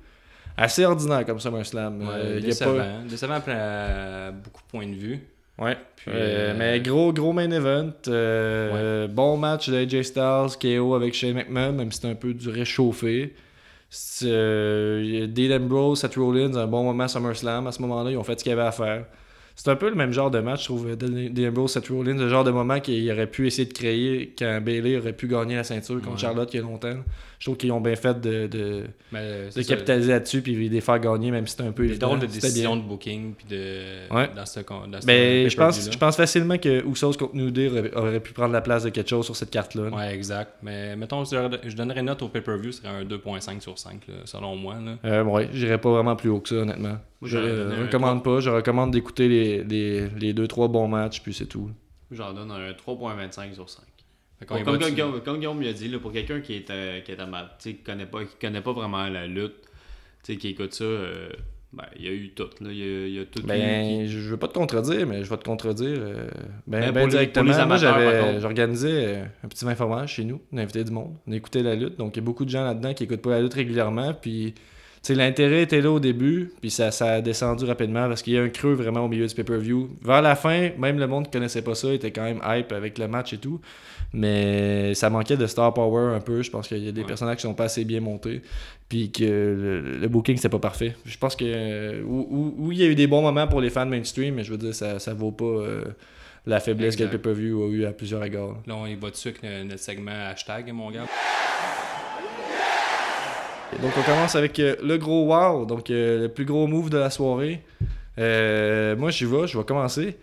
Assez 0.58 0.86
ordinaire 0.86 1.26
comme 1.26 1.40
SummerSlam. 1.40 2.00
Ouais, 2.02 2.34
y 2.36 2.38
a 2.38 2.40
décevant. 2.40 2.78
pas... 2.78 2.86
Décevant 3.10 3.42
à 3.48 4.32
beaucoup 4.32 4.62
de 4.62 4.68
points 4.72 4.88
de 4.88 4.96
vue. 4.96 5.20
Ouais. 5.60 5.78
Puis, 5.98 6.12
Euh, 6.12 6.52
euh, 6.52 6.56
mais 6.58 6.80
gros, 6.82 7.14
gros 7.14 7.32
main 7.34 7.52
event. 7.52 7.92
euh, 8.08 9.08
Bon 9.08 9.38
match 9.38 9.70
d'AJ 9.70 10.02
Styles, 10.04 10.58
KO 10.60 10.96
avec 10.96 11.14
Shane 11.14 11.34
McMahon, 11.34 11.74
même 11.74 11.92
si 11.92 11.98
c'était 11.98 12.12
un 12.12 12.16
peu 12.16 12.34
du 12.34 12.50
réchauffé. 12.50 13.34
Euh, 14.24 15.28
Dean 15.28 15.56
Ambrose, 15.56 16.00
Seth 16.02 16.16
Rollins, 16.16 16.56
un 16.56 16.68
bon 16.68 16.84
moment 16.84 17.04
à 17.04 17.08
SummerSlam. 17.08 17.68
À 17.68 17.72
ce 17.72 17.82
moment-là, 17.82 18.12
ils 18.12 18.18
ont 18.18 18.24
fait 18.24 18.38
ce 18.40 18.44
qu'il 18.44 18.52
y 18.52 18.54
avait 18.54 18.64
à 18.64 18.72
faire. 18.72 19.06
C'est 19.58 19.70
un 19.72 19.76
peu 19.78 19.88
le 19.90 19.96
même 19.96 20.12
genre 20.12 20.30
de 20.30 20.40
match, 20.40 20.62
je 20.62 20.66
trouve, 20.66 20.96
Dean 20.98 21.30
Dean 21.32 21.48
Ambrose, 21.50 21.72
Seth 21.72 21.88
Rollins, 21.88 22.18
le 22.18 22.28
genre 22.28 22.44
de 22.44 22.52
moment 22.52 22.80
qu'il 22.82 23.10
aurait 23.12 23.28
pu 23.28 23.48
essayer 23.48 23.66
de 23.68 23.74
créer 23.74 24.36
quand 24.38 24.60
Bailey 24.62 24.98
aurait 24.98 25.14
pu 25.14 25.28
gagner 25.28 25.56
la 25.56 25.64
ceinture 25.64 25.96
contre 26.02 26.12
Ouais. 26.16 26.18
Charlotte 26.18 26.54
il 26.54 26.58
y 26.58 26.60
a 26.60 26.64
longtemps. 26.64 26.98
Je 27.40 27.46
trouve 27.46 27.58
qu'ils 27.58 27.72
ont 27.72 27.82
bien 27.82 27.96
fait 27.96 28.20
de, 28.20 28.48
de, 28.48 28.84
euh, 29.14 29.50
de 29.52 29.62
capitaliser 29.62 30.12
là-dessus 30.14 30.42
puis 30.42 30.68
de 30.70 30.74
les 30.74 30.82
faire 30.82 31.00
gagner, 31.00 31.32
même 31.32 31.46
si 31.48 31.52
c'était 31.56 31.68
un 31.68 31.72
peu 31.72 31.86
Des 31.88 31.98
drôles 31.98 32.20
de 32.20 32.26
décisions 32.26 32.76
de 32.76 32.82
booking. 32.82 33.34
Puis 33.34 33.46
de, 33.50 34.14
Ouais. 34.14 34.30
dans 34.36 34.46
ce, 34.46 34.60
dans 34.62 35.02
ce 35.02 35.06
Ben, 35.06 35.50
je 35.50 35.56
pense, 35.56 35.90
je 35.92 35.98
pense 35.98 36.16
facilement 36.18 36.58
que 36.58 36.84
Usos 36.90 37.14
contre 37.14 37.36
New 37.36 37.52
Day 37.52 37.70
aurait, 37.70 37.94
aurait 37.96 38.20
pu 38.20 38.34
prendre 38.34 38.54
la 38.54 38.62
place 38.62 38.84
de 38.84 38.90
quelque 38.90 39.10
chose 39.10 39.26
sur 39.26 39.36
cette 39.36 39.52
carte-là. 39.52 39.90
Ouais, 39.90 40.14
exact. 40.14 40.54
Mais 40.64 40.96
mettons, 40.96 41.24
je 41.24 41.36
je 41.66 41.76
donnerais 41.76 42.00
une 42.02 42.08
note 42.08 42.22
au 42.24 42.30
pay-per-view, 42.30 42.72
ce 42.72 42.82
serait 42.82 42.90
un 42.90 43.04
2.5 43.06 43.62
sur 43.62 43.78
5, 43.78 44.02
là, 44.08 44.14
selon 44.26 44.56
moi. 44.56 44.76
Là. 44.84 44.96
Euh, 45.06 45.24
ouais, 45.24 45.50
j'irais 45.54 45.78
pas 45.80 45.92
vraiment 45.92 46.16
plus 46.16 46.30
haut 46.30 46.40
que 46.40 46.50
ça, 46.50 46.56
honnêtement. 46.56 46.98
Je 47.26 47.38
un 47.38 47.86
recommande 47.86 48.24
pas. 48.24 48.40
Je 48.40 48.50
recommande 48.50 48.92
d'écouter 48.92 49.28
les, 49.28 49.64
les, 49.64 50.08
les 50.10 50.34
deux, 50.34 50.48
trois 50.48 50.68
bons 50.68 50.88
matchs, 50.88 51.22
puis 51.22 51.34
c'est 51.34 51.46
tout. 51.48 51.70
J'en 52.12 52.34
donne 52.34 52.52
un 52.52 52.72
3.25 52.72 53.54
sur 53.56 53.70
5. 53.70 53.84
Fait 54.40 54.46
qu'on 54.46 54.56
Bon, 54.56 54.64
comme, 54.64 54.80
comme. 54.80 54.90
Guillaume- 54.92 55.22
comme 55.24 55.38
Guillaume 55.38 55.62
l'a 55.62 55.74
dit, 55.74 55.88
là, 55.88 56.00
pour 56.00 56.12
quelqu'un 56.12 56.40
qui 56.42 56.54
est, 56.56 56.70
euh, 56.70 57.00
qui 57.02 57.12
est 57.12 57.20
amateur, 57.20 57.58
tu 57.58 57.70
sais, 57.70 57.76
qui 57.78 57.84
connaît 57.84 58.06
pas, 58.06 58.24
qui 58.26 58.36
connaît 58.40 58.62
pas 58.62 58.74
vraiment 58.74 59.08
la 59.08 59.28
lutte, 59.28 59.56
tu 60.24 60.34
sais, 60.34 60.38
qui 60.38 60.50
écoute 60.50 60.74
ça, 60.74 60.84
euh, 60.84 61.30
ben, 61.74 61.86
il 61.98 62.06
y 62.06 62.08
a 62.08 62.12
eu 62.12 62.30
tout. 62.34 62.44
Là, 62.62 62.70
il, 62.72 62.78
y 62.78 62.84
a, 62.84 63.08
il 63.08 63.14
y 63.16 63.20
a 63.20 63.26
tout. 63.26 63.42
Ben, 63.44 64.06
je 64.08 64.20
veux 64.30 64.38
pas 64.38 64.48
te 64.48 64.54
contredire, 64.54 65.08
mais 65.08 65.24
je 65.24 65.30
vais 65.30 65.38
te 65.38 65.44
contredire. 65.46 65.88
euh, 66.00 66.28
ben, 66.68 66.80
Ben, 66.80 66.92
ben 66.92 66.94
pour 66.94 67.02
les- 67.08 67.12
directement. 67.12 67.52
les 67.52 67.58
amateurs, 67.60 68.40
j'organisais 68.40 69.24
un 69.44 69.48
petit 69.48 69.66
vin 69.66 69.76
fromage 69.76 70.14
chez 70.14 70.26
nous. 70.26 70.42
On 70.52 70.58
invitait 70.58 70.84
du 70.84 70.92
monde. 70.92 71.16
On 71.28 71.32
écoutait 71.32 71.64
la 71.64 71.76
lutte. 71.76 71.98
Donc, 71.98 72.16
il 72.16 72.20
y 72.20 72.24
a 72.24 72.26
beaucoup 72.26 72.46
de 72.46 72.50
gens 72.50 72.64
là-dedans 72.64 72.94
qui 72.94 73.04
écoutent 73.06 73.22
pas 73.22 73.32
la 73.32 73.42
lutte 73.42 73.54
régulièrement. 73.54 74.14
Puis, 74.14 74.54
l'intérêt 75.14 75.62
était 75.64 75.82
là 75.82 75.92
au 75.92 76.00
début. 76.00 76.52
Puis, 76.62 76.72
ça, 76.72 76.90
ça 76.92 77.14
a 77.14 77.22
descendu 77.22 77.66
rapidement 77.66 78.08
parce 78.08 78.22
qu'il 78.24 78.34
y 78.34 78.38
a 78.38 78.42
un 78.42 78.50
creux 78.50 78.74
vraiment 78.74 79.02
au 79.02 79.08
milieu 79.08 79.28
du 79.28 79.36
pay-per-view. 79.36 79.90
Vers 80.02 80.22
la 80.22 80.36
fin, 80.36 80.70
même 80.78 80.98
le 80.98 81.08
monde 81.08 81.26
qui 81.26 81.32
connaissait 81.32 81.62
pas 81.62 81.76
ça 81.76 81.94
était 81.94 82.12
quand 82.12 82.24
même 82.24 82.42
hype 82.46 82.72
avec 82.72 82.98
le 82.98 83.08
match 83.08 83.34
et 83.34 83.38
tout. 83.38 83.60
Mais 84.14 84.94
ça 84.94 85.10
manquait 85.10 85.36
de 85.38 85.46
star 85.46 85.74
power 85.74 86.16
un 86.16 86.22
peu. 86.22 86.42
Je 86.42 86.50
pense 86.50 86.68
qu'il 86.68 86.78
y 86.84 86.88
a 86.88 86.92
des 86.92 87.02
Ouais. 87.02 87.08
personnages 87.08 87.36
qui 87.38 87.42
sont 87.42 87.54
pas 87.54 87.66
assez 87.66 87.84
bien 87.84 88.00
montés. 88.00 88.42
Puis 88.88 89.12
que 89.12 89.24
le, 89.24 89.98
le 90.00 90.08
booking, 90.08 90.38
c'était 90.38 90.50
pas 90.50 90.60
parfait. 90.60 90.96
Je 91.06 91.18
pense 91.18 91.36
que. 91.36 91.44
euh, 91.46 92.02
où 92.06 92.72
il 92.72 92.78
y 92.78 92.84
a 92.84 92.86
eu 92.88 92.96
des 92.96 93.08
bons 93.08 93.22
moments 93.22 93.48
pour 93.48 93.60
les 93.62 93.70
fans 93.70 93.86
mainstream, 93.86 94.36
mais 94.36 94.44
je 94.44 94.52
veux 94.52 94.58
dire, 94.58 94.74
ça, 94.74 95.00
ça 95.00 95.14
vaut 95.14 95.32
pas 95.32 95.44
euh, 95.46 95.84
la 96.46 96.60
faiblesse 96.60 96.96
que 96.96 97.04
le 97.04 97.10
pay-per-view 97.10 97.64
a 97.64 97.68
eu 97.68 97.86
à 97.86 97.92
plusieurs 97.92 98.24
égards. 98.24 98.56
Là, 98.68 98.76
on 98.76 98.86
y 98.86 98.96
va 98.96 99.10
dessus 99.10 99.30
avec 99.30 99.42
le- 99.44 99.64
notre 99.66 99.82
segment 99.82 100.12
hashtag, 100.32 100.72
mon 100.72 100.92
gars. 100.92 101.06
Donc, 103.82 103.92
on 103.98 104.04
commence 104.04 104.36
avec 104.36 104.60
euh, 104.60 104.76
le 104.84 104.98
gros 104.98 105.26
wow, 105.26 105.66
donc 105.66 105.90
euh, 105.90 106.22
le 106.24 106.30
plus 106.30 106.46
gros 106.46 106.66
move 106.68 106.90
de 106.90 106.98
la 106.98 107.10
soirée. 107.10 107.62
Euh, 108.18 108.96
moi, 108.96 109.12
j'y 109.12 109.26
vais, 109.26 109.48
je 109.48 109.58
vais 109.58 109.64
commencer. 109.66 110.18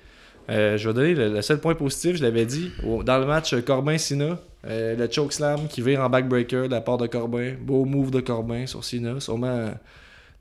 Euh, 0.50 0.76
je 0.76 0.88
vais 0.88 0.94
donner 0.94 1.14
le, 1.14 1.28
le 1.34 1.42
seul 1.42 1.60
point 1.60 1.74
positif, 1.74 2.16
je 2.16 2.22
l'avais 2.22 2.46
dit, 2.46 2.70
au- 2.84 3.02
dans 3.02 3.18
le 3.18 3.26
match 3.26 3.54
Corbin-Sina. 3.64 4.38
Euh, 4.64 4.96
le 4.96 5.10
chokeslam 5.10 5.66
qui 5.68 5.82
vire 5.82 6.00
en 6.00 6.08
backbreaker 6.08 6.68
de 6.68 6.70
la 6.74 6.80
part 6.80 6.96
de 6.96 7.06
Corbin. 7.08 7.54
Beau 7.60 7.84
move 7.84 8.10
de 8.10 8.20
Corbin 8.20 8.66
sur 8.66 8.84
Cena. 8.84 9.18
Sûrement 9.20 9.72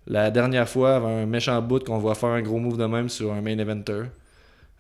la 0.08 0.32
dernière 0.32 0.70
fois, 0.70 0.96
avant 0.96 1.10
un 1.18 1.26
méchant 1.26 1.62
bout 1.62 1.84
qu'on 1.84 1.98
va 1.98 2.14
faire 2.16 2.30
un 2.30 2.42
gros 2.42 2.60
move 2.60 2.78
de 2.78 2.86
même 2.86 3.10
sur 3.10 3.34
un 3.34 3.42
main 3.42 3.58
eventer. 3.58 4.04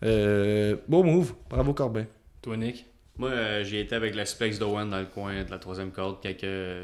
Euh, 0.03 0.75
beau 0.87 1.03
move. 1.03 1.33
Bravo 1.49 1.73
Corbin. 1.73 2.05
Toi, 2.41 2.57
Nick? 2.57 2.85
Moi, 3.17 3.29
euh, 3.29 3.63
j'ai 3.63 3.81
été 3.81 3.95
avec 3.95 4.15
la 4.15 4.25
suplex 4.25 4.57
d'Owen 4.57 4.89
dans 4.89 4.99
le 4.99 5.05
coin 5.05 5.43
de 5.43 5.49
la 5.51 5.57
troisième 5.59 5.91
corde. 5.91 6.17
Quand, 6.23 6.37
que, 6.37 6.83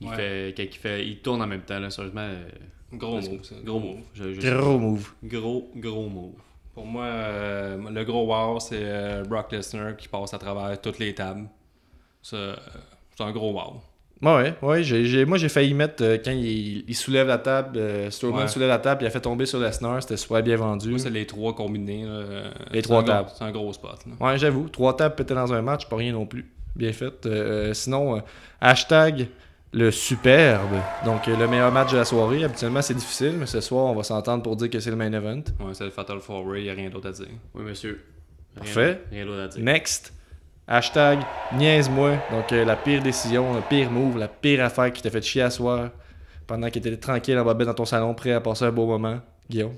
il, 0.00 0.08
Ouais. 0.08 0.16
fait, 0.16 0.54
quand 0.56 0.62
il, 0.62 0.76
fait, 0.78 1.06
il 1.06 1.18
tourne 1.18 1.42
en 1.42 1.46
même 1.46 1.62
temps. 1.62 1.78
Là, 1.78 1.90
sérieusement, 1.90 2.20
euh, 2.22 2.48
Gros 2.92 3.16
move, 3.20 3.42
ça. 3.44 3.54
Gros 3.64 3.78
move. 3.78 3.98
Je- 4.14 4.34
je- 4.34 4.40
Gros 4.56 4.78
move. 4.78 5.12
Gros, 5.22 5.70
gros 5.76 6.08
move. 6.08 6.32
Pour 6.74 6.86
moi, 6.86 7.04
euh, 7.04 7.76
le 7.90 8.04
gros 8.04 8.26
wow, 8.26 8.58
c'est 8.60 8.78
euh, 8.80 9.22
Brock 9.24 9.52
Lesnar 9.52 9.96
qui 9.96 10.08
passe 10.08 10.32
à 10.34 10.38
travers 10.38 10.80
toutes 10.80 10.98
les 10.98 11.14
tables. 11.14 11.48
Euh, 12.32 12.56
C'est 13.16 13.24
un 13.24 13.32
gros 13.32 13.52
wow. 13.52 13.80
Ouais, 14.22 14.54
ouais, 14.60 15.24
moi 15.24 15.38
j'ai 15.38 15.48
failli 15.48 15.72
mettre 15.72 16.02
euh, 16.04 16.18
quand 16.22 16.30
il, 16.30 16.84
il 16.86 16.94
soulève 16.94 17.26
la 17.26 17.38
table, 17.38 17.78
euh, 17.78 18.10
Strowman 18.10 18.42
Ouais. 18.42 18.48
soulève 18.48 18.68
la 18.68 18.78
table, 18.78 19.02
il 19.02 19.06
a 19.06 19.10
fait 19.10 19.20
tomber 19.20 19.46
sur 19.46 19.58
Lesnar, 19.58 20.02
c'était 20.02 20.18
super 20.18 20.42
bien 20.42 20.56
vendu. 20.56 20.98
C'est 20.98 21.08
les 21.10 21.24
trois 21.26 21.54
combinés. 21.54 22.04
là, 22.04 22.50
Les 22.70 22.82
trois 22.82 23.02
tables. 23.02 23.30
C'est 23.34 23.44
un 23.44 23.50
gros 23.50 23.72
spot. 23.72 23.98
là. 24.06 24.26
Ouais, 24.26 24.36
j'avoue, 24.38 24.68
trois 24.68 24.94
tables 24.96 25.14
pétées 25.14 25.34
dans 25.34 25.50
un 25.54 25.62
match, 25.62 25.86
pas 25.88 25.96
rien 25.96 26.12
non 26.12 26.26
plus. 26.26 26.46
Bien 26.76 26.92
fait. 26.92 27.24
Euh, 27.26 27.72
sinon, 27.72 28.16
euh, 28.16 28.20
hashtag 28.60 29.28
le 29.72 29.90
superbe. 29.90 30.76
Donc, 31.04 31.28
euh, 31.28 31.36
le 31.36 31.46
meilleur 31.46 31.70
match 31.70 31.92
de 31.92 31.96
la 31.96 32.04
soirée. 32.04 32.42
Habituellement, 32.44 32.82
c'est 32.82 32.94
difficile, 32.94 33.34
mais 33.38 33.46
ce 33.46 33.60
soir, 33.60 33.86
on 33.86 33.94
va 33.94 34.02
s'entendre 34.02 34.42
pour 34.42 34.56
dire 34.56 34.68
que 34.70 34.80
c'est 34.80 34.90
le 34.90 34.96
main 34.96 35.12
event. 35.12 35.42
Ouais, 35.60 35.72
c'est 35.74 35.84
le 35.84 35.90
Fatal 35.90 36.18
4 36.18 36.56
il 36.56 36.62
n'y 36.64 36.70
a 36.70 36.74
rien 36.74 36.90
d'autre 36.90 37.08
à 37.08 37.12
dire. 37.12 37.26
Oui, 37.54 37.62
monsieur. 37.62 38.04
Rien- 38.56 38.64
Parfait. 38.64 39.00
Rien 39.12 39.26
d'autre 39.26 39.42
à 39.42 39.48
dire. 39.48 39.62
Next, 39.64 40.12
hashtag 40.66 41.20
niaise-moi. 41.56 42.16
Donc, 42.32 42.52
euh, 42.52 42.64
la 42.64 42.76
pire 42.76 43.02
décision, 43.02 43.54
le 43.54 43.60
pire 43.62 43.90
move, 43.90 44.18
la 44.18 44.28
pire 44.28 44.64
affaire 44.64 44.92
qui 44.92 45.02
t'a 45.02 45.10
fait 45.10 45.22
chier 45.22 45.42
à 45.42 45.50
soir 45.50 45.90
pendant 46.46 46.68
qu'il 46.68 46.84
était 46.86 46.96
tranquille 46.96 47.38
en 47.38 47.44
bobette 47.44 47.68
dans 47.68 47.74
ton 47.74 47.84
salon, 47.84 48.12
prêt 48.14 48.32
à 48.32 48.40
passer 48.40 48.64
un 48.64 48.72
beau 48.72 48.86
moment. 48.86 49.20
Guillaume? 49.48 49.74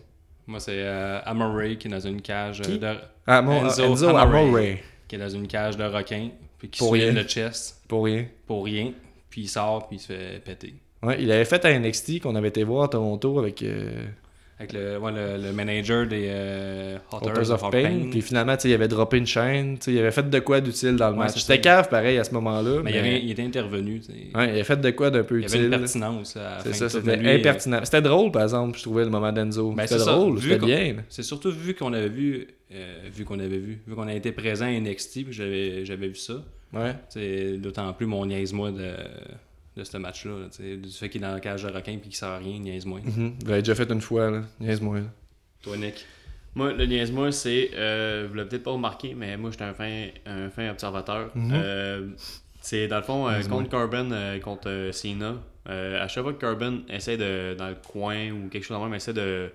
Moi, 0.46 0.58
c'est 0.58 0.72
euh, 0.74 1.20
Amore 1.24 1.60
qui 1.78 1.86
est 1.86 1.90
dans 1.90 2.00
une 2.00 2.20
cage 2.22 2.60
euh, 2.60 2.64
Qui? 2.64 2.78
de, 2.78 2.94
Ah, 3.26 3.42
mon, 3.42 3.66
Enzo 3.66 3.84
Enzo, 3.84 4.08
Amore. 4.08 4.20
Amore. 4.20 4.58
qui 5.06 5.16
est 5.16 5.18
dans 5.18 5.28
une 5.28 5.46
cage 5.46 5.76
de 5.76 5.84
requin, 5.84 6.30
puis 6.58 6.68
qui 6.70 6.78
Pour 6.78 6.94
rien. 6.94 7.12
le 7.12 7.22
chest 7.24 7.82
Pour 7.86 8.06
rien. 8.06 8.24
pour 8.46 8.64
rien, 8.64 8.92
puis 9.32 9.40
il 9.42 9.48
sort, 9.48 9.88
puis 9.88 9.96
il 9.96 10.00
se 10.00 10.08
fait 10.08 10.42
péter. 10.44 10.74
Ouais, 11.02 11.16
il 11.18 11.32
avait 11.32 11.46
fait 11.46 11.64
à 11.64 11.76
NXT 11.76 12.20
qu'on 12.20 12.34
avait 12.36 12.48
été 12.48 12.62
voir 12.64 12.84
à 12.84 12.88
Toronto 12.88 13.38
avec 13.38 13.62
euh, 13.62 14.04
Avec 14.60 14.74
le, 14.74 14.98
ouais, 14.98 15.10
le, 15.10 15.42
le 15.42 15.52
manager 15.52 16.06
des 16.06 16.26
euh, 16.28 16.98
Hotters 17.10 17.50
Authors 17.50 17.64
of 17.64 17.70
Pain. 17.72 18.08
Puis 18.10 18.20
finalement, 18.20 18.54
il 18.62 18.72
avait 18.72 18.86
droppé 18.86 19.16
une 19.16 19.26
chaîne. 19.26 19.78
Il 19.88 19.98
avait 19.98 20.12
fait 20.12 20.28
de 20.28 20.38
quoi 20.38 20.60
d'utile 20.60 20.94
dans 20.96 21.08
le 21.08 21.14
Ouais, 21.14 21.24
match. 21.24 21.40
C'était 21.40 21.60
cave 21.60 21.88
pareil 21.88 22.18
à 22.18 22.24
ce 22.24 22.32
moment-là. 22.34 22.82
Mais, 22.82 22.82
Mais, 22.84 22.92
il, 22.92 22.98
avait, 22.98 23.20
il 23.24 23.30
était 23.32 23.42
intervenu. 23.42 24.00
Ouais, 24.10 24.44
il 24.44 24.50
avait 24.50 24.62
fait 24.64 24.80
de 24.80 24.90
quoi 24.90 25.10
d'un 25.10 25.24
peu 25.24 25.40
il 25.40 25.46
avait 25.46 25.58
une 25.58 25.64
utile. 25.64 25.78
pertinence. 25.80 26.38
C'est 26.62 26.68
fin 26.68 26.72
ça, 26.74 26.88
c'était 26.90 27.18
euh, 27.18 27.36
impertinent. 27.36 27.80
C'était 27.82 28.02
drôle, 28.02 28.30
par 28.30 28.42
exemple, 28.44 28.76
je 28.78 28.82
trouvais, 28.84 29.02
le 29.04 29.10
moment 29.10 29.32
d'Enzo. 29.32 29.72
Ben, 29.72 29.86
c'était 29.88 30.04
drôle, 30.04 30.40
c'était 30.40 30.58
bien. 30.58 30.96
C'est 31.08 31.24
surtout 31.24 31.50
vu 31.50 31.74
qu'on 31.74 31.92
avait 31.94 32.08
vu, 32.08 32.46
euh, 32.72 33.08
vu 33.12 33.24
qu'on 33.24 33.40
avait 33.40 33.58
vu, 33.58 33.80
vu 33.84 33.94
qu'on 33.96 34.06
a 34.06 34.14
été 34.14 34.30
présent 34.30 34.66
à 34.66 34.70
NXT, 34.70 35.24
puis 35.24 35.32
j'avais, 35.32 35.84
j'avais 35.84 36.06
vu 36.06 36.14
ça. 36.14 36.34
Ouais. 36.72 36.94
C'est 37.08 37.58
d'autant 37.58 37.92
plus 37.92 38.06
mon 38.06 38.24
niaise-moi 38.26 38.70
de, 38.72 38.94
de 39.76 39.84
ce 39.84 39.96
match-là. 39.98 40.32
là, 40.40 40.46
du 40.76 40.90
fait 40.90 41.08
qu'il 41.08 41.22
est 41.22 41.26
dans 41.26 41.34
la 41.34 41.40
cage 41.40 41.62
de 41.62 41.68
requin 41.68 41.92
puis 41.98 42.08
qu'il 42.08 42.16
sert 42.16 42.28
à 42.28 42.38
rien, 42.38 42.58
niaise-moi. 42.58 43.00
Mhm. 43.04 43.34
Il 43.42 43.48
l'avait 43.48 43.62
déjà 43.62 43.74
fait 43.74 43.90
une 43.90 44.00
fois, 44.00 44.30
là. 44.30 44.42
Niaise-moi. 44.60 45.00
Toi, 45.62 45.76
Nick? 45.76 46.04
Moi, 46.54 46.72
le 46.72 46.84
niaise-moi, 46.86 47.32
c'est. 47.32 47.70
Euh, 47.74 48.26
vous 48.28 48.34
l'avez 48.34 48.48
peut-être 48.48 48.64
pas 48.64 48.72
remarqué, 48.72 49.14
mais 49.14 49.36
moi, 49.36 49.50
j'étais 49.50 49.64
un 49.64 49.74
fin, 49.74 50.08
un 50.26 50.50
fin 50.50 50.70
observateur. 50.70 51.30
Mhm. 51.34 51.50
Euh, 51.54 52.08
c'est 52.60 52.88
dans 52.88 52.98
le 52.98 53.02
fond, 53.02 53.28
euh, 53.28 53.42
contre 53.44 53.70
Corbin, 53.70 54.10
euh, 54.12 54.38
contre 54.38 54.68
euh, 54.68 54.92
Cena. 54.92 55.34
euh, 55.68 56.02
à 56.02 56.08
chaque 56.08 56.22
fois 56.24 56.32
que 56.32 56.40
Corbin 56.40 56.80
essaie 56.88 57.16
de, 57.16 57.54
dans 57.58 57.68
le 57.68 57.76
coin 57.86 58.30
ou 58.30 58.48
quelque 58.48 58.64
chose 58.64 58.78
de 58.78 58.82
même, 58.84 58.94
essaie 58.94 59.12
de, 59.14 59.50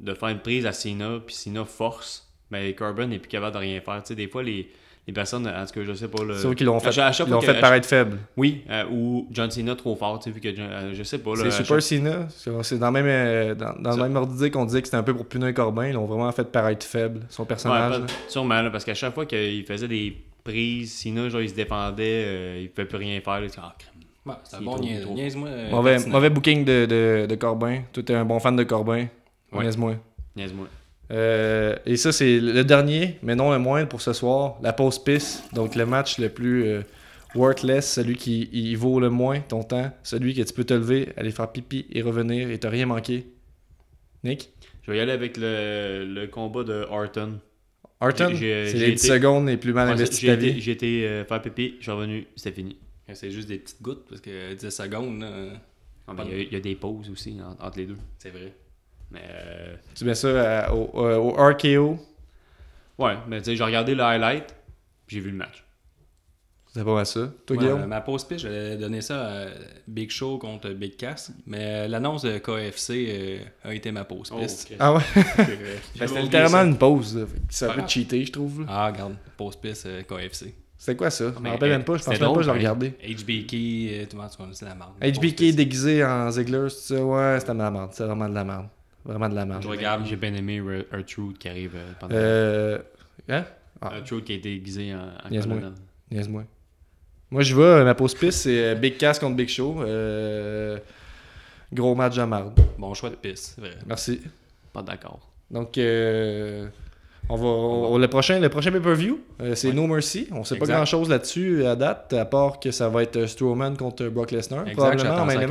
de 0.00 0.14
faire 0.14 0.28
une 0.28 0.40
prise 0.40 0.66
à 0.66 0.72
Cena, 0.72 1.20
puis 1.24 1.34
Cena 1.34 1.64
force, 1.64 2.30
mais 2.50 2.74
Corbin 2.74 3.06
n'est 3.06 3.18
plus 3.18 3.28
capable 3.28 3.54
de 3.54 3.60
rien 3.60 3.80
faire. 3.80 4.02
Tu 4.02 4.08
sais, 4.08 4.14
des 4.14 4.28
fois, 4.28 4.42
les, 4.42 4.68
les 5.06 5.12
personnes, 5.12 5.46
en 5.48 5.66
tout 5.66 5.72
cas, 5.74 5.80
je 5.84 5.92
sais 5.94 6.08
pas. 6.08 6.22
Le... 6.22 6.34
Sauf 6.34 6.54
qu'ils 6.54 6.66
l'ont 6.66 6.76
à 6.76 6.80
fait, 6.80 6.92
chaque- 6.92 7.08
à 7.08 7.12
chaque 7.12 7.26
ils 7.26 7.30
l'ont 7.32 7.40
fait 7.40 7.58
paraître 7.60 7.88
faible. 7.88 8.18
Oui, 8.36 8.62
euh, 8.70 8.84
ou 8.90 9.26
John 9.32 9.50
Cena 9.50 9.74
trop 9.74 9.96
fort, 9.96 10.18
tu 10.20 10.24
sais, 10.24 10.30
vu 10.30 10.40
que 10.40 10.54
John- 10.54 10.68
euh, 10.70 10.90
je 10.94 11.02
sais 11.02 11.18
pas. 11.18 11.30
là, 11.30 11.36
C'est 11.44 11.50
Super 11.50 11.66
chaque- 11.66 11.80
Cena. 11.82 12.28
C'est- 12.30 12.62
C'est 12.62 12.78
dans 12.78 12.86
le 12.86 12.92
même, 12.92 13.06
euh, 13.08 13.54
dans, 13.54 13.74
dans 13.80 13.96
le 13.96 14.02
même 14.04 14.16
ordre 14.16 14.32
d'idée 14.32 14.50
qu'on 14.50 14.64
disait 14.64 14.80
que 14.80 14.86
c'était 14.86 14.96
un 14.98 15.02
peu 15.02 15.14
pour 15.14 15.26
punir 15.26 15.52
Corbin. 15.54 15.88
Ils 15.88 15.94
l'ont 15.94 16.06
vraiment 16.06 16.30
fait 16.32 16.44
paraître 16.44 16.86
faible, 16.86 17.20
son 17.28 17.44
personnage. 17.44 17.90
Ouais, 17.92 17.98
là. 17.98 18.06
pas- 18.06 18.12
sûrement, 18.28 18.62
là, 18.62 18.70
parce 18.70 18.84
qu'à 18.84 18.94
chaque 18.94 19.14
fois 19.14 19.26
qu'il 19.26 19.64
faisait 19.64 19.88
des 19.88 20.16
prises, 20.44 20.92
Cena, 20.94 21.28
genre, 21.28 21.40
il 21.40 21.48
se 21.50 21.54
défendait, 21.54 22.24
euh, 22.26 22.60
il 22.62 22.70
pouvait 22.70 22.86
plus 22.86 22.98
rien 22.98 23.20
faire. 23.20 23.40
Là, 23.40 23.46
ah. 23.58 23.74
Ouais, 24.24 24.34
c'est 24.44 24.56
un 24.56 24.60
bon 24.60 24.74
trop- 24.76 24.84
niaise- 24.84 25.02
trop- 25.02 25.14
niaise-moi. 25.14 25.48
mauvais, 25.72 25.90
pertinent. 25.94 26.12
mauvais 26.14 26.30
booking 26.30 26.64
de, 26.64 26.86
de, 26.86 27.26
de 27.28 27.34
Corbin. 27.34 27.80
Toi, 27.92 28.04
t'es 28.04 28.14
un 28.14 28.24
bon 28.24 28.38
fan 28.38 28.54
de 28.54 28.62
Corbin. 28.62 29.06
Ouais. 29.52 29.62
Niaise-moi. 29.64 29.96
Niaise-moi. 30.36 30.66
Euh, 31.10 31.76
et 31.84 31.96
ça, 31.96 32.12
c'est 32.12 32.38
le 32.40 32.64
dernier, 32.64 33.18
mais 33.22 33.34
non 33.34 33.50
le 33.52 33.58
moindre 33.58 33.88
pour 33.88 34.00
ce 34.00 34.12
soir, 34.12 34.56
la 34.62 34.72
pause 34.72 34.98
pisse. 35.02 35.42
Donc 35.52 35.74
le 35.74 35.84
match 35.84 36.18
le 36.18 36.28
plus 36.30 36.64
euh, 36.64 36.82
worthless, 37.34 37.92
celui 37.92 38.16
qui 38.16 38.74
vaut 38.74 38.98
le 39.00 39.10
moins 39.10 39.40
ton 39.40 39.62
temps, 39.62 39.90
celui 40.02 40.34
que 40.34 40.42
tu 40.42 40.52
peux 40.54 40.64
te 40.64 40.74
lever, 40.74 41.08
aller 41.16 41.30
faire 41.30 41.50
pipi 41.52 41.86
et 41.90 42.00
revenir 42.02 42.50
et 42.50 42.58
t'as 42.58 42.70
rien 42.70 42.86
manqué. 42.86 43.26
Nick? 44.24 44.50
Je 44.82 44.90
vais 44.92 44.98
y 44.98 45.00
aller 45.00 45.12
avec 45.12 45.36
le, 45.36 46.04
le 46.08 46.26
combat 46.28 46.64
de 46.64 46.86
Orton. 46.88 47.38
Harton, 48.00 48.30
J'ai- 48.30 48.36
j'ai- 48.36 48.66
c'est 48.66 48.78
les 48.78 48.92
10 48.92 49.04
été- 49.04 49.14
secondes 49.14 49.46
les 49.48 49.56
plus 49.56 49.72
mal 49.72 49.86
Ouais, 49.88 49.92
investies 49.94 50.26
j'ai 50.26 50.28
de 50.28 50.34
ta 50.34 50.42
été, 50.42 50.52
vie. 50.54 50.60
j'ai 50.60 50.72
été, 50.72 51.06
euh, 51.06 51.24
faire 51.24 51.40
pipi, 51.40 51.74
je 51.78 51.82
suis 51.84 51.92
revenu, 51.92 52.26
c'était 52.34 52.56
fini. 52.56 52.76
C'est 53.14 53.30
juste 53.30 53.46
des 53.48 53.58
petites 53.58 53.80
gouttes 53.82 54.06
parce 54.08 54.20
que 54.20 54.54
10 54.54 54.70
secondes, 54.70 55.24
Ah, 56.08 56.14
mais 56.16 56.22
il 56.26 56.30
y 56.30 56.34
a- 56.34 56.42
il 56.44 56.52
y, 56.52 56.56
a 56.56 56.60
des 56.60 56.74
pauses 56.74 57.10
aussi 57.10 57.36
en- 57.40 57.64
entre 57.64 57.78
les 57.78 57.86
deux. 57.86 57.96
c'est 58.18 58.30
vrai. 58.30 58.52
Mais 59.12 59.20
euh, 59.30 59.74
Tu 59.94 60.04
mets 60.04 60.14
ça 60.14 60.64
à- 60.66 60.72
au, 60.72 60.90
euh, 61.06 61.16
au 61.16 61.30
RKO, 61.32 61.98
ouais, 62.98 63.14
mais 63.28 63.38
tu 63.40 63.46
sais, 63.46 63.56
j'ai 63.56 63.64
regardé 63.64 63.94
le 63.94 64.02
highlight, 64.02 64.54
puis 65.06 65.16
j'ai 65.16 65.20
vu 65.20 65.30
le 65.30 65.36
match. 65.36 65.64
c'est 66.74 66.82
pas 66.84 66.94
mal 66.94 67.04
ça. 67.06 67.20
Toi, 67.46 67.56
Moi, 67.56 67.64
Guillaume? 67.64 67.86
ma 67.86 68.00
pause 68.00 68.24
pitch, 68.24 68.40
j'allais 68.42 68.76
donner 68.76 69.02
ça 69.02 69.42
à 69.42 69.46
Big 69.86 70.10
Show 70.10 70.38
contre 70.38 70.70
Big 70.70 70.96
Cass, 70.96 71.30
mais 71.46 71.86
l'annonce 71.88 72.22
de 72.22 72.38
KFC 72.38 73.06
euh, 73.10 73.38
a 73.68 73.74
été 73.74 73.92
ma 73.92 74.04
pause 74.04 74.30
piste. 74.30 74.72
Ah 74.78 74.94
ouais? 74.94 75.00
Ben, 75.98 76.06
C'était 76.08 76.22
littéralement 76.22 76.62
une 76.62 76.78
pause. 76.78 77.16
là. 77.16 77.24
Que 77.26 77.30
C'est 77.50 77.66
un 77.66 77.74
peu 77.74 77.86
cheaté, 77.86 78.24
je 78.24 78.32
trouve. 78.32 78.60
là. 78.62 78.66
Ah, 78.70 78.86
regarde, 78.90 79.14
pause 79.36 79.56
piste 79.56 79.84
euh, 79.86 80.02
KFC. 80.02 80.54
C'était 80.78 80.96
quoi 80.96 81.10
ça? 81.10 81.26
Je 81.32 81.38
me 81.38 81.44
mais, 81.44 81.50
rappelle 81.50 81.70
euh, 81.70 81.74
même 81.74 81.84
pas, 81.84 81.96
je 81.96 82.02
pense 82.02 82.18
même 82.18 82.28
pas 82.32 82.34
que 82.38 82.42
je 82.42 82.50
l'ai 82.50 82.56
regardé. 82.58 82.88
HBK, 82.90 83.54
euh, 83.54 84.06
tout 84.06 84.16
le 84.16 84.22
monde, 84.22 84.54
c'est 84.54 84.64
la 84.64 84.74
merde. 84.74 84.94
HBK 85.00 85.54
déguisé 85.54 86.04
en 86.04 86.28
Ziggler, 86.30 86.68
c'est 86.70 86.94
ça? 86.96 87.04
Ouais, 87.04 87.36
c'était 87.38 87.52
de 87.52 87.58
la 87.58 87.70
merde. 87.70 87.90
C'est 87.92 88.04
vraiment 88.04 88.28
de 88.28 88.34
la 88.34 88.42
merde. 88.44 88.66
Vraiment 89.04 89.28
de 89.28 89.34
la 89.34 89.44
merde. 89.44 89.62
Je 89.62 89.68
regarde. 89.68 90.04
J'ai 90.06 90.16
bien 90.16 90.34
aimé 90.34 90.60
R-Truth 90.60 91.38
qui 91.38 91.48
arrive 91.48 91.72
euh, 91.74 91.92
pendant. 91.98 92.14
Euh. 92.14 92.78
Hein? 93.28 93.44
Ah, 93.80 93.98
R-Truth 94.00 94.24
qui 94.24 94.32
a 94.32 94.36
été 94.36 94.50
déguisé 94.54 94.94
en, 94.94 94.98
en 95.24 95.30
Niaise-moi. 95.30 95.58
niaise-moi. 96.10 96.44
Moi, 97.30 97.42
je 97.42 97.56
vais, 97.56 97.82
ma 97.84 97.94
pause 97.94 98.14
piste, 98.14 98.40
c'est 98.42 98.64
euh, 98.64 98.74
Big 98.74 98.98
Cass 98.98 99.18
contre 99.18 99.36
Big 99.36 99.48
Show. 99.48 99.82
Euh, 99.82 100.78
Gros 101.72 101.94
match 101.94 102.18
à 102.18 102.26
marde. 102.26 102.52
Bon 102.78 102.92
choix 102.92 103.08
de 103.08 103.14
piste, 103.14 103.54
c'est 103.54 103.62
vrai. 103.62 103.78
Merci. 103.86 104.20
Pas 104.74 104.82
d'accord. 104.82 105.20
Donc, 105.50 105.78
euh, 105.78 106.68
on 107.28 107.36
va, 107.36 107.46
on- 107.46 107.98
le 107.98 108.08
prochain, 108.08 108.40
le 108.40 108.48
prochain 108.48 108.70
pay-per-view, 108.72 109.20
euh, 109.40 109.54
c'est 109.54 109.68
Ouais. 109.68 109.74
No 109.74 109.86
Mercy. 109.86 110.28
On 110.32 110.44
sait 110.44 110.56
pas 110.58 110.66
grand-chose 110.66 111.08
là-dessus 111.08 111.64
à 111.64 111.76
date, 111.76 112.12
à 112.12 112.24
part 112.24 112.60
que 112.60 112.70
ça 112.70 112.88
va 112.88 113.02
être 113.04 113.16
euh, 113.16 113.26
Strowman 113.26 113.76
contre 113.76 114.06
Brock 114.08 114.32
Lesnar, 114.32 114.64
probablement 114.74 115.14
en 115.14 115.24
main. 115.26 115.46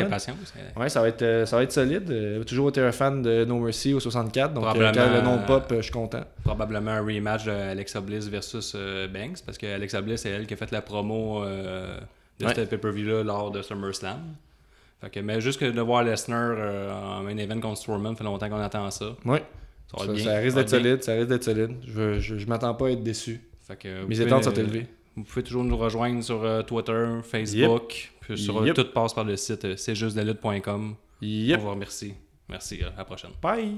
Ouais, 0.78 0.90
ça 0.90 1.02
va 1.02 1.08
être, 1.08 1.22
euh, 1.22 1.46
ça 1.46 1.56
va 1.58 1.64
être 1.64 1.72
solide. 1.72 2.10
Euh, 2.12 2.40
J'ai 2.40 2.46
toujours 2.46 2.70
été 2.70 2.82
un 2.82 2.92
fan 2.92 3.22
de 3.22 3.46
No 3.46 3.58
Mercy 3.60 3.94
au 3.94 4.00
64, 4.00 4.54
donc 4.54 4.64
euh, 4.76 4.92
quand 4.94 5.14
le 5.14 5.22
nom 5.22 5.40
pop, 5.48 5.64
euh, 5.72 5.78
je 5.78 5.82
suis 5.84 5.92
content. 5.92 6.22
Probablement 6.44 6.92
un 6.92 7.02
rematch 7.02 7.46
de 7.46 7.52
Alexa 7.52 8.02
Bliss 8.02 8.28
versus 8.28 8.74
euh, 8.76 9.08
Banks, 9.08 9.40
parce 9.46 9.58
que 9.58 9.66
Alexa 9.74 10.02
Bliss, 10.02 10.22
c'est 10.22 10.30
elle 10.30 10.46
qui 10.46 10.54
a 10.54 10.58
fait 10.58 10.72
la 10.72 10.82
promo 10.82 11.44
euh, 11.44 11.98
de 12.40 12.46
Ouais. 12.46 12.54
ce 12.56 12.62
pay-per-view-là 12.62 13.24
lors 13.24 13.50
de 13.52 13.62
SummerSlam. 13.62 14.20
Fait 15.00 15.10
que, 15.10 15.20
mais 15.20 15.42
juste 15.42 15.60
que 15.60 15.66
de 15.66 15.82
voir 15.82 16.04
Lesnar 16.04 16.54
euh, 16.58 16.92
en 16.94 17.22
main 17.24 17.36
event 17.38 17.60
contre 17.60 17.78
Strowman, 17.80 18.16
fait 18.16 18.24
longtemps 18.24 18.50
qu'on 18.50 18.60
attend 18.62 18.92
ça. 18.92 19.06
Ouais. 19.26 19.42
Ça, 19.98 20.38
risque 20.38 20.56
d'être 20.56 20.70
solide, 20.70 21.04
ça 21.04 21.14
risque 21.14 21.28
d'être 21.30 21.44
solide. 21.44 21.72
Je, 21.88 22.20
je, 22.20 22.38
je 22.38 22.48
m'attends 22.48 22.74
pas 22.74 22.88
à 22.88 22.92
être 22.92 23.04
déçu. 23.04 23.42
Fait 23.68 23.76
que 23.76 24.02
vous 24.02 24.08
Mes 24.08 24.16
pouvez, 24.16 24.28
attentes 24.28 24.44
sont 24.46 24.58
euh, 24.58 24.62
élevées. 24.64 24.88
Vous 25.16 25.24
pouvez 25.24 25.44
toujours 25.44 25.64
nous 25.64 25.78
rejoindre 25.78 26.24
sur 26.24 26.44
euh, 26.44 26.62
Twitter, 26.64 27.08
Facebook, 27.24 28.12
puis 28.22 28.38
sur 28.38 28.66
Yep. 28.66 28.76
tout 28.76 28.86
passe 28.94 29.14
par 29.14 29.24
le 29.26 29.36
site 29.36 29.66
euh, 29.66 29.76
c'est 29.76 29.96
juste 29.96 30.16
On 31.22 31.26
Yep. 31.26 31.60
vous 31.60 31.70
remercie. 31.70 32.14
Merci, 32.50 32.80
euh, 32.82 32.90
à 32.96 33.00
la 33.00 33.06
prochaine. 33.06 33.32
Bye! 33.42 33.78